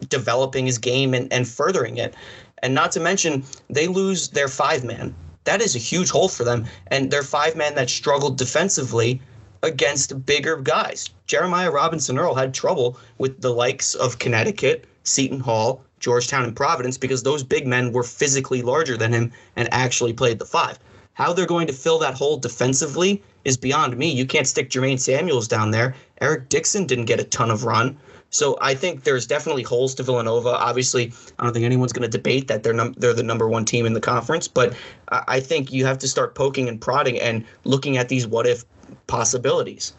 developing 0.09 0.67
his 0.67 0.79
game 0.79 1.15
and, 1.15 1.33
and 1.33 1.49
furthering 1.49 1.97
it. 1.97 2.15
And 2.63 2.75
not 2.75 2.93
to 2.93 3.01
mention, 3.01 3.45
they 3.71 3.87
lose 3.87 4.29
their 4.29 4.49
five 4.49 4.85
man. 4.85 5.15
That 5.45 5.61
is 5.63 5.75
a 5.75 5.79
huge 5.79 6.11
hole 6.11 6.29
for 6.29 6.45
them. 6.45 6.67
And 6.89 7.11
their 7.11 7.23
five 7.23 7.57
man 7.57 7.75
that 7.77 7.89
struggled 7.89 8.37
defensively 8.37 9.21
against 9.63 10.25
bigger 10.27 10.57
guys. 10.57 11.11
Jeremiah 11.27 11.71
Robinson 11.71 12.19
Earl 12.19 12.35
had 12.35 12.55
trouble 12.55 12.99
with 13.19 13.41
the 13.41 13.53
likes 13.53 13.95
of 13.95 14.19
Connecticut, 14.19 14.87
Seton 15.05 15.41
Hall, 15.41 15.83
Georgetown, 16.01 16.45
and 16.45 16.55
Providence 16.55 16.99
because 16.99 17.23
those 17.23 17.43
big 17.43 17.67
men 17.67 17.93
were 17.93 18.03
physically 18.03 18.63
larger 18.63 18.97
than 18.97 19.13
him 19.13 19.33
and 19.57 19.69
actually 19.73 20.13
played 20.13 20.39
the 20.39 20.45
five. 20.45 20.79
How 21.15 21.33
they're 21.33 21.47
going 21.47 21.67
to 21.67 21.73
fill 21.73 21.99
that 21.99 22.15
hole 22.15 22.37
defensively 22.37 23.23
is 23.45 23.57
beyond 23.57 23.97
me. 23.97 24.11
You 24.11 24.25
can't 24.25 24.47
stick 24.47 24.71
Jermaine 24.71 25.01
Samuels 25.01 25.49
down 25.49 25.73
there. 25.73 25.95
Eric 26.21 26.49
Dixon 26.49 26.87
didn't 26.87 27.07
get 27.07 27.19
a 27.19 27.25
ton 27.25 27.51
of 27.51 27.65
run. 27.65 27.99
So 28.31 28.59
I 28.61 28.75
think 28.75 29.05
there's 29.05 29.27
definitely 29.27 29.63
holes 29.63 29.95
to 29.97 30.03
Villanova. 30.03 30.51
Obviously, 30.51 31.13
I 31.39 31.45
don't 31.45 31.53
think 31.53 31.65
anyone's 31.65 31.93
going 31.93 32.09
to 32.09 32.17
debate 32.17 32.47
that 32.49 32.63
they're 32.63 32.75
num- 32.75 32.95
they're 32.99 33.15
the 33.15 33.23
number 33.23 33.49
one 33.49 33.65
team 33.65 33.87
in 33.87 33.95
the 33.95 34.01
conference. 34.01 34.47
But 34.47 34.75
I 35.09 35.41
think 35.41 35.73
you 35.73 35.87
have 35.87 35.99
to 35.99 36.09
start 36.09 36.35
poking 36.35 36.69
and 36.69 36.81
prodding 36.81 37.19
and 37.19 37.45
looking 37.65 37.97
at 37.97 38.09
these 38.09 38.27
what 38.27 38.47
if 38.47 38.65
possibilities. 39.07 39.95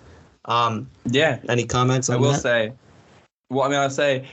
Um, 0.46 0.90
yeah. 1.06 1.40
Any 1.50 1.66
comments? 1.66 2.10
I 2.10 2.16
will 2.18 2.32
that? 2.32 2.42
say. 2.42 2.74
Well, 3.50 3.66
I 3.66 3.70
mean, 3.70 3.80
I'll 3.80 3.90
say. 3.90 4.28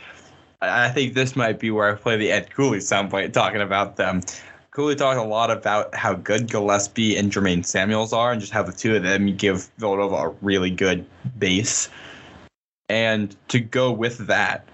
I 0.60 0.88
think 0.88 1.14
this 1.14 1.36
might 1.36 1.58
be 1.58 1.70
where 1.70 1.90
I 1.90 1.94
play 1.94 2.16
the 2.16 2.32
Ed 2.32 2.50
Cooley 2.50 2.78
soundbite 2.78 3.32
talking 3.32 3.60
about 3.60 3.96
them 3.96 4.22
Cooley 4.76 4.94
talked 4.94 5.18
a 5.18 5.22
lot 5.22 5.50
about 5.50 5.94
how 5.94 6.12
good 6.12 6.50
Gillespie 6.50 7.16
and 7.16 7.32
Jermaine 7.32 7.64
Samuels 7.64 8.12
are, 8.12 8.30
and 8.30 8.38
just 8.38 8.52
how 8.52 8.62
the 8.62 8.72
two 8.72 8.94
of 8.94 9.02
them 9.02 9.34
give 9.34 9.70
Villanova 9.78 10.16
a 10.16 10.28
really 10.42 10.68
good 10.70 11.06
base. 11.38 11.88
And 12.90 13.34
to 13.48 13.58
go 13.58 13.90
with 13.90 14.18
that, 14.26 14.68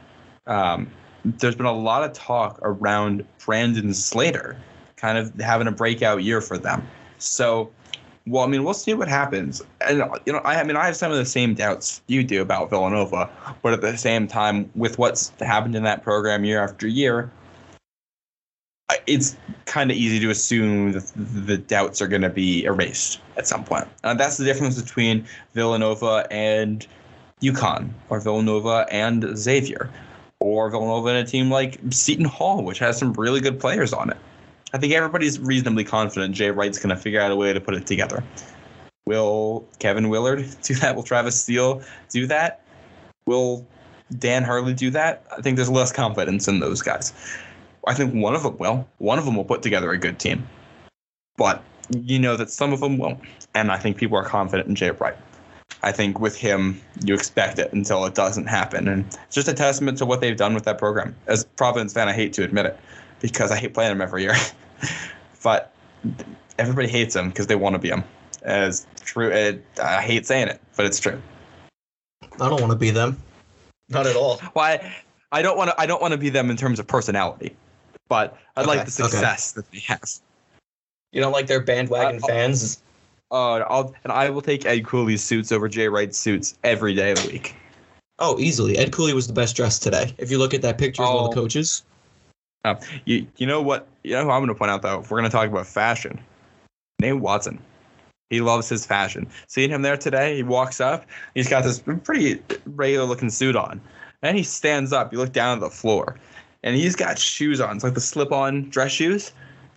um, 0.49 0.91
there's 1.25 1.55
been 1.55 1.67
a 1.67 1.73
lot 1.73 2.03
of 2.03 2.13
talk 2.15 2.59
around 2.63 3.25
Brandon 3.47 3.95
Slater 3.95 4.57
kind 4.97 5.19
of 5.19 5.33
having 5.39 5.69
a 5.69 5.73
breakout 5.73 6.25
year 6.25 6.41
for 6.41 6.59
them. 6.59 6.85
So, 7.19 7.71
well, 8.27 8.45
I 8.45 8.47
mean, 8.47 8.65
we'll 8.65 8.75
see 8.75 8.95
what 8.95 9.09
happens. 9.09 9.63
And 9.81 10.03
you 10.27 10.33
know, 10.33 10.39
I, 10.41 10.61
I 10.61 10.65
mean, 10.65 10.77
I 10.77 10.87
have 10.87 10.97
some 10.97 11.11
of 11.11 11.19
the 11.19 11.25
same 11.25 11.55
doubts 11.55 12.03
you 12.07 12.23
do 12.23 12.41
about 12.41 12.71
Villanova, 12.71 13.29
but 13.63 13.73
at 13.73 13.81
the 13.81 13.97
same 13.97 14.29
time, 14.29 14.71
with 14.75 14.99
what's 14.99 15.31
happened 15.41 15.75
in 15.75 15.83
that 15.85 16.03
program 16.03 16.45
year 16.45 16.63
after 16.63 16.87
year, 16.87 17.31
it's 19.07 19.37
kind 19.65 19.91
of 19.91 19.97
easy 19.97 20.21
to 20.21 20.31
assume 20.31 20.93
that 20.93 21.11
the 21.17 21.59
doubts 21.59 22.01
are 22.01 22.09
going 22.09 22.23
to 22.23 22.31
be 22.31 22.65
erased 22.65 23.21
at 23.37 23.47
some 23.47 23.65
point. 23.65 23.89
Uh, 24.05 24.15
that's 24.15 24.37
the 24.37 24.45
difference 24.45 24.81
between 24.81 25.27
Villanova 25.55 26.27
and 26.31 26.87
UConn, 27.41 27.91
or 28.09 28.21
Villanova 28.21 28.87
and 28.91 29.37
Xavier, 29.37 29.91
or 30.39 30.71
Villanova 30.71 31.09
and 31.09 31.19
a 31.19 31.25
team 31.25 31.51
like 31.51 31.79
Seton 31.91 32.27
Hall, 32.27 32.63
which 32.63 32.79
has 32.79 32.99
some 32.99 33.13
really 33.15 33.41
good 33.41 33.59
players 33.59 33.93
on 33.93 34.11
it. 34.11 34.19
I 34.73 34.79
think 34.79 34.93
everybody's 34.95 35.39
reasonably 35.39 35.85
confident 35.85 36.35
Jay 36.35 36.51
Wright's 36.51 36.79
going 36.79 36.95
to 36.95 37.01
figure 37.01 37.21
out 37.21 37.31
a 37.31 37.37
way 37.37 37.53
to 37.53 37.61
put 37.61 37.75
it 37.75 37.87
together. 37.87 38.25
Will 39.07 39.67
Kevin 39.79 40.09
Willard 40.09 40.47
do 40.63 40.75
that? 40.77 40.97
Will 40.97 41.03
Travis 41.03 41.41
Steele 41.41 41.83
do 42.09 42.27
that? 42.27 42.65
Will 43.27 43.67
Dan 44.19 44.43
Hurley 44.43 44.75
do 44.75 44.91
that? 44.91 45.25
I 45.37 45.43
think 45.43 45.57
there's 45.57 45.71
less 45.71 45.93
confidence 45.93 46.49
in 46.49 46.61
those 46.61 46.83
guys. 46.83 47.13
I 47.87 47.95
think 47.95 48.15
one 48.15 48.35
of 48.35 48.43
them 48.43 48.57
will. 48.59 48.89
One 48.99 49.19
of 49.19 49.25
them 49.25 49.37
will 49.37 49.45
put 49.45 49.63
together 49.63 49.91
a 49.91 49.99
good 49.99 50.19
team. 50.19 50.49
But 51.37 51.63
you 51.91 52.19
know 52.19 52.37
that 52.37 52.51
some 52.51 52.73
of 52.73 52.81
them 52.81 52.97
won't. 52.97 53.21
And 53.55 53.71
I 53.71 53.79
think 53.79 53.97
people 53.97 54.17
are 54.17 54.25
confident 54.25 54.69
in 54.69 54.75
Jay 54.75 54.91
Wright. 54.91 55.17
I 55.83 55.91
think 55.91 56.21
with 56.21 56.37
him, 56.37 56.81
you 57.05 57.15
expect 57.15 57.59
it 57.59 57.73
until 57.73 58.05
it 58.05 58.15
doesn't 58.15 58.47
happen. 58.47 58.87
And 58.87 59.05
it's 59.27 59.35
just 59.35 59.49
a 59.49 59.55
testament 59.55 59.99
to 59.99 60.07
what 60.07 60.21
they've 60.21 60.37
done 60.37 60.55
with 60.55 60.65
that 60.65 60.79
program. 60.79 61.17
As 61.27 61.45
Providence 61.45 61.93
fan, 61.93 62.09
I 62.09 62.13
hate 62.13 62.33
to 62.35 62.45
admit 62.45 62.67
it 62.67 62.79
because 63.21 63.51
I 63.51 63.57
hate 63.57 63.75
playing 63.75 63.91
them 63.91 64.01
every 64.01 64.23
year. 64.23 64.35
but 65.43 65.73
everybody 66.59 66.89
hates 66.89 67.15
him 67.15 67.29
because 67.29 67.47
they 67.47 67.57
want 67.57 67.75
to 67.75 67.79
be 67.79 67.89
him. 67.89 68.05
As 68.43 68.87
true, 69.01 69.31
it, 69.31 69.65
I 69.83 70.03
hate 70.03 70.27
saying 70.27 70.49
it, 70.49 70.61
but 70.77 70.87
it's 70.87 70.99
true. 70.99 71.21
I 72.41 72.49
don't 72.49 72.61
want 72.61 72.73
to 72.73 72.79
be 72.79 72.91
them. 72.91 73.21
Not 73.89 74.07
at 74.07 74.17
all. 74.17 74.39
Why? 74.55 74.95
I 75.31 75.43
don't 75.43 75.57
want 75.57 75.71
to. 75.71 75.81
I 75.81 75.87
don't 75.87 76.01
want 76.01 76.13
to 76.13 76.19
be 76.19 76.29
them 76.29 76.51
in 76.51 76.57
terms 76.57 76.79
of 76.79 76.87
personality, 76.87 77.55
but 78.09 78.39
I 78.57 78.63
okay, 78.63 78.69
like 78.69 78.85
the 78.85 78.91
success 78.91 79.53
okay. 79.53 79.61
that 79.61 79.73
they 79.73 79.81
have. 79.81 80.03
You 81.13 81.21
don't 81.21 81.33
like 81.33 81.47
their 81.47 81.61
bandwagon 81.61 82.21
uh, 82.23 82.27
fans? 82.27 82.83
Oh, 83.31 83.55
uh, 83.55 83.67
I'll 83.69 83.95
and 84.05 84.13
I 84.13 84.31
will 84.31 84.43
take 84.43 84.67
Ed 84.67 84.85
Cooley's 84.87 85.23
suits 85.23 85.53
over 85.53 85.69
Jay 85.69 85.89
Wright's 85.89 86.19
suits 86.19 86.59
every 86.65 86.95
day 86.95 87.13
of 87.13 87.23
the 87.23 87.29
week. 87.29 87.55
Oh, 88.19 88.39
easily. 88.39 88.77
Ed 88.79 88.93
Cooley 88.93 89.15
was 89.15 89.27
the 89.27 89.33
best 89.33 89.57
dressed 89.57 89.83
today. 89.83 90.15
If 90.19 90.31
you 90.31 90.39
look 90.39 90.55
at 90.55 90.63
that 90.63 90.79
picture 90.79 91.03
of 91.03 91.09
all 91.09 91.25
the 91.25 91.31
oh. 91.31 91.43
coaches. 91.43 91.83
Uh, 92.65 92.77
you 93.05 93.27
you 93.37 93.47
know 93.47 93.61
what? 93.61 93.89
You 94.05 94.13
know 94.13 94.25
who 94.25 94.31
I'm 94.31 94.41
going 94.41 94.49
to 94.49 94.55
point 94.55 94.71
out 94.71 94.83
though. 94.83 95.01
If 95.01 95.11
we're 95.11 95.19
going 95.19 95.31
to 95.31 95.37
talk 95.37 95.49
about 95.49 95.67
fashion, 95.67 96.21
Nate 97.01 97.21
Watson. 97.21 97.59
He 98.31 98.41
loves 98.41 98.67
his 98.67 98.87
fashion. 98.87 99.29
Seeing 99.47 99.69
him 99.69 99.83
there 99.83 99.99
today, 99.99 100.37
he 100.37 100.43
walks 100.43 100.81
up. 100.81 101.05
He's 101.35 101.51
got 101.51 101.65
this 101.65 101.81
pretty 101.81 102.41
regular 102.65 103.05
looking 103.05 103.29
suit 103.29 103.57
on. 103.57 103.79
And 104.23 104.39
he 104.39 104.43
stands 104.43 104.91
up. 104.91 105.13
You 105.13 105.19
look 105.19 105.33
down 105.33 105.59
at 105.59 105.61
the 105.61 105.69
floor, 105.69 106.19
and 106.63 106.75
he's 106.75 106.97
got 106.97 107.19
shoes 107.19 107.61
on. 107.61 107.77
It's 107.77 107.85
like 107.85 107.93
the 107.93 108.01
slip-on 108.01 108.71
dress 108.71 108.93
shoes 108.93 109.33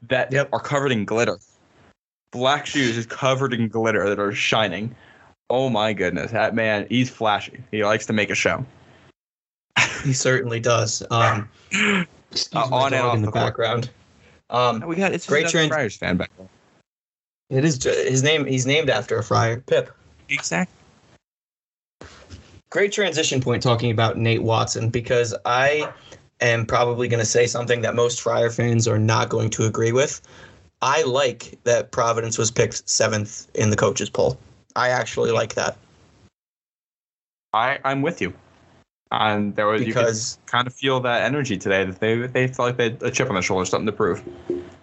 that 0.08 0.32
yep. 0.32 0.48
are 0.54 0.62
covered 0.62 0.94
in 0.94 1.04
glitter. 1.04 1.38
Black 2.32 2.66
shoes 2.66 2.98
is 2.98 3.06
covered 3.06 3.54
in 3.54 3.68
glitter 3.68 4.08
that 4.08 4.20
are 4.20 4.32
shining. 4.32 4.96
Oh 5.50 5.70
my 5.70 5.92
goodness, 5.92 6.32
that 6.32 6.56
man, 6.56 6.88
he's 6.88 7.10
flashy. 7.10 7.62
He 7.72 7.84
likes 7.84 8.06
to 8.06 8.14
make 8.14 8.30
a 8.30 8.36
show. 8.36 8.66
he 10.04 10.14
certainly 10.14 10.62
does. 10.62 11.04
Um, 11.12 11.50
uh, 12.54 12.68
on 12.72 12.94
and 12.94 13.04
off 13.04 13.16
in 13.16 13.22
the, 13.22 13.28
the 13.28 13.32
background. 13.32 13.90
Um, 14.50 14.82
we 14.82 14.96
got 14.96 15.14
it's 15.14 15.28
great 15.28 15.48
trans- 15.48 15.70
Friars 15.70 15.96
fan 15.96 16.18
back. 16.18 16.32
It 17.50 17.64
is 17.64 17.84
his 17.84 18.24
name. 18.24 18.46
He's 18.46 18.66
named 18.66 18.90
after 18.90 19.18
a 19.18 19.24
friar, 19.24 19.60
Pip. 19.62 19.92
Exactly. 20.30 20.74
Great 22.72 22.92
transition 22.92 23.40
point 23.40 23.62
talking 23.62 23.92
about 23.92 24.18
Nate 24.18 24.44
Watson 24.44 24.90
because 24.90 25.34
I 25.46 25.92
am 26.42 26.66
probably 26.66 27.08
going 27.08 27.20
to 27.20 27.26
say 27.26 27.48
something 27.48 27.82
that 27.82 27.96
most 27.96 28.22
Friar 28.22 28.50
fans 28.50 28.88
are 28.88 29.00
not 29.00 29.30
going 29.30 29.50
to 29.52 29.66
agree 29.66 29.92
with. 29.92 30.22
I 30.82 31.04
like 31.04 31.58
that 31.64 31.92
Providence 31.92 32.38
was 32.38 32.52
picked 32.52 32.90
seventh 32.90 33.48
in 33.56 33.70
the 33.70 33.76
coaches 33.76 34.10
poll. 34.10 34.38
I 34.76 34.90
actually 34.90 35.32
like 35.32 35.54
that. 35.56 35.78
I 37.54 37.80
I'm 37.86 38.02
with 38.02 38.22
you. 38.22 38.34
And 39.18 39.56
there 39.56 39.68
was 39.68 39.84
because, 39.84 40.38
you 40.42 40.52
kind 40.52 40.68
of 40.68 40.74
feel 40.74 41.00
that 41.02 41.24
energy 41.24 41.58
today 41.58 41.86
that 41.86 42.00
they 42.00 42.18
they 42.28 42.48
felt 42.48 42.68
like 42.68 42.78
they 42.78 42.84
had 42.92 43.04
a 43.04 43.12
chip 43.12 43.30
on 43.30 43.36
their 43.36 43.42
shoulder, 43.42 43.66
something 43.66 43.86
to 43.86 43.92
prove. 43.92 44.22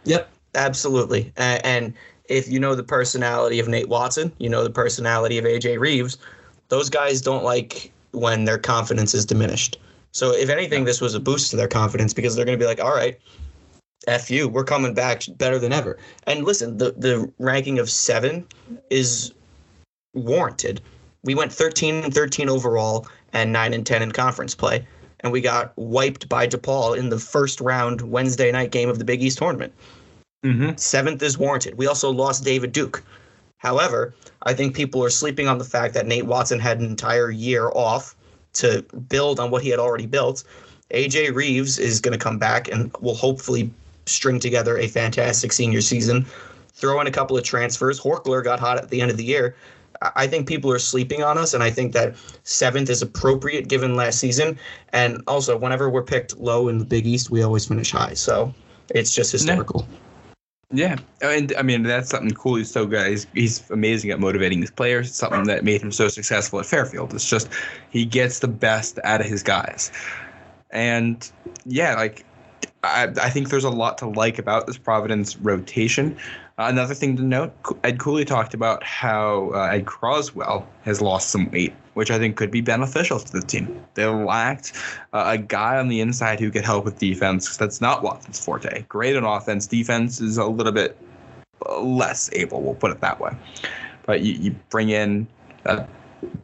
Yep, 0.04 0.30
absolutely. 0.54 1.32
And, 1.36 1.64
and 1.64 1.94
if 2.28 2.48
you 2.48 2.58
know 2.58 2.74
the 2.74 2.82
personality 2.82 3.58
of 3.60 3.68
Nate 3.68 3.88
Watson, 3.88 4.32
you 4.38 4.48
know 4.48 4.64
the 4.64 4.70
personality 4.70 5.38
of 5.38 5.44
AJ 5.44 5.78
Reeves. 5.78 6.16
Those 6.68 6.88
guys 6.88 7.20
don't 7.20 7.44
like 7.44 7.92
when 8.12 8.44
their 8.44 8.58
confidence 8.58 9.12
is 9.12 9.26
diminished. 9.26 9.78
So 10.12 10.32
if 10.32 10.48
anything, 10.48 10.84
this 10.84 11.00
was 11.00 11.14
a 11.14 11.20
boost 11.20 11.50
to 11.50 11.56
their 11.56 11.68
confidence 11.68 12.14
because 12.14 12.34
they're 12.34 12.44
going 12.44 12.58
to 12.58 12.62
be 12.62 12.66
like, 12.66 12.80
all 12.80 12.94
right, 12.94 13.18
F 14.06 14.30
you, 14.30 14.48
we're 14.48 14.64
coming 14.64 14.94
back 14.94 15.22
better 15.36 15.58
than 15.58 15.72
ever. 15.72 15.98
And 16.26 16.44
listen, 16.44 16.78
the, 16.78 16.92
the 16.92 17.30
ranking 17.38 17.78
of 17.78 17.90
seven 17.90 18.46
is 18.90 19.32
warranted. 20.14 20.80
We 21.24 21.34
went 21.34 21.52
13 21.52 22.04
and 22.04 22.14
13 22.14 22.48
overall 22.48 23.06
and 23.32 23.52
9 23.52 23.74
and 23.74 23.86
10 23.86 24.02
in 24.02 24.12
conference 24.12 24.54
play. 24.54 24.86
And 25.20 25.32
we 25.32 25.40
got 25.40 25.72
wiped 25.76 26.28
by 26.28 26.46
DePaul 26.46 26.96
in 26.96 27.08
the 27.08 27.18
first 27.18 27.60
round 27.60 28.00
Wednesday 28.00 28.50
night 28.50 28.72
game 28.72 28.88
of 28.88 28.98
the 28.98 29.04
Big 29.04 29.22
East 29.22 29.38
tournament. 29.38 29.72
Mm-hmm. 30.44 30.76
Seventh 30.76 31.22
is 31.22 31.38
warranted. 31.38 31.78
We 31.78 31.86
also 31.86 32.10
lost 32.10 32.44
David 32.44 32.72
Duke. 32.72 33.02
However, 33.58 34.12
I 34.42 34.54
think 34.54 34.74
people 34.74 35.04
are 35.04 35.10
sleeping 35.10 35.46
on 35.46 35.58
the 35.58 35.64
fact 35.64 35.94
that 35.94 36.06
Nate 36.06 36.26
Watson 36.26 36.58
had 36.58 36.80
an 36.80 36.86
entire 36.86 37.30
year 37.30 37.70
off 37.70 38.16
to 38.54 38.82
build 39.08 39.38
on 39.38 39.52
what 39.52 39.62
he 39.62 39.68
had 39.68 39.78
already 39.78 40.06
built. 40.06 40.42
AJ 40.92 41.34
Reeves 41.34 41.78
is 41.78 42.00
going 42.00 42.12
to 42.12 42.22
come 42.22 42.38
back 42.38 42.68
and 42.68 42.94
will 43.00 43.14
hopefully 43.14 43.70
string 44.06 44.40
together 44.40 44.76
a 44.78 44.88
fantastic 44.88 45.52
senior 45.52 45.80
season. 45.80 46.26
Throw 46.74 47.00
in 47.00 47.06
a 47.06 47.12
couple 47.12 47.36
of 47.36 47.44
transfers. 47.44 48.00
Horchler 48.00 48.42
got 48.42 48.58
hot 48.58 48.78
at 48.78 48.90
the 48.90 49.00
end 49.00 49.10
of 49.10 49.16
the 49.16 49.24
year. 49.24 49.54
I 50.16 50.26
think 50.26 50.46
people 50.48 50.70
are 50.72 50.78
sleeping 50.78 51.22
on 51.22 51.38
us, 51.38 51.54
and 51.54 51.62
I 51.62 51.70
think 51.70 51.92
that 51.92 52.14
seventh 52.42 52.90
is 52.90 53.02
appropriate 53.02 53.68
given 53.68 53.96
last 53.96 54.18
season. 54.18 54.58
And 54.92 55.22
also, 55.26 55.56
whenever 55.56 55.88
we're 55.88 56.02
picked 56.02 56.36
low 56.38 56.68
in 56.68 56.78
the 56.78 56.84
Big 56.84 57.06
East, 57.06 57.30
we 57.30 57.42
always 57.42 57.66
finish 57.66 57.90
high. 57.90 58.14
So 58.14 58.54
it's 58.90 59.14
just 59.14 59.32
historical. 59.32 59.86
Yeah, 60.74 60.96
and 61.20 61.52
I 61.58 61.62
mean 61.62 61.82
that's 61.82 62.08
something 62.08 62.34
cool. 62.34 62.54
He's 62.54 62.70
so 62.70 62.86
good. 62.86 63.06
He's, 63.06 63.26
he's 63.34 63.70
amazing 63.70 64.10
at 64.10 64.18
motivating 64.18 64.60
his 64.60 64.70
players. 64.70 65.08
It's 65.08 65.18
something 65.18 65.44
that 65.44 65.64
made 65.64 65.82
him 65.82 65.92
so 65.92 66.08
successful 66.08 66.60
at 66.60 66.66
Fairfield. 66.66 67.12
It's 67.12 67.28
just 67.28 67.48
he 67.90 68.06
gets 68.06 68.38
the 68.38 68.48
best 68.48 68.98
out 69.04 69.20
of 69.20 69.26
his 69.26 69.42
guys, 69.42 69.92
and 70.70 71.30
yeah, 71.66 71.94
like 71.94 72.24
I, 72.82 73.12
I 73.20 73.28
think 73.28 73.50
there's 73.50 73.64
a 73.64 73.70
lot 73.70 73.98
to 73.98 74.08
like 74.08 74.38
about 74.38 74.66
this 74.66 74.78
Providence 74.78 75.36
rotation. 75.36 76.16
Another 76.68 76.94
thing 76.94 77.16
to 77.16 77.22
note, 77.22 77.52
Ed 77.84 77.98
Cooley 77.98 78.24
talked 78.24 78.54
about 78.54 78.82
how 78.82 79.50
uh, 79.54 79.70
Ed 79.72 79.86
Croswell 79.86 80.66
has 80.82 81.00
lost 81.00 81.30
some 81.30 81.50
weight, 81.50 81.72
which 81.94 82.10
I 82.10 82.18
think 82.18 82.36
could 82.36 82.50
be 82.50 82.60
beneficial 82.60 83.18
to 83.18 83.32
the 83.32 83.40
team. 83.42 83.84
They 83.94 84.06
lacked 84.06 84.72
uh, 85.12 85.24
a 85.26 85.38
guy 85.38 85.78
on 85.78 85.88
the 85.88 86.00
inside 86.00 86.40
who 86.40 86.50
could 86.50 86.64
help 86.64 86.84
with 86.84 86.98
defense. 86.98 87.56
That's 87.56 87.80
not 87.80 88.02
Watson's 88.02 88.44
forte. 88.44 88.82
Great 88.88 89.16
on 89.16 89.24
offense. 89.24 89.66
Defense 89.66 90.20
is 90.20 90.38
a 90.38 90.46
little 90.46 90.72
bit 90.72 90.96
uh, 91.66 91.80
less 91.80 92.30
able, 92.32 92.62
we'll 92.62 92.74
put 92.74 92.90
it 92.90 93.00
that 93.00 93.20
way. 93.20 93.32
But 94.06 94.20
you, 94.20 94.32
you 94.32 94.56
bring 94.70 94.90
in 94.90 95.26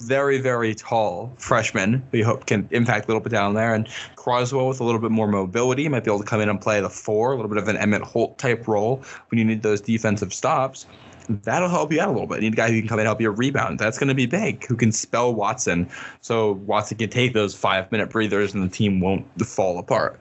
very, 0.00 0.40
very 0.40 0.74
tall 0.74 1.32
freshman 1.38 2.02
we 2.12 2.22
hope 2.22 2.46
can 2.46 2.68
impact 2.70 3.04
a 3.04 3.08
little 3.08 3.20
bit 3.20 3.30
down 3.30 3.54
there. 3.54 3.74
And 3.74 3.88
Croswell 4.16 4.68
with 4.68 4.80
a 4.80 4.84
little 4.84 5.00
bit 5.00 5.10
more 5.10 5.28
mobility 5.28 5.88
might 5.88 6.04
be 6.04 6.10
able 6.10 6.20
to 6.20 6.26
come 6.26 6.40
in 6.40 6.48
and 6.48 6.60
play 6.60 6.80
the 6.80 6.90
four, 6.90 7.32
a 7.32 7.36
little 7.36 7.48
bit 7.48 7.58
of 7.58 7.68
an 7.68 7.76
Emmitt 7.76 8.02
Holt 8.02 8.38
type 8.38 8.66
role 8.66 9.02
when 9.30 9.38
you 9.38 9.44
need 9.44 9.62
those 9.62 9.80
defensive 9.80 10.32
stops. 10.32 10.86
That'll 11.28 11.68
help 11.68 11.92
you 11.92 12.00
out 12.00 12.08
a 12.08 12.12
little 12.12 12.26
bit. 12.26 12.36
You 12.36 12.50
need 12.50 12.54
a 12.54 12.56
guy 12.56 12.70
who 12.70 12.78
can 12.80 12.88
come 12.88 12.98
in 12.98 13.00
and 13.00 13.08
help 13.08 13.20
you 13.20 13.30
rebound. 13.30 13.78
That's 13.78 13.98
going 13.98 14.08
to 14.08 14.14
be 14.14 14.26
big, 14.26 14.64
who 14.64 14.76
can 14.76 14.90
spell 14.92 15.34
Watson 15.34 15.88
so 16.22 16.52
Watson 16.52 16.96
can 16.96 17.10
take 17.10 17.34
those 17.34 17.54
five 17.54 17.90
minute 17.92 18.08
breathers 18.08 18.54
and 18.54 18.62
the 18.62 18.74
team 18.74 19.00
won't 19.00 19.26
fall 19.46 19.78
apart. 19.78 20.18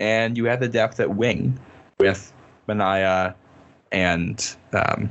And 0.00 0.36
you 0.36 0.44
have 0.46 0.60
the 0.60 0.68
depth 0.68 0.98
at 0.98 1.14
wing 1.14 1.58
with 1.98 2.32
Minaya 2.66 3.34
and 3.92 4.56
um, 4.72 5.10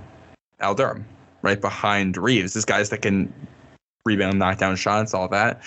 Al 0.60 0.76
Durham 0.76 1.06
right 1.42 1.62
behind 1.62 2.18
Reeves. 2.18 2.54
This 2.54 2.66
guys 2.66 2.90
that 2.90 3.02
can 3.02 3.32
rebound, 4.06 4.40
knockdown 4.40 4.76
shots, 4.76 5.14
all 5.14 5.28
that. 5.30 5.62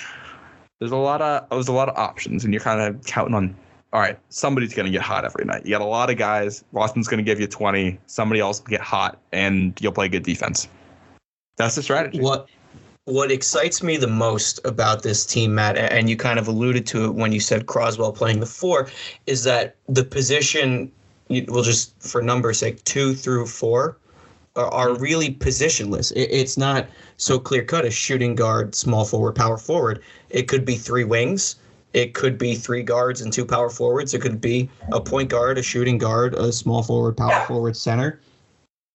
There's 0.79 0.93
a 0.93 0.97
lot 0.97 1.21
of 1.21 1.49
there's 1.51 1.69
a 1.69 1.73
lot 1.73 1.89
of 1.89 1.97
options, 1.97 2.45
and 2.45 2.55
you're 2.55 2.63
kind 2.63 2.81
of 2.81 3.05
counting 3.05 3.35
on 3.35 3.57
all 3.93 4.01
right, 4.01 4.19
somebody's 4.29 4.75
going 4.75 4.87
to 4.87 4.93
get 4.93 5.01
hot 5.01 5.25
every 5.25 5.45
night. 5.47 5.65
You 5.65 5.71
got 5.71 5.81
a 5.81 5.85
lot 5.85 6.11
of 6.11 6.19
guys. 6.19 6.63
Boston's 6.73 7.09
going 7.09 7.19
to 7.19 7.25
give 7.25 7.41
you 7.41 7.47
20. 7.47 7.99
Somebody 8.07 8.41
else 8.41 8.61
will 8.61 8.69
get 8.69 8.83
hot, 8.83 9.19
and 9.33 9.79
you'll 9.81 9.93
play 9.93 10.09
good 10.09 10.25
defense. 10.25 10.69
That's 11.57 11.75
the 11.75 11.83
strategy. 11.83 12.21
What 12.21 12.49
what 13.07 13.31
excites 13.31 13.83
me 13.83 13.97
the 13.97 14.07
most 14.07 14.61
about 14.67 15.03
this 15.03 15.25
team, 15.25 15.55
Matt, 15.55 15.79
and 15.79 16.11
you 16.11 16.17
kind 16.17 16.39
of 16.39 16.47
alluded 16.47 16.87
to 16.89 17.07
it 17.07 17.15
when 17.15 17.33
you 17.33 17.41
said 17.41 17.65
Croswell 17.65 18.13
playing 18.13 18.41
the 18.41 18.47
four, 18.47 18.89
is 19.27 19.45
that 19.45 19.77
the 19.89 20.05
position, 20.05 20.93
we'll 21.31 21.63
just 21.63 21.99
for 22.03 22.21
numbers 22.21 22.59
sake, 22.59 22.85
two 22.85 23.15
through 23.15 23.47
four, 23.47 23.97
are, 24.59 24.69
are 24.73 24.99
really 24.99 25.31
positionless. 25.35 26.13
It, 26.13 26.29
it's 26.31 26.57
not 26.59 26.87
so 27.17 27.39
clear 27.39 27.65
cut 27.65 27.85
as 27.85 27.95
shooting 27.95 28.35
guard, 28.35 28.75
small 28.75 29.05
forward, 29.05 29.35
power 29.35 29.57
forward. 29.57 30.03
It 30.31 30.49
could 30.49 30.65
be 30.65 30.77
three 30.77 31.05
wings. 31.05 31.57
It 31.95 32.13
could 32.15 32.37
be 32.37 32.55
three 32.55 32.83
guards 32.83 33.23
and 33.23 33.33
two 33.33 33.47
power 33.47 33.71
forwards. 33.71 34.13
It 34.13 34.21
could 34.21 34.41
be 34.41 34.69
a 34.93 35.01
point 35.01 35.31
guard, 35.31 35.57
a 35.59 35.63
shooting 35.63 35.97
guard, 35.97 36.35
a 36.35 36.53
small 36.53 36.83
forward, 36.83 37.17
power 37.17 37.45
forward, 37.47 37.77
center. 37.77 38.21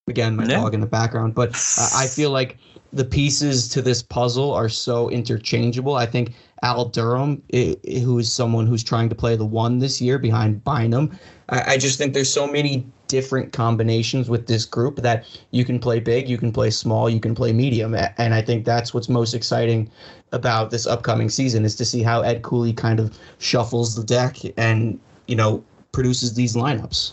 Again, 0.07 0.35
my 0.35 0.43
dog 0.57 0.73
in 0.73 0.81
the 0.81 0.85
background, 0.85 1.33
but 1.33 1.49
uh, 1.77 1.89
I 1.95 2.07
feel 2.07 2.29
like 2.29 2.57
the 2.91 3.05
pieces 3.05 3.69
to 3.69 3.81
this 3.81 4.03
puzzle 4.03 4.51
are 4.53 4.67
so 4.69 5.09
interchangeable. 5.09 5.95
I 5.95 6.05
think 6.05 6.33
Al 6.61 6.85
Durham, 6.85 7.41
i- 7.53 7.77
i- 7.89 7.99
who 7.99 8.19
is 8.19 8.31
someone 8.31 8.67
who's 8.67 8.83
trying 8.83 9.07
to 9.09 9.15
play 9.15 9.37
the 9.37 9.45
one 9.45 9.79
this 9.79 10.01
year 10.01 10.19
behind 10.19 10.61
Bynum, 10.65 11.17
I, 11.49 11.73
I 11.73 11.77
just 11.77 11.97
think 11.97 12.13
there's 12.13 12.31
so 12.31 12.45
many 12.45 12.85
different 13.13 13.53
combinations 13.53 14.27
with 14.27 14.47
this 14.47 14.65
group 14.65 14.95
that 14.95 15.23
you 15.51 15.63
can 15.63 15.77
play 15.77 15.99
big, 15.99 16.27
you 16.27 16.35
can 16.35 16.51
play 16.51 16.71
small, 16.71 17.07
you 17.07 17.19
can 17.19 17.35
play 17.35 17.53
medium, 17.53 17.93
and 17.93 18.33
I 18.33 18.41
think 18.41 18.65
that's 18.65 18.91
what's 18.91 19.07
most 19.07 19.35
exciting 19.35 19.87
about 20.31 20.71
this 20.71 20.87
upcoming 20.87 21.29
season 21.29 21.63
is 21.63 21.75
to 21.75 21.85
see 21.85 22.01
how 22.01 22.23
Ed 22.23 22.41
Cooley 22.41 22.73
kind 22.73 22.99
of 22.99 23.15
shuffles 23.37 23.93
the 23.95 24.03
deck 24.03 24.37
and 24.57 24.99
you 25.27 25.35
know 25.35 25.63
produces 25.91 26.33
these 26.33 26.55
lineups. 26.55 27.11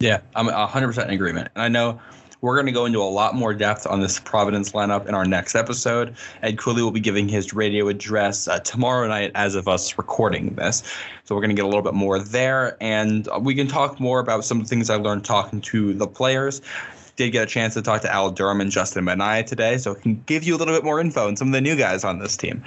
Yeah, 0.00 0.18
I'm 0.34 0.48
100% 0.48 1.04
in 1.04 1.10
agreement. 1.10 1.50
And 1.54 1.62
I 1.62 1.68
know 1.68 2.00
we're 2.40 2.54
going 2.54 2.66
to 2.66 2.72
go 2.72 2.84
into 2.84 3.02
a 3.02 3.04
lot 3.04 3.34
more 3.34 3.54
depth 3.54 3.86
on 3.86 4.00
this 4.00 4.18
Providence 4.20 4.72
lineup 4.72 5.06
in 5.06 5.14
our 5.14 5.24
next 5.24 5.54
episode. 5.54 6.14
Ed 6.42 6.58
Cooley 6.58 6.82
will 6.82 6.90
be 6.90 7.00
giving 7.00 7.28
his 7.28 7.54
radio 7.54 7.88
address 7.88 8.46
uh, 8.48 8.58
tomorrow 8.60 9.08
night 9.08 9.32
as 9.34 9.54
of 9.54 9.68
us 9.68 9.96
recording 9.98 10.54
this. 10.54 10.82
So 11.24 11.34
we're 11.34 11.40
going 11.40 11.50
to 11.50 11.56
get 11.56 11.64
a 11.64 11.68
little 11.68 11.82
bit 11.82 11.94
more 11.94 12.18
there. 12.18 12.76
And 12.80 13.28
we 13.40 13.54
can 13.54 13.66
talk 13.66 13.98
more 13.98 14.20
about 14.20 14.44
some 14.44 14.60
of 14.60 14.64
the 14.64 14.68
things 14.68 14.90
I 14.90 14.96
learned 14.96 15.24
talking 15.24 15.60
to 15.62 15.94
the 15.94 16.06
players. 16.06 16.60
Did 17.16 17.30
get 17.30 17.44
a 17.44 17.46
chance 17.46 17.72
to 17.74 17.82
talk 17.82 18.02
to 18.02 18.12
Al 18.12 18.30
Durham 18.30 18.60
and 18.60 18.70
Justin 18.70 19.04
Minaya 19.04 19.42
today, 19.42 19.78
so 19.78 19.94
can 19.94 20.22
give 20.26 20.44
you 20.44 20.54
a 20.54 20.58
little 20.58 20.74
bit 20.74 20.84
more 20.84 21.00
info 21.00 21.26
on 21.26 21.36
some 21.36 21.48
of 21.48 21.52
the 21.52 21.62
new 21.62 21.74
guys 21.74 22.04
on 22.04 22.18
this 22.18 22.36
team. 22.36 22.62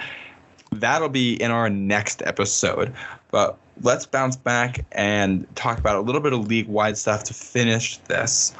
That'll 0.71 1.07
be 1.07 1.35
in 1.35 1.51
our 1.51 1.69
next 1.69 2.23
episode. 2.25 2.91
But 3.29 3.59
let's 3.83 4.07
bounce 4.07 4.35
back 4.35 4.85
and 4.91 5.45
talk 5.55 5.77
about 5.77 5.97
a 5.97 6.01
little 6.01 6.19
bit 6.21 6.33
of 6.33 6.47
league 6.47 6.67
wide 6.67 6.97
stuff 6.97 7.23
to 7.25 7.33
finish 7.35 7.97
this. 7.97 8.53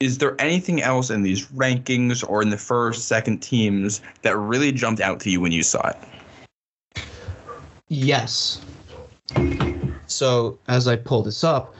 Is 0.00 0.18
there 0.18 0.38
anything 0.38 0.82
else 0.82 1.08
in 1.08 1.22
these 1.22 1.46
rankings 1.46 2.22
or 2.28 2.42
in 2.42 2.50
the 2.50 2.58
first, 2.58 3.08
second 3.08 3.40
teams 3.40 4.02
that 4.20 4.36
really 4.36 4.70
jumped 4.70 5.00
out 5.00 5.20
to 5.20 5.30
you 5.30 5.40
when 5.40 5.52
you 5.52 5.62
saw 5.62 5.88
it? 5.88 7.06
Yes. 7.88 8.60
So 10.06 10.58
as 10.68 10.86
I 10.86 10.96
pull 10.96 11.22
this 11.22 11.42
up, 11.42 11.74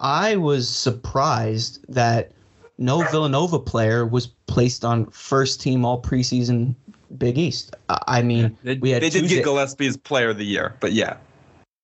I 0.00 0.34
was 0.34 0.68
surprised 0.68 1.78
that 1.88 2.32
no 2.78 3.02
Villanova 3.12 3.60
player 3.60 4.04
was 4.04 4.26
placed 4.48 4.84
on 4.84 5.06
first 5.06 5.60
team 5.60 5.84
all 5.84 6.02
preseason 6.02 6.74
Big 7.18 7.38
East. 7.38 7.76
I 7.88 8.22
mean, 8.22 8.56
They, 8.64 8.78
we 8.78 8.90
had 8.90 9.02
they 9.02 9.10
did 9.10 9.28
two 9.28 9.28
get 9.28 9.44
Gillespie's 9.44 9.96
player 9.96 10.30
of 10.30 10.38
the 10.38 10.44
year, 10.44 10.74
but 10.80 10.92
yeah. 10.92 11.18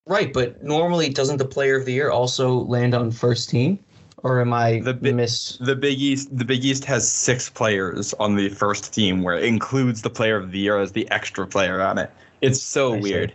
right, 0.07 0.33
but 0.33 0.65
normally 0.65 1.11
doesn't 1.11 1.37
the 1.37 1.45
player 1.45 1.77
of 1.77 1.85
the 1.85 1.93
year 1.93 2.11
also 2.11 2.61
land 2.61 2.93
on 2.95 3.13
first 3.13 3.51
team? 3.51 3.79
Or 4.27 4.41
am 4.41 4.53
I 4.53 4.81
The 4.81 4.93
bi- 4.93 5.13
miss? 5.13 5.57
The 5.59 5.77
Big 5.77 6.01
East 6.01 6.37
the 6.37 6.45
Big 6.45 6.65
East 6.65 6.85
has 6.87 7.09
six 7.09 7.49
players 7.49 8.13
on 8.15 8.35
the 8.35 8.49
first 8.49 8.93
team 8.93 9.23
where 9.23 9.37
it 9.37 9.45
includes 9.45 10.03
the 10.03 10.11
player 10.11 10.37
of 10.37 10.51
the 10.51 10.59
year 10.59 10.81
as 10.81 10.91
the 10.91 11.09
extra 11.13 11.47
player 11.47 11.81
on 11.81 11.97
it. 11.97 12.11
It's 12.41 12.61
so 12.61 12.95
I 12.95 12.97
see. 12.97 13.03
weird. 13.03 13.35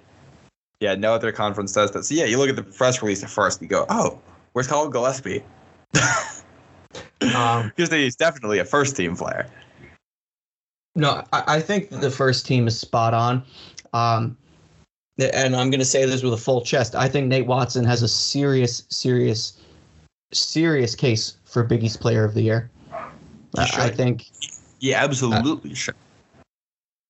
Yeah, 0.81 0.95
no 0.95 1.13
other 1.13 1.31
conference 1.31 1.71
does 1.71 1.91
that. 1.91 2.03
So 2.03 2.13
yeah, 2.13 2.25
you 2.25 2.37
look 2.37 2.49
at 2.49 2.57
the 2.57 2.63
press 2.63 3.01
release 3.01 3.23
at 3.23 3.29
first 3.29 3.61
and 3.61 3.69
you 3.71 3.77
go, 3.77 3.85
Oh, 3.89 4.19
where's 4.51 4.67
Colin 4.67 4.91
Gillespie? 4.91 5.43
Um, 5.95 6.01
Because 7.75 7.89
he's 7.89 8.17
definitely 8.17 8.59
a 8.59 8.65
first 8.65 8.97
team 8.97 9.15
player. 9.15 9.47
No, 10.95 11.23
I, 11.31 11.43
I 11.55 11.59
think 11.61 11.89
the 11.89 12.11
first 12.11 12.45
team 12.45 12.67
is 12.67 12.77
spot 12.77 13.13
on. 13.13 13.43
Um, 13.93 14.35
and 15.19 15.55
I'm 15.55 15.69
going 15.69 15.79
to 15.79 15.85
say 15.85 16.05
this 16.05 16.21
with 16.23 16.33
a 16.33 16.37
full 16.37 16.61
chest. 16.61 16.95
I 16.95 17.07
think 17.07 17.27
Nate 17.27 17.45
Watson 17.45 17.85
has 17.85 18.01
a 18.01 18.07
serious, 18.09 18.83
serious, 18.89 19.60
serious 20.31 20.95
case 20.95 21.37
for 21.45 21.63
Big 21.63 21.83
East 21.83 21.99
Player 21.99 22.23
of 22.23 22.33
the 22.33 22.41
Year. 22.41 22.69
I, 23.57 23.65
Sure. 23.65 23.83
I 23.83 23.89
think 23.89 24.27
Yeah, 24.79 25.03
absolutely 25.03 25.71
uh, 25.71 25.75
sure. 25.75 25.95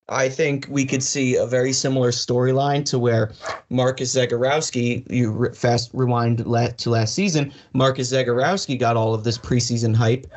I 0.10 0.28
think 0.28 0.68
we 0.70 0.84
could 0.84 1.02
see 1.02 1.38
a 1.38 1.46
very 1.46 1.72
similar 1.72 2.12
storyline 2.12 2.84
to 2.86 3.00
where 3.00 3.32
Marcus 3.70 4.14
Zegarowski, 4.14 5.10
you 5.10 5.32
re- 5.32 5.54
fast 5.54 5.90
rewind 5.94 6.46
la- 6.46 6.68
to 6.68 6.90
last 6.90 7.16
season, 7.16 7.54
Marcus 7.74 8.12
Zegarowski 8.12 8.78
got 8.78 8.98
all 8.98 9.14
of 9.14 9.24
this 9.24 9.38
preseason 9.38 9.96
hype, 9.96 10.28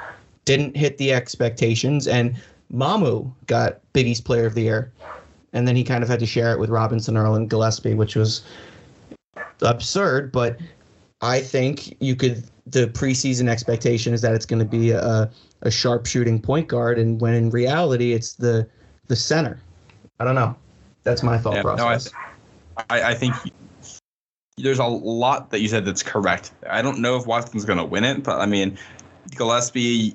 didn't 0.44 0.76
hit 0.76 0.96
the 0.98 1.12
expectations, 1.12 2.06
and 2.06 2.36
Mamu 2.72 3.32
got 3.46 3.80
Big 3.92 4.06
East 4.06 4.24
Player 4.24 4.46
of 4.46 4.54
the 4.54 4.62
Year. 4.62 4.92
And 5.54 5.66
then 5.66 5.74
he 5.74 5.82
kind 5.82 6.04
of 6.04 6.08
had 6.08 6.20
to 6.20 6.26
share 6.26 6.52
it 6.52 6.58
with 6.58 6.70
Robinson, 6.70 7.16
Earl, 7.16 7.34
and 7.34 7.50
Gillespie, 7.50 7.94
which 7.94 8.14
was 8.14 8.42
absurd. 9.60 10.30
But 10.30 10.58
I 11.20 11.40
think 11.40 11.96
you 12.00 12.14
could. 12.14 12.44
The 12.66 12.86
preseason 12.86 13.48
expectation 13.48 14.14
is 14.14 14.22
that 14.22 14.34
it's 14.34 14.46
going 14.46 14.60
to 14.60 14.64
be 14.64 14.90
a, 14.90 15.30
a 15.62 15.70
sharpshooting 15.70 16.40
point 16.40 16.68
guard, 16.68 16.98
and 16.98 17.20
when 17.20 17.34
in 17.34 17.50
reality, 17.50 18.12
it's 18.12 18.34
the 18.34 18.66
the 19.08 19.16
center. 19.16 19.60
I 20.18 20.24
don't 20.24 20.34
know. 20.34 20.56
That's 21.02 21.22
my 21.22 21.36
thought 21.36 21.54
Yeah, 21.54 21.62
no, 21.62 21.68
I, 21.68 21.74
process. 21.74 22.12
I, 22.88 23.02
I 23.02 23.14
think 23.14 23.34
there's 24.56 24.78
a 24.78 24.86
lot 24.86 25.50
that 25.50 25.60
you 25.60 25.68
said 25.68 25.84
that's 25.84 26.02
correct. 26.02 26.52
I 26.68 26.82
don't 26.82 27.00
know 27.00 27.16
if 27.16 27.26
Watson's 27.26 27.64
going 27.64 27.78
to 27.78 27.84
win 27.84 28.04
it, 28.04 28.22
but 28.22 28.40
I 28.40 28.46
mean, 28.46 28.78
Gillespie, 29.36 30.14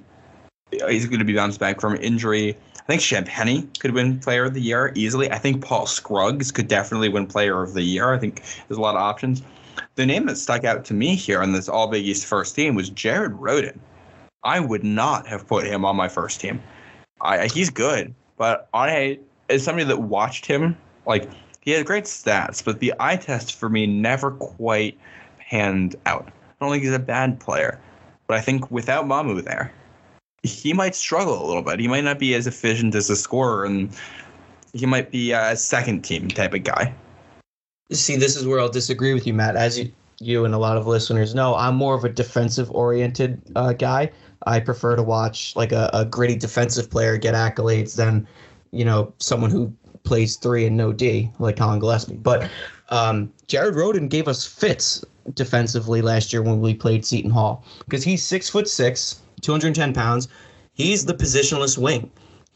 he's 0.72 1.06
going 1.06 1.20
to 1.20 1.26
be 1.26 1.36
bounced 1.36 1.60
back 1.60 1.80
from 1.80 1.96
injury. 1.96 2.58
I 2.78 2.84
think 2.84 3.02
Champagnie 3.02 3.80
could 3.80 3.92
win 3.92 4.20
Player 4.20 4.46
of 4.46 4.54
the 4.54 4.62
Year 4.62 4.92
easily. 4.96 5.32
I 5.32 5.38
think 5.38 5.64
Paul 5.64 5.86
Scruggs 5.86 6.52
could 6.52 6.68
definitely 6.68 7.10
win 7.10 7.28
Player 7.28 7.62
of 7.62 7.74
the 7.74 7.84
Year. 7.84 8.14
I 8.14 8.18
think 8.18 8.44
there's 8.68 8.78
a 8.78 8.82
lot 8.82 8.96
of 8.96 9.02
options. 9.02 9.44
The 10.00 10.06
name 10.06 10.28
that 10.28 10.38
stuck 10.38 10.64
out 10.64 10.86
to 10.86 10.94
me 10.94 11.14
here 11.14 11.42
on 11.42 11.52
this 11.52 11.68
All 11.68 11.90
Big 11.90 12.06
East 12.06 12.26
first 12.26 12.56
team 12.56 12.74
was 12.74 12.90
Jared 12.90 13.34
Rhoden. 13.34 13.78
I 14.46 14.62
would 14.62 14.82
not 14.82 15.28
have 15.28 15.46
put 15.46 15.66
him 15.66 15.84
on 15.84 15.98
my 15.98 16.08
first 16.08 16.40
team. 16.40 16.64
I, 17.20 17.48
he's 17.48 17.70
good, 17.70 18.16
but 18.38 18.70
I, 18.74 19.20
as 19.50 19.62
somebody 19.62 19.84
that 19.84 20.04
watched 20.04 20.46
him, 20.46 20.78
like 21.06 21.30
he 21.60 21.72
had 21.72 21.86
great 21.86 22.06
stats, 22.06 22.64
but 22.64 22.80
the 22.80 22.94
eye 22.98 23.18
test 23.18 23.56
for 23.56 23.68
me 23.68 23.88
never 23.88 24.32
quite 24.32 24.98
panned 25.38 25.98
out. 26.06 26.30
I 26.30 26.32
don't 26.62 26.72
think 26.72 26.84
he's 26.84 26.94
a 26.94 27.00
bad 27.00 27.38
player, 27.42 27.78
but 28.26 28.38
I 28.38 28.40
think 28.40 28.72
without 28.72 29.04
Mamu 29.04 29.44
there, 29.44 29.70
he 30.44 30.72
might 30.72 30.96
struggle 30.96 31.44
a 31.44 31.46
little 31.46 31.62
bit. 31.62 31.78
He 31.78 31.90
might 31.90 32.06
not 32.06 32.20
be 32.20 32.36
as 32.36 32.48
efficient 32.48 32.96
as 32.96 33.10
a 33.10 33.18
scorer, 33.18 33.66
and 33.66 33.94
he 34.72 34.86
might 34.86 35.12
be 35.12 35.34
a 35.34 35.58
second 35.58 36.04
team 36.04 36.30
type 36.30 36.54
of 36.54 36.64
guy. 36.64 36.96
See, 37.92 38.18
this 38.18 38.36
is 38.36 38.46
where 38.46 38.60
I'll 38.60 38.70
disagree 38.70 39.14
with 39.14 39.26
you, 39.26 39.34
Matt. 39.34 39.56
As 39.56 39.80
you, 39.80 39.92
you 40.20 40.46
and 40.46 40.54
a 40.54 40.58
lot 40.58 40.78
of 40.78 40.86
listeners 40.86 41.34
know, 41.34 41.56
I'm 41.56 41.76
more 41.76 41.96
of 41.96 42.06
a 42.06 42.10
defensive 42.10 42.70
oriented 42.72 43.42
uh, 43.56 43.74
guy. 43.74 44.12
I 44.46 44.60
prefer 44.60 44.96
to 44.96 45.04
watch 45.04 45.56
like 45.56 45.72
a, 45.72 45.90
a 45.94 46.06
gritty 46.06 46.36
defensive 46.36 46.90
player 46.90 47.18
get 47.18 47.34
accolades 47.34 47.96
than, 47.96 48.28
you 48.72 48.86
know, 48.86 49.12
someone 49.18 49.50
who 49.50 49.74
plays 50.04 50.36
three 50.36 50.66
and 50.66 50.78
no 50.78 50.94
D 50.94 51.32
like 51.40 51.58
Colin 51.58 51.80
Gillespie. 51.80 52.16
But 52.16 52.50
um, 52.90 53.32
Jared 53.48 53.76
Rhoden 53.76 54.10
gave 54.10 54.28
us 54.28 54.46
fits 54.46 55.04
defensively 55.34 56.02
last 56.02 56.32
year 56.32 56.42
when 56.42 56.62
we 56.62 56.74
played 56.74 57.06
Seton 57.06 57.32
Hall 57.32 57.64
because 57.80 58.04
he's 58.04 58.24
six 58.24 58.50
foot 58.50 58.68
six, 58.68 59.22
210 59.42 59.94
pounds. 59.94 60.28
He's 60.74 61.06
the 61.06 61.14
positionless 61.14 61.78
wing. 61.78 62.10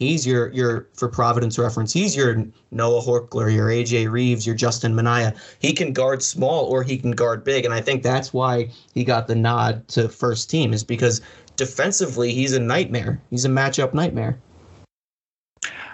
He's 0.03 0.25
your 0.25 0.51
your 0.51 0.87
for 0.93 1.07
Providence 1.07 1.57
reference. 1.57 1.93
He's 1.93 2.15
your 2.15 2.45
Noah 2.71 3.01
Horchler, 3.01 3.53
your 3.53 3.67
AJ 3.67 4.11
Reeves, 4.11 4.45
your 4.45 4.55
Justin 4.55 4.95
Minaya. 4.95 5.33
He 5.59 5.73
can 5.73 5.93
guard 5.93 6.21
small 6.21 6.65
or 6.65 6.83
he 6.83 6.97
can 6.97 7.11
guard 7.11 7.43
big, 7.43 7.65
and 7.65 7.73
I 7.73 7.81
think 7.81 8.03
that's 8.03 8.33
why 8.33 8.69
he 8.93 9.03
got 9.03 9.27
the 9.27 9.35
nod 9.35 9.87
to 9.89 10.09
first 10.09 10.49
team 10.49 10.73
is 10.73 10.83
because 10.83 11.21
defensively 11.55 12.33
he's 12.33 12.53
a 12.53 12.59
nightmare. 12.59 13.21
He's 13.29 13.45
a 13.45 13.49
matchup 13.49 13.93
nightmare. 13.93 14.37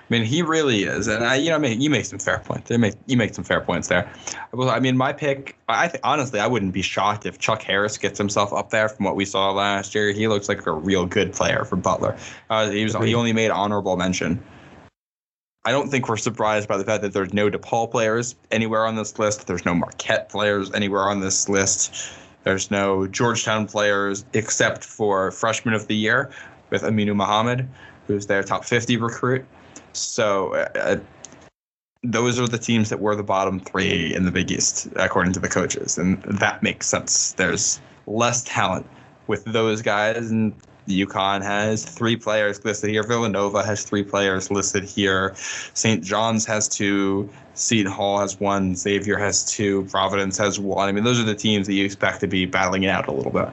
I 0.09 0.13
mean, 0.13 0.23
he 0.23 0.41
really 0.41 0.83
is, 0.85 1.07
and 1.07 1.23
I, 1.23 1.35
you 1.35 1.49
know, 1.49 1.55
I 1.55 1.59
mean, 1.59 1.81
you 1.81 1.89
make 1.89 2.05
some 2.05 2.17
fair 2.17 2.39
points. 2.39 2.71
You 2.71 2.79
make 2.79 2.95
you 3.05 3.15
make 3.15 3.35
some 3.35 3.43
fair 3.43 3.61
points 3.61 3.89
there. 3.89 4.11
Well, 4.51 4.71
I 4.71 4.79
mean, 4.79 4.97
my 4.97 5.13
pick. 5.13 5.55
I 5.67 5.87
th- 5.87 6.01
honestly, 6.03 6.39
I 6.39 6.47
wouldn't 6.47 6.73
be 6.73 6.81
shocked 6.81 7.27
if 7.27 7.37
Chuck 7.37 7.61
Harris 7.61 7.99
gets 7.99 8.17
himself 8.17 8.51
up 8.51 8.71
there 8.71 8.89
from 8.89 9.05
what 9.05 9.15
we 9.15 9.23
saw 9.23 9.51
last 9.51 9.93
year. 9.93 10.11
He 10.11 10.27
looks 10.27 10.49
like 10.49 10.65
a 10.65 10.71
real 10.71 11.05
good 11.05 11.31
player 11.31 11.63
for 11.63 11.75
Butler. 11.75 12.17
Uh, 12.49 12.71
he 12.71 12.83
was 12.83 12.95
he 12.95 13.13
only 13.13 13.33
made 13.33 13.51
honorable 13.51 13.97
mention. 13.97 14.43
I 15.65 15.71
don't 15.71 15.89
think 15.89 16.09
we're 16.09 16.17
surprised 16.17 16.67
by 16.67 16.77
the 16.77 16.85
fact 16.85 17.03
that 17.03 17.13
there's 17.13 17.33
no 17.33 17.51
DePaul 17.51 17.91
players 17.91 18.35
anywhere 18.49 18.87
on 18.87 18.95
this 18.95 19.19
list. 19.19 19.45
There's 19.45 19.65
no 19.65 19.75
Marquette 19.75 20.29
players 20.29 20.71
anywhere 20.71 21.03
on 21.03 21.19
this 21.19 21.47
list. 21.47 22.13
There's 22.45 22.71
no 22.71 23.05
Georgetown 23.05 23.67
players 23.67 24.25
except 24.33 24.83
for 24.83 25.29
freshman 25.29 25.75
of 25.75 25.85
the 25.85 25.95
year 25.95 26.31
with 26.71 26.81
Aminu 26.81 27.15
Mohammed, 27.15 27.67
who's 28.07 28.25
their 28.25 28.41
top 28.41 28.65
50 28.65 28.97
recruit. 28.97 29.45
So 29.93 30.53
uh, 30.53 30.99
those 32.03 32.39
are 32.39 32.47
the 32.47 32.57
teams 32.57 32.89
that 32.89 32.99
were 32.99 33.15
the 33.15 33.23
bottom 33.23 33.59
three 33.59 34.13
in 34.13 34.25
the 34.25 34.31
Big 34.31 34.51
East, 34.51 34.87
according 34.95 35.33
to 35.33 35.39
the 35.39 35.49
coaches. 35.49 35.97
And 35.97 36.21
that 36.23 36.63
makes 36.63 36.87
sense. 36.87 37.33
There's 37.33 37.81
less 38.07 38.43
talent 38.43 38.85
with 39.27 39.43
those 39.45 39.81
guys, 39.81 40.31
and 40.31 40.53
UConn 40.87 41.43
has 41.43 41.85
three 41.85 42.15
players 42.15 42.63
listed 42.65 42.89
here. 42.89 43.03
Villanova 43.03 43.63
has 43.63 43.83
three 43.83 44.03
players 44.03 44.49
listed 44.49 44.83
here. 44.83 45.33
St. 45.35 46.03
John's 46.03 46.45
has 46.45 46.67
two. 46.67 47.29
Seton 47.53 47.91
Hall 47.91 48.19
has 48.19 48.39
one. 48.39 48.75
Xavier 48.75 49.17
has 49.17 49.45
two. 49.45 49.85
Providence 49.85 50.37
has 50.37 50.59
one. 50.59 50.89
I 50.89 50.91
mean, 50.91 51.03
those 51.03 51.19
are 51.19 51.23
the 51.23 51.35
teams 51.35 51.67
that 51.67 51.73
you 51.73 51.85
expect 51.85 52.21
to 52.21 52.27
be 52.27 52.45
battling 52.45 52.83
it 52.83 52.89
out 52.89 53.07
a 53.07 53.11
little 53.11 53.31
bit. 53.31 53.49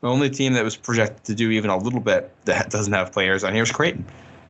The 0.00 0.08
only 0.08 0.30
team 0.30 0.52
that 0.52 0.64
was 0.64 0.76
projected 0.76 1.24
to 1.24 1.34
do 1.34 1.50
even 1.50 1.70
a 1.70 1.76
little 1.76 2.00
bit 2.00 2.32
that 2.44 2.70
doesn't 2.70 2.92
have 2.92 3.12
players 3.12 3.42
on 3.42 3.52
here 3.52 3.64
is 3.64 3.72
Creighton. 3.72 4.04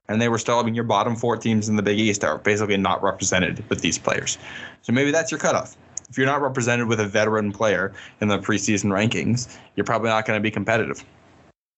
And 0.09 0.21
they 0.21 0.29
were 0.29 0.39
still, 0.39 0.59
I 0.59 0.63
mean, 0.63 0.75
your 0.75 0.85
bottom 0.85 1.15
four 1.15 1.37
teams 1.37 1.69
in 1.69 1.77
the 1.77 1.83
Big 1.83 1.99
East 1.99 2.25
are 2.25 2.39
basically 2.39 2.77
not 2.77 3.03
represented 3.03 3.69
with 3.69 3.81
these 3.81 3.99
players. 3.99 4.39
So 4.83 4.93
maybe 4.93 5.11
that's 5.11 5.31
your 5.31 5.39
cutoff. 5.39 5.77
If 6.09 6.17
you're 6.17 6.27
not 6.27 6.41
represented 6.41 6.89
with 6.89 7.01
a 7.01 7.07
veteran 7.07 7.53
player 7.53 7.93
in 8.21 8.29
the 8.29 8.39
preseason 8.39 8.87
rankings, 8.87 9.55
you're 9.77 9.85
probably 9.85 10.09
not 10.09 10.25
going 10.25 10.39
to 10.39 10.43
be 10.43 10.51
competitive. 10.51 11.05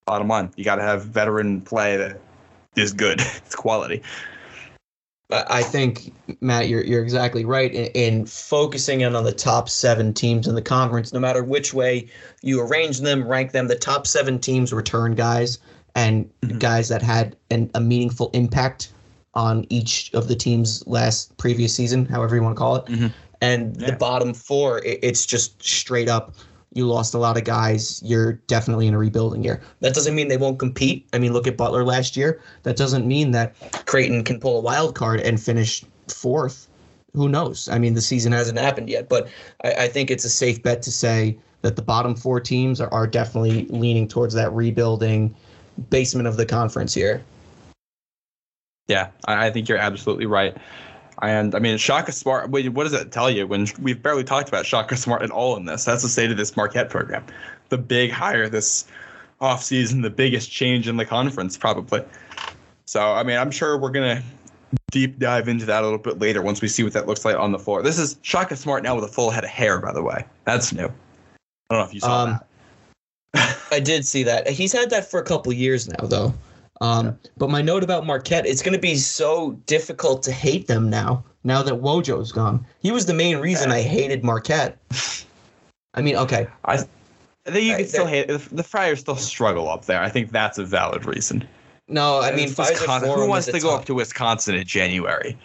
Bottom 0.06 0.28
line, 0.28 0.52
you 0.56 0.64
got 0.64 0.76
to 0.76 0.82
have 0.82 1.04
veteran 1.06 1.60
play 1.60 1.96
that 1.96 2.20
is 2.76 2.92
good. 2.92 3.20
it's 3.20 3.56
quality. 3.56 4.02
I 5.32 5.62
think 5.62 6.12
Matt, 6.40 6.68
you're 6.68 6.82
you're 6.82 7.02
exactly 7.02 7.44
right 7.44 7.72
in, 7.72 7.86
in, 7.94 8.26
focusing 8.26 9.02
in 9.02 9.14
on 9.14 9.22
the 9.22 9.32
top 9.32 9.68
seven 9.68 10.12
teams 10.12 10.48
in 10.48 10.56
the 10.56 10.62
conference. 10.62 11.12
No 11.12 11.20
matter 11.20 11.44
which 11.44 11.72
way 11.72 12.08
you 12.42 12.60
arrange 12.60 12.98
them, 12.98 13.26
rank 13.26 13.52
them, 13.52 13.68
the 13.68 13.76
top 13.76 14.08
seven 14.08 14.40
teams 14.40 14.72
return 14.72 15.14
guys 15.14 15.58
and 15.94 16.30
mm-hmm. 16.42 16.58
guys 16.58 16.88
that 16.88 17.02
had 17.02 17.36
an, 17.50 17.70
a 17.74 17.80
meaningful 17.80 18.30
impact 18.32 18.92
on 19.34 19.64
each 19.68 20.12
of 20.14 20.28
the 20.28 20.34
teams 20.34 20.86
last 20.86 21.36
previous 21.36 21.74
season, 21.74 22.06
however 22.06 22.36
you 22.36 22.42
want 22.42 22.56
to 22.56 22.58
call 22.58 22.76
it. 22.76 22.86
Mm-hmm. 22.86 23.06
And 23.40 23.80
yeah. 23.80 23.90
the 23.90 23.96
bottom 23.96 24.34
four, 24.34 24.78
it, 24.84 24.98
it's 25.02 25.24
just 25.24 25.62
straight 25.62 26.08
up 26.08 26.34
you 26.72 26.86
lost 26.86 27.14
a 27.14 27.18
lot 27.18 27.36
of 27.36 27.44
guys. 27.44 28.00
You're 28.04 28.34
definitely 28.34 28.86
in 28.86 28.94
a 28.94 28.98
rebuilding 28.98 29.42
year. 29.42 29.60
That 29.80 29.94
doesn't 29.94 30.14
mean 30.14 30.28
they 30.28 30.36
won't 30.36 30.58
compete. 30.58 31.08
I 31.12 31.18
mean, 31.18 31.32
look 31.32 31.46
at 31.46 31.56
Butler 31.56 31.84
last 31.84 32.16
year. 32.16 32.40
That 32.62 32.76
doesn't 32.76 33.06
mean 33.06 33.32
that 33.32 33.54
Creighton 33.86 34.22
can 34.22 34.38
pull 34.38 34.58
a 34.58 34.60
wild 34.60 34.94
card 34.94 35.20
and 35.20 35.40
finish 35.40 35.84
fourth. 36.08 36.68
Who 37.14 37.28
knows? 37.28 37.68
I 37.68 37.78
mean, 37.78 37.94
the 37.94 38.00
season 38.00 38.30
hasn't 38.30 38.58
happened 38.58 38.88
yet, 38.88 39.08
but 39.08 39.28
I, 39.64 39.72
I 39.72 39.88
think 39.88 40.10
it's 40.10 40.24
a 40.24 40.30
safe 40.30 40.62
bet 40.62 40.82
to 40.82 40.92
say 40.92 41.36
that 41.62 41.74
the 41.74 41.82
bottom 41.82 42.14
four 42.14 42.38
teams 42.40 42.80
are, 42.80 42.92
are 42.94 43.06
definitely 43.06 43.66
leaning 43.66 44.06
towards 44.06 44.34
that 44.34 44.52
rebuilding 44.52 45.34
basement 45.88 46.26
of 46.26 46.36
the 46.36 46.46
conference 46.46 46.94
here. 46.94 47.22
Yeah, 48.88 49.10
I 49.26 49.50
think 49.50 49.68
you're 49.68 49.78
absolutely 49.78 50.26
right. 50.26 50.56
And 51.22 51.54
I 51.54 51.58
mean, 51.58 51.76
Shaka 51.78 52.12
Smart, 52.12 52.50
what 52.50 52.62
does 52.64 52.92
that 52.92 53.12
tell 53.12 53.30
you 53.30 53.46
when 53.46 53.66
we've 53.80 54.02
barely 54.02 54.24
talked 54.24 54.48
about 54.48 54.66
Shaka 54.66 54.96
Smart 54.96 55.22
at 55.22 55.30
all 55.30 55.56
in 55.56 55.64
this? 55.66 55.84
That's 55.84 56.02
the 56.02 56.08
state 56.08 56.30
of 56.30 56.36
this 56.36 56.56
Marquette 56.56 56.90
program. 56.90 57.24
The 57.68 57.78
big 57.78 58.10
hire 58.10 58.48
this 58.48 58.86
offseason, 59.40 60.02
the 60.02 60.10
biggest 60.10 60.50
change 60.50 60.88
in 60.88 60.96
the 60.96 61.04
conference, 61.04 61.56
probably. 61.56 62.02
So, 62.86 63.00
I 63.00 63.22
mean, 63.22 63.38
I'm 63.38 63.50
sure 63.50 63.78
we're 63.78 63.90
going 63.90 64.16
to 64.16 64.22
deep 64.90 65.18
dive 65.18 65.48
into 65.48 65.64
that 65.66 65.82
a 65.82 65.86
little 65.86 65.98
bit 65.98 66.18
later 66.18 66.42
once 66.42 66.60
we 66.60 66.68
see 66.68 66.82
what 66.82 66.92
that 66.94 67.06
looks 67.06 67.24
like 67.24 67.36
on 67.36 67.52
the 67.52 67.58
floor. 67.58 67.82
This 67.82 67.98
is 67.98 68.16
Shaka 68.22 68.56
Smart 68.56 68.82
now 68.82 68.94
with 68.94 69.04
a 69.04 69.08
full 69.08 69.30
head 69.30 69.44
of 69.44 69.50
hair, 69.50 69.78
by 69.78 69.92
the 69.92 70.02
way. 70.02 70.24
That's 70.44 70.72
new. 70.72 70.86
I 70.86 71.74
don't 71.74 71.78
know 71.78 71.84
if 71.84 71.94
you 71.94 72.00
saw 72.00 72.24
um, 72.24 72.30
that. 72.30 72.46
I 73.72 73.80
did 73.80 74.06
see 74.06 74.22
that. 74.24 74.48
He's 74.48 74.72
had 74.72 74.90
that 74.90 75.10
for 75.10 75.20
a 75.20 75.24
couple 75.24 75.52
years 75.52 75.88
now, 75.88 76.06
though. 76.06 76.34
Um. 76.80 77.18
But 77.36 77.50
my 77.50 77.62
note 77.62 77.82
about 77.82 78.06
Marquette, 78.06 78.46
it's 78.46 78.62
going 78.62 78.74
to 78.74 78.80
be 78.80 78.96
so 78.96 79.52
difficult 79.66 80.22
to 80.24 80.32
hate 80.32 80.66
them 80.66 80.88
now. 80.88 81.24
Now 81.44 81.62
that 81.62 81.74
Wojo's 81.74 82.32
gone, 82.32 82.66
he 82.80 82.90
was 82.90 83.06
the 83.06 83.14
main 83.14 83.38
reason 83.38 83.70
I 83.70 83.80
hated 83.80 84.22
Marquette. 84.22 84.78
I 85.94 86.02
mean, 86.02 86.16
okay, 86.16 86.46
I, 86.66 86.74
I 87.46 87.50
think 87.50 87.64
you 87.64 87.76
can 87.76 87.86
still 87.86 88.06
hate 88.06 88.28
the 88.28 88.62
Friars. 88.62 89.00
Still 89.00 89.16
struggle 89.16 89.68
up 89.68 89.86
there. 89.86 90.02
I 90.02 90.08
think 90.08 90.32
that's 90.32 90.58
a 90.58 90.64
valid 90.64 91.06
reason. 91.06 91.46
No, 91.88 92.20
I 92.20 92.30
mean, 92.32 92.48
Wisconsin, 92.56 93.10
who 93.10 93.26
wants 93.26 93.46
to 93.46 93.58
go 93.58 93.74
up 93.74 93.84
to 93.86 93.94
Wisconsin 93.94 94.54
in 94.54 94.64
January? 94.64 95.36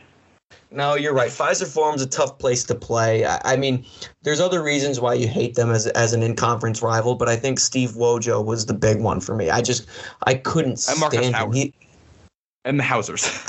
No, 0.75 0.95
you're 0.95 1.13
right. 1.13 1.29
Fiserv 1.29 1.73
Forum's 1.73 2.01
a 2.01 2.07
tough 2.07 2.37
place 2.37 2.65
to 2.65 2.75
play. 2.75 3.25
I, 3.25 3.39
I, 3.45 3.55
mean, 3.55 3.85
there's 4.23 4.41
other 4.41 4.61
reasons 4.61 4.99
why 4.99 5.13
you 5.13 5.25
hate 5.25 5.55
them 5.55 5.71
as 5.71 5.87
as 5.87 6.11
an 6.11 6.21
in-conference 6.21 6.81
rival, 6.81 7.15
but 7.15 7.29
I 7.29 7.37
think 7.37 7.59
Steve 7.59 7.91
Wojo 7.91 8.43
was 8.43 8.65
the 8.65 8.73
big 8.73 8.99
one 8.99 9.21
for 9.21 9.35
me. 9.35 9.49
I 9.49 9.61
just 9.61 9.87
I 10.23 10.33
couldn't 10.33 10.85
and 10.89 10.99
Markus 10.99 11.19
stand 11.19 11.35
Howard. 11.35 11.55
him. 11.55 11.61
He, 11.61 11.73
and 12.65 12.77
the 12.77 12.83
Hausers. 12.83 13.47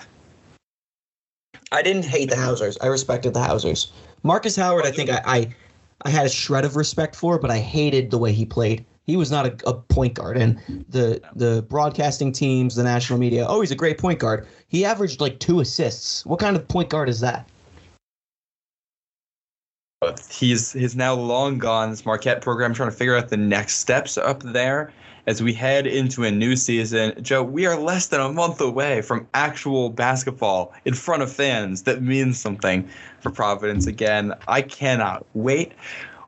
I 1.72 1.83
didn't 1.83 2.05
hate 2.05 2.31
the 2.31 2.37
Hausers. 2.37 2.79
I 2.81 2.87
respected 2.87 3.35
the 3.35 3.41
Hausers. 3.41 3.91
Markus 4.22 4.55
Howard, 4.55 4.87
I 4.87 4.93
think 4.93 5.11
I, 5.11 5.20
I 5.27 5.55
I 6.03 6.11
had 6.11 6.27
a 6.27 6.31
shred 6.31 6.64
of 6.64 6.77
respect 6.77 7.16
for, 7.16 7.41
but 7.41 7.51
I 7.51 7.59
hated 7.59 8.12
the 8.12 8.18
way 8.18 8.33
he 8.33 8.45
played. 8.45 8.85
He 9.07 9.16
was 9.16 9.30
not 9.30 9.46
a, 9.46 9.68
a, 9.68 9.74
point 9.74 10.14
guard, 10.14 10.36
and 10.36 10.59
the 10.88 11.20
the 11.36 11.62
broadcasting 11.68 12.32
teams, 12.32 12.74
the 12.74 12.82
national 12.82 13.20
media, 13.20 13.46
oh, 13.48 13.61
he's 13.61 13.70
a 13.70 13.76
great 13.76 13.98
point 13.98 14.18
guard. 14.18 14.48
He 14.68 14.84
averaged 14.84 15.20
like 15.20 15.38
two 15.38 15.61
assists. 15.61 16.26
What 16.26 16.40
kind 16.40 16.57
of 16.57 16.66
point 16.66 16.90
guard 16.90 17.09
is 17.09 17.20
that? 17.20 17.48
He's 20.28 20.72
he's 20.72 20.96
now 20.96 21.14
long 21.14 21.59
gone. 21.59 21.90
This 21.90 22.04
Marquette 22.04 22.42
program 22.42 22.74
trying 22.74 22.90
to 22.90 22.96
figure 22.96 23.16
out 23.16 23.28
the 23.28 23.36
next 23.36 23.76
steps 23.76 24.18
up 24.18 24.42
there 24.42 24.92
as 25.26 25.42
we 25.42 25.52
head 25.52 25.86
into 25.86 26.24
a 26.24 26.30
new 26.30 26.57
season. 26.57 27.12
Joe, 27.22 27.42
we 27.42 27.66
are 27.66 27.78
less 27.78 28.09
than 28.09 28.20
a 28.20 28.32
month 28.32 28.61
away 28.61 29.02
from 29.02 29.26
actual 29.34 29.90
basketball 29.90 30.72
in 30.84 30.94
front 30.94 31.22
of 31.22 31.32
fans. 31.32 31.82
That 31.82 32.02
means 32.02 32.38
something 32.38 32.88
for 33.20 33.30
Providence 33.30 33.86
again. 33.86 34.34
I 34.48 34.62
cannot 34.62 35.26
wait. 35.34 35.72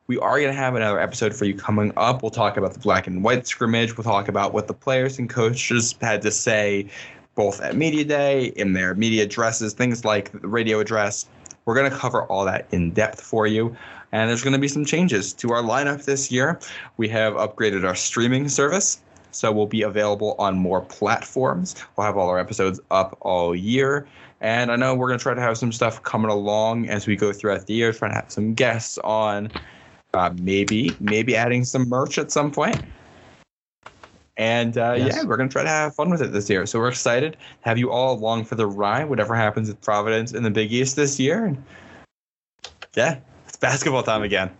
We 0.09 0.19
are 0.21 0.41
going 0.41 0.51
to 0.51 0.59
have 0.59 0.75
another 0.75 0.99
episode 0.99 1.37
for 1.37 1.45
you 1.45 1.55
coming 1.55 1.93
up. 1.99 2.23
We'll 2.23 2.31
talk 2.31 2.57
about 2.57 2.73
the 2.73 2.79
black 2.79 3.07
and 3.07 3.23
white 3.23 3.47
scrimmage. 3.47 3.95
We'll 3.95 4.05
talk 4.05 4.27
about 4.27 4.55
what 4.55 4.67
the 4.67 4.73
players 4.73 5.19
and 5.19 5.29
coaches 5.29 5.95
had 6.01 6.23
to 6.23 6.31
say 6.31 6.89
both 7.35 7.61
at 7.61 7.77
Media 7.77 8.05
Day, 8.05 8.47
in 8.57 8.73
their 8.73 8.95
media 8.95 9.25
addresses, 9.25 9.75
things 9.75 10.07
like 10.07 10.33
the 10.33 10.49
radio 10.49 10.81
address. 10.81 11.27
We're 11.67 11.75
going 11.75 11.91
to 11.91 11.97
cover 11.97 12.23
all 12.25 12.47
that 12.47 12.67
in 12.73 12.93
depth 12.93 13.21
for 13.21 13.47
you. 13.47 13.77
And 14.11 14.31
there's 14.31 14.43
going 14.43 14.55
to 14.55 14.59
be 14.59 14.67
some 14.67 14.87
changes 14.87 15.35
to 15.35 15.53
our 15.53 15.63
lineup 15.63 16.07
this 16.07 16.33
year. 16.33 16.59
We 16.97 17.07
have 17.11 17.35
upgraded 17.35 17.87
our 17.87 17.95
streaming 17.95 18.49
service. 18.49 19.03
So 19.31 19.53
we'll 19.53 19.67
be 19.67 19.83
available 19.83 20.37
on 20.39 20.57
more 20.57 20.81
platforms. 20.81 21.77
We'll 21.97 22.07
have 22.07 22.17
all 22.17 22.31
our 22.31 22.39
episodes 22.39 22.81
up 22.91 23.19
all 23.21 23.55
year. 23.55 24.09
And 24.41 24.73
I 24.73 24.77
know 24.77 24.95
we're 24.95 25.09
going 25.09 25.19
to 25.19 25.23
try 25.23 25.35
to 25.35 25.41
have 25.43 25.59
some 25.59 25.71
stuff 25.71 26.03
coming 26.03 26.31
along 26.31 26.89
as 26.89 27.07
we 27.07 27.15
go 27.15 27.31
throughout 27.31 27.67
the 27.67 27.75
year, 27.75 27.93
trying 27.93 28.13
to 28.13 28.17
have 28.17 28.33
some 28.33 28.55
guests 28.55 28.97
on 29.05 29.51
uh, 30.19 30.35
maybe 30.41 30.95
maybe 31.01 31.37
adding 31.37 31.65
some 31.65 31.89
merch 31.89 32.19
at 32.19 32.33
some 32.33 32.51
point. 32.51 32.83
And 34.37 34.79
uh, 34.79 34.95
yes. 34.97 35.17
yeah, 35.17 35.25
we're 35.25 35.37
gonna 35.37 35.49
try 35.49 35.63
to 35.63 35.69
have 35.69 35.95
fun 35.95 36.11
with 36.11 36.23
it 36.23 36.33
this 36.33 36.51
year. 36.51 36.67
So 36.67 36.79
we're 36.79 36.89
excited 36.89 37.33
to 37.33 37.39
have 37.61 37.79
you 37.79 37.91
all 37.91 38.15
along 38.15 38.45
for 38.45 38.55
the 38.55 38.67
ride. 38.67 39.09
Whatever 39.09 39.35
happens 39.35 39.69
with 39.69 39.81
Providence 39.81 40.33
in 40.33 40.43
the 40.43 40.51
Big 40.51 40.73
East 40.73 40.97
this 40.97 41.19
year, 41.19 41.45
and 41.45 41.63
yeah, 42.95 43.19
it's 43.47 43.57
basketball 43.57 44.03
time 44.03 44.23
again. 44.23 44.51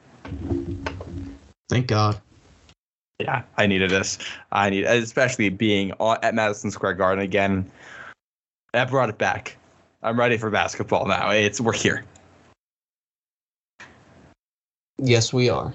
Thank 1.69 1.87
God. 1.87 2.21
Yeah, 3.21 3.43
I 3.57 3.67
needed 3.67 3.91
this. 3.91 4.19
I 4.53 4.71
need, 4.71 4.85
especially 4.85 5.49
being 5.49 5.93
at 6.01 6.35
Madison 6.35 6.71
Square 6.71 6.95
Garden 6.95 7.23
again. 7.23 7.71
That 8.73 8.91
brought 8.91 9.09
it 9.09 9.19
back. 9.19 9.57
I'm 10.03 10.19
ready 10.19 10.37
for 10.37 10.51
basketball 10.51 11.07
now. 11.07 11.31
It's 11.31 11.61
we're 11.61 11.73
here. 11.73 12.05
Yes, 14.99 15.33
we 15.33 15.49
are. 15.49 15.73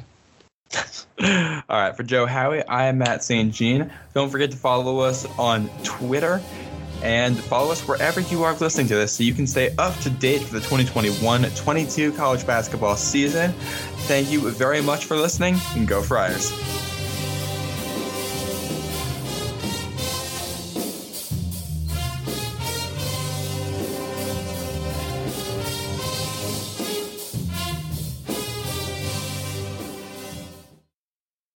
All 1.19 1.63
right, 1.69 1.95
for 1.95 2.03
Joe 2.03 2.25
Howie, 2.25 2.65
I 2.65 2.87
am 2.87 2.97
Matt 2.97 3.23
St. 3.23 3.53
Jean. 3.53 3.91
Don't 4.13 4.29
forget 4.29 4.51
to 4.51 4.57
follow 4.57 4.99
us 4.99 5.25
on 5.37 5.69
Twitter 5.83 6.41
and 7.01 7.37
follow 7.37 7.71
us 7.71 7.85
wherever 7.87 8.21
you 8.21 8.43
are 8.43 8.53
listening 8.55 8.87
to 8.87 8.95
this 8.95 9.13
so 9.13 9.23
you 9.23 9.33
can 9.33 9.45
stay 9.45 9.75
up 9.77 9.97
to 9.99 10.09
date 10.09 10.41
for 10.41 10.53
the 10.53 10.61
2021 10.61 11.43
22 11.43 12.13
college 12.13 12.47
basketball 12.47 12.95
season. 12.95 13.51
Thank 14.07 14.31
you 14.31 14.49
very 14.51 14.81
much 14.81 15.05
for 15.05 15.17
listening 15.17 15.57
and 15.75 15.87
go 15.87 16.01
Friars. 16.01 16.51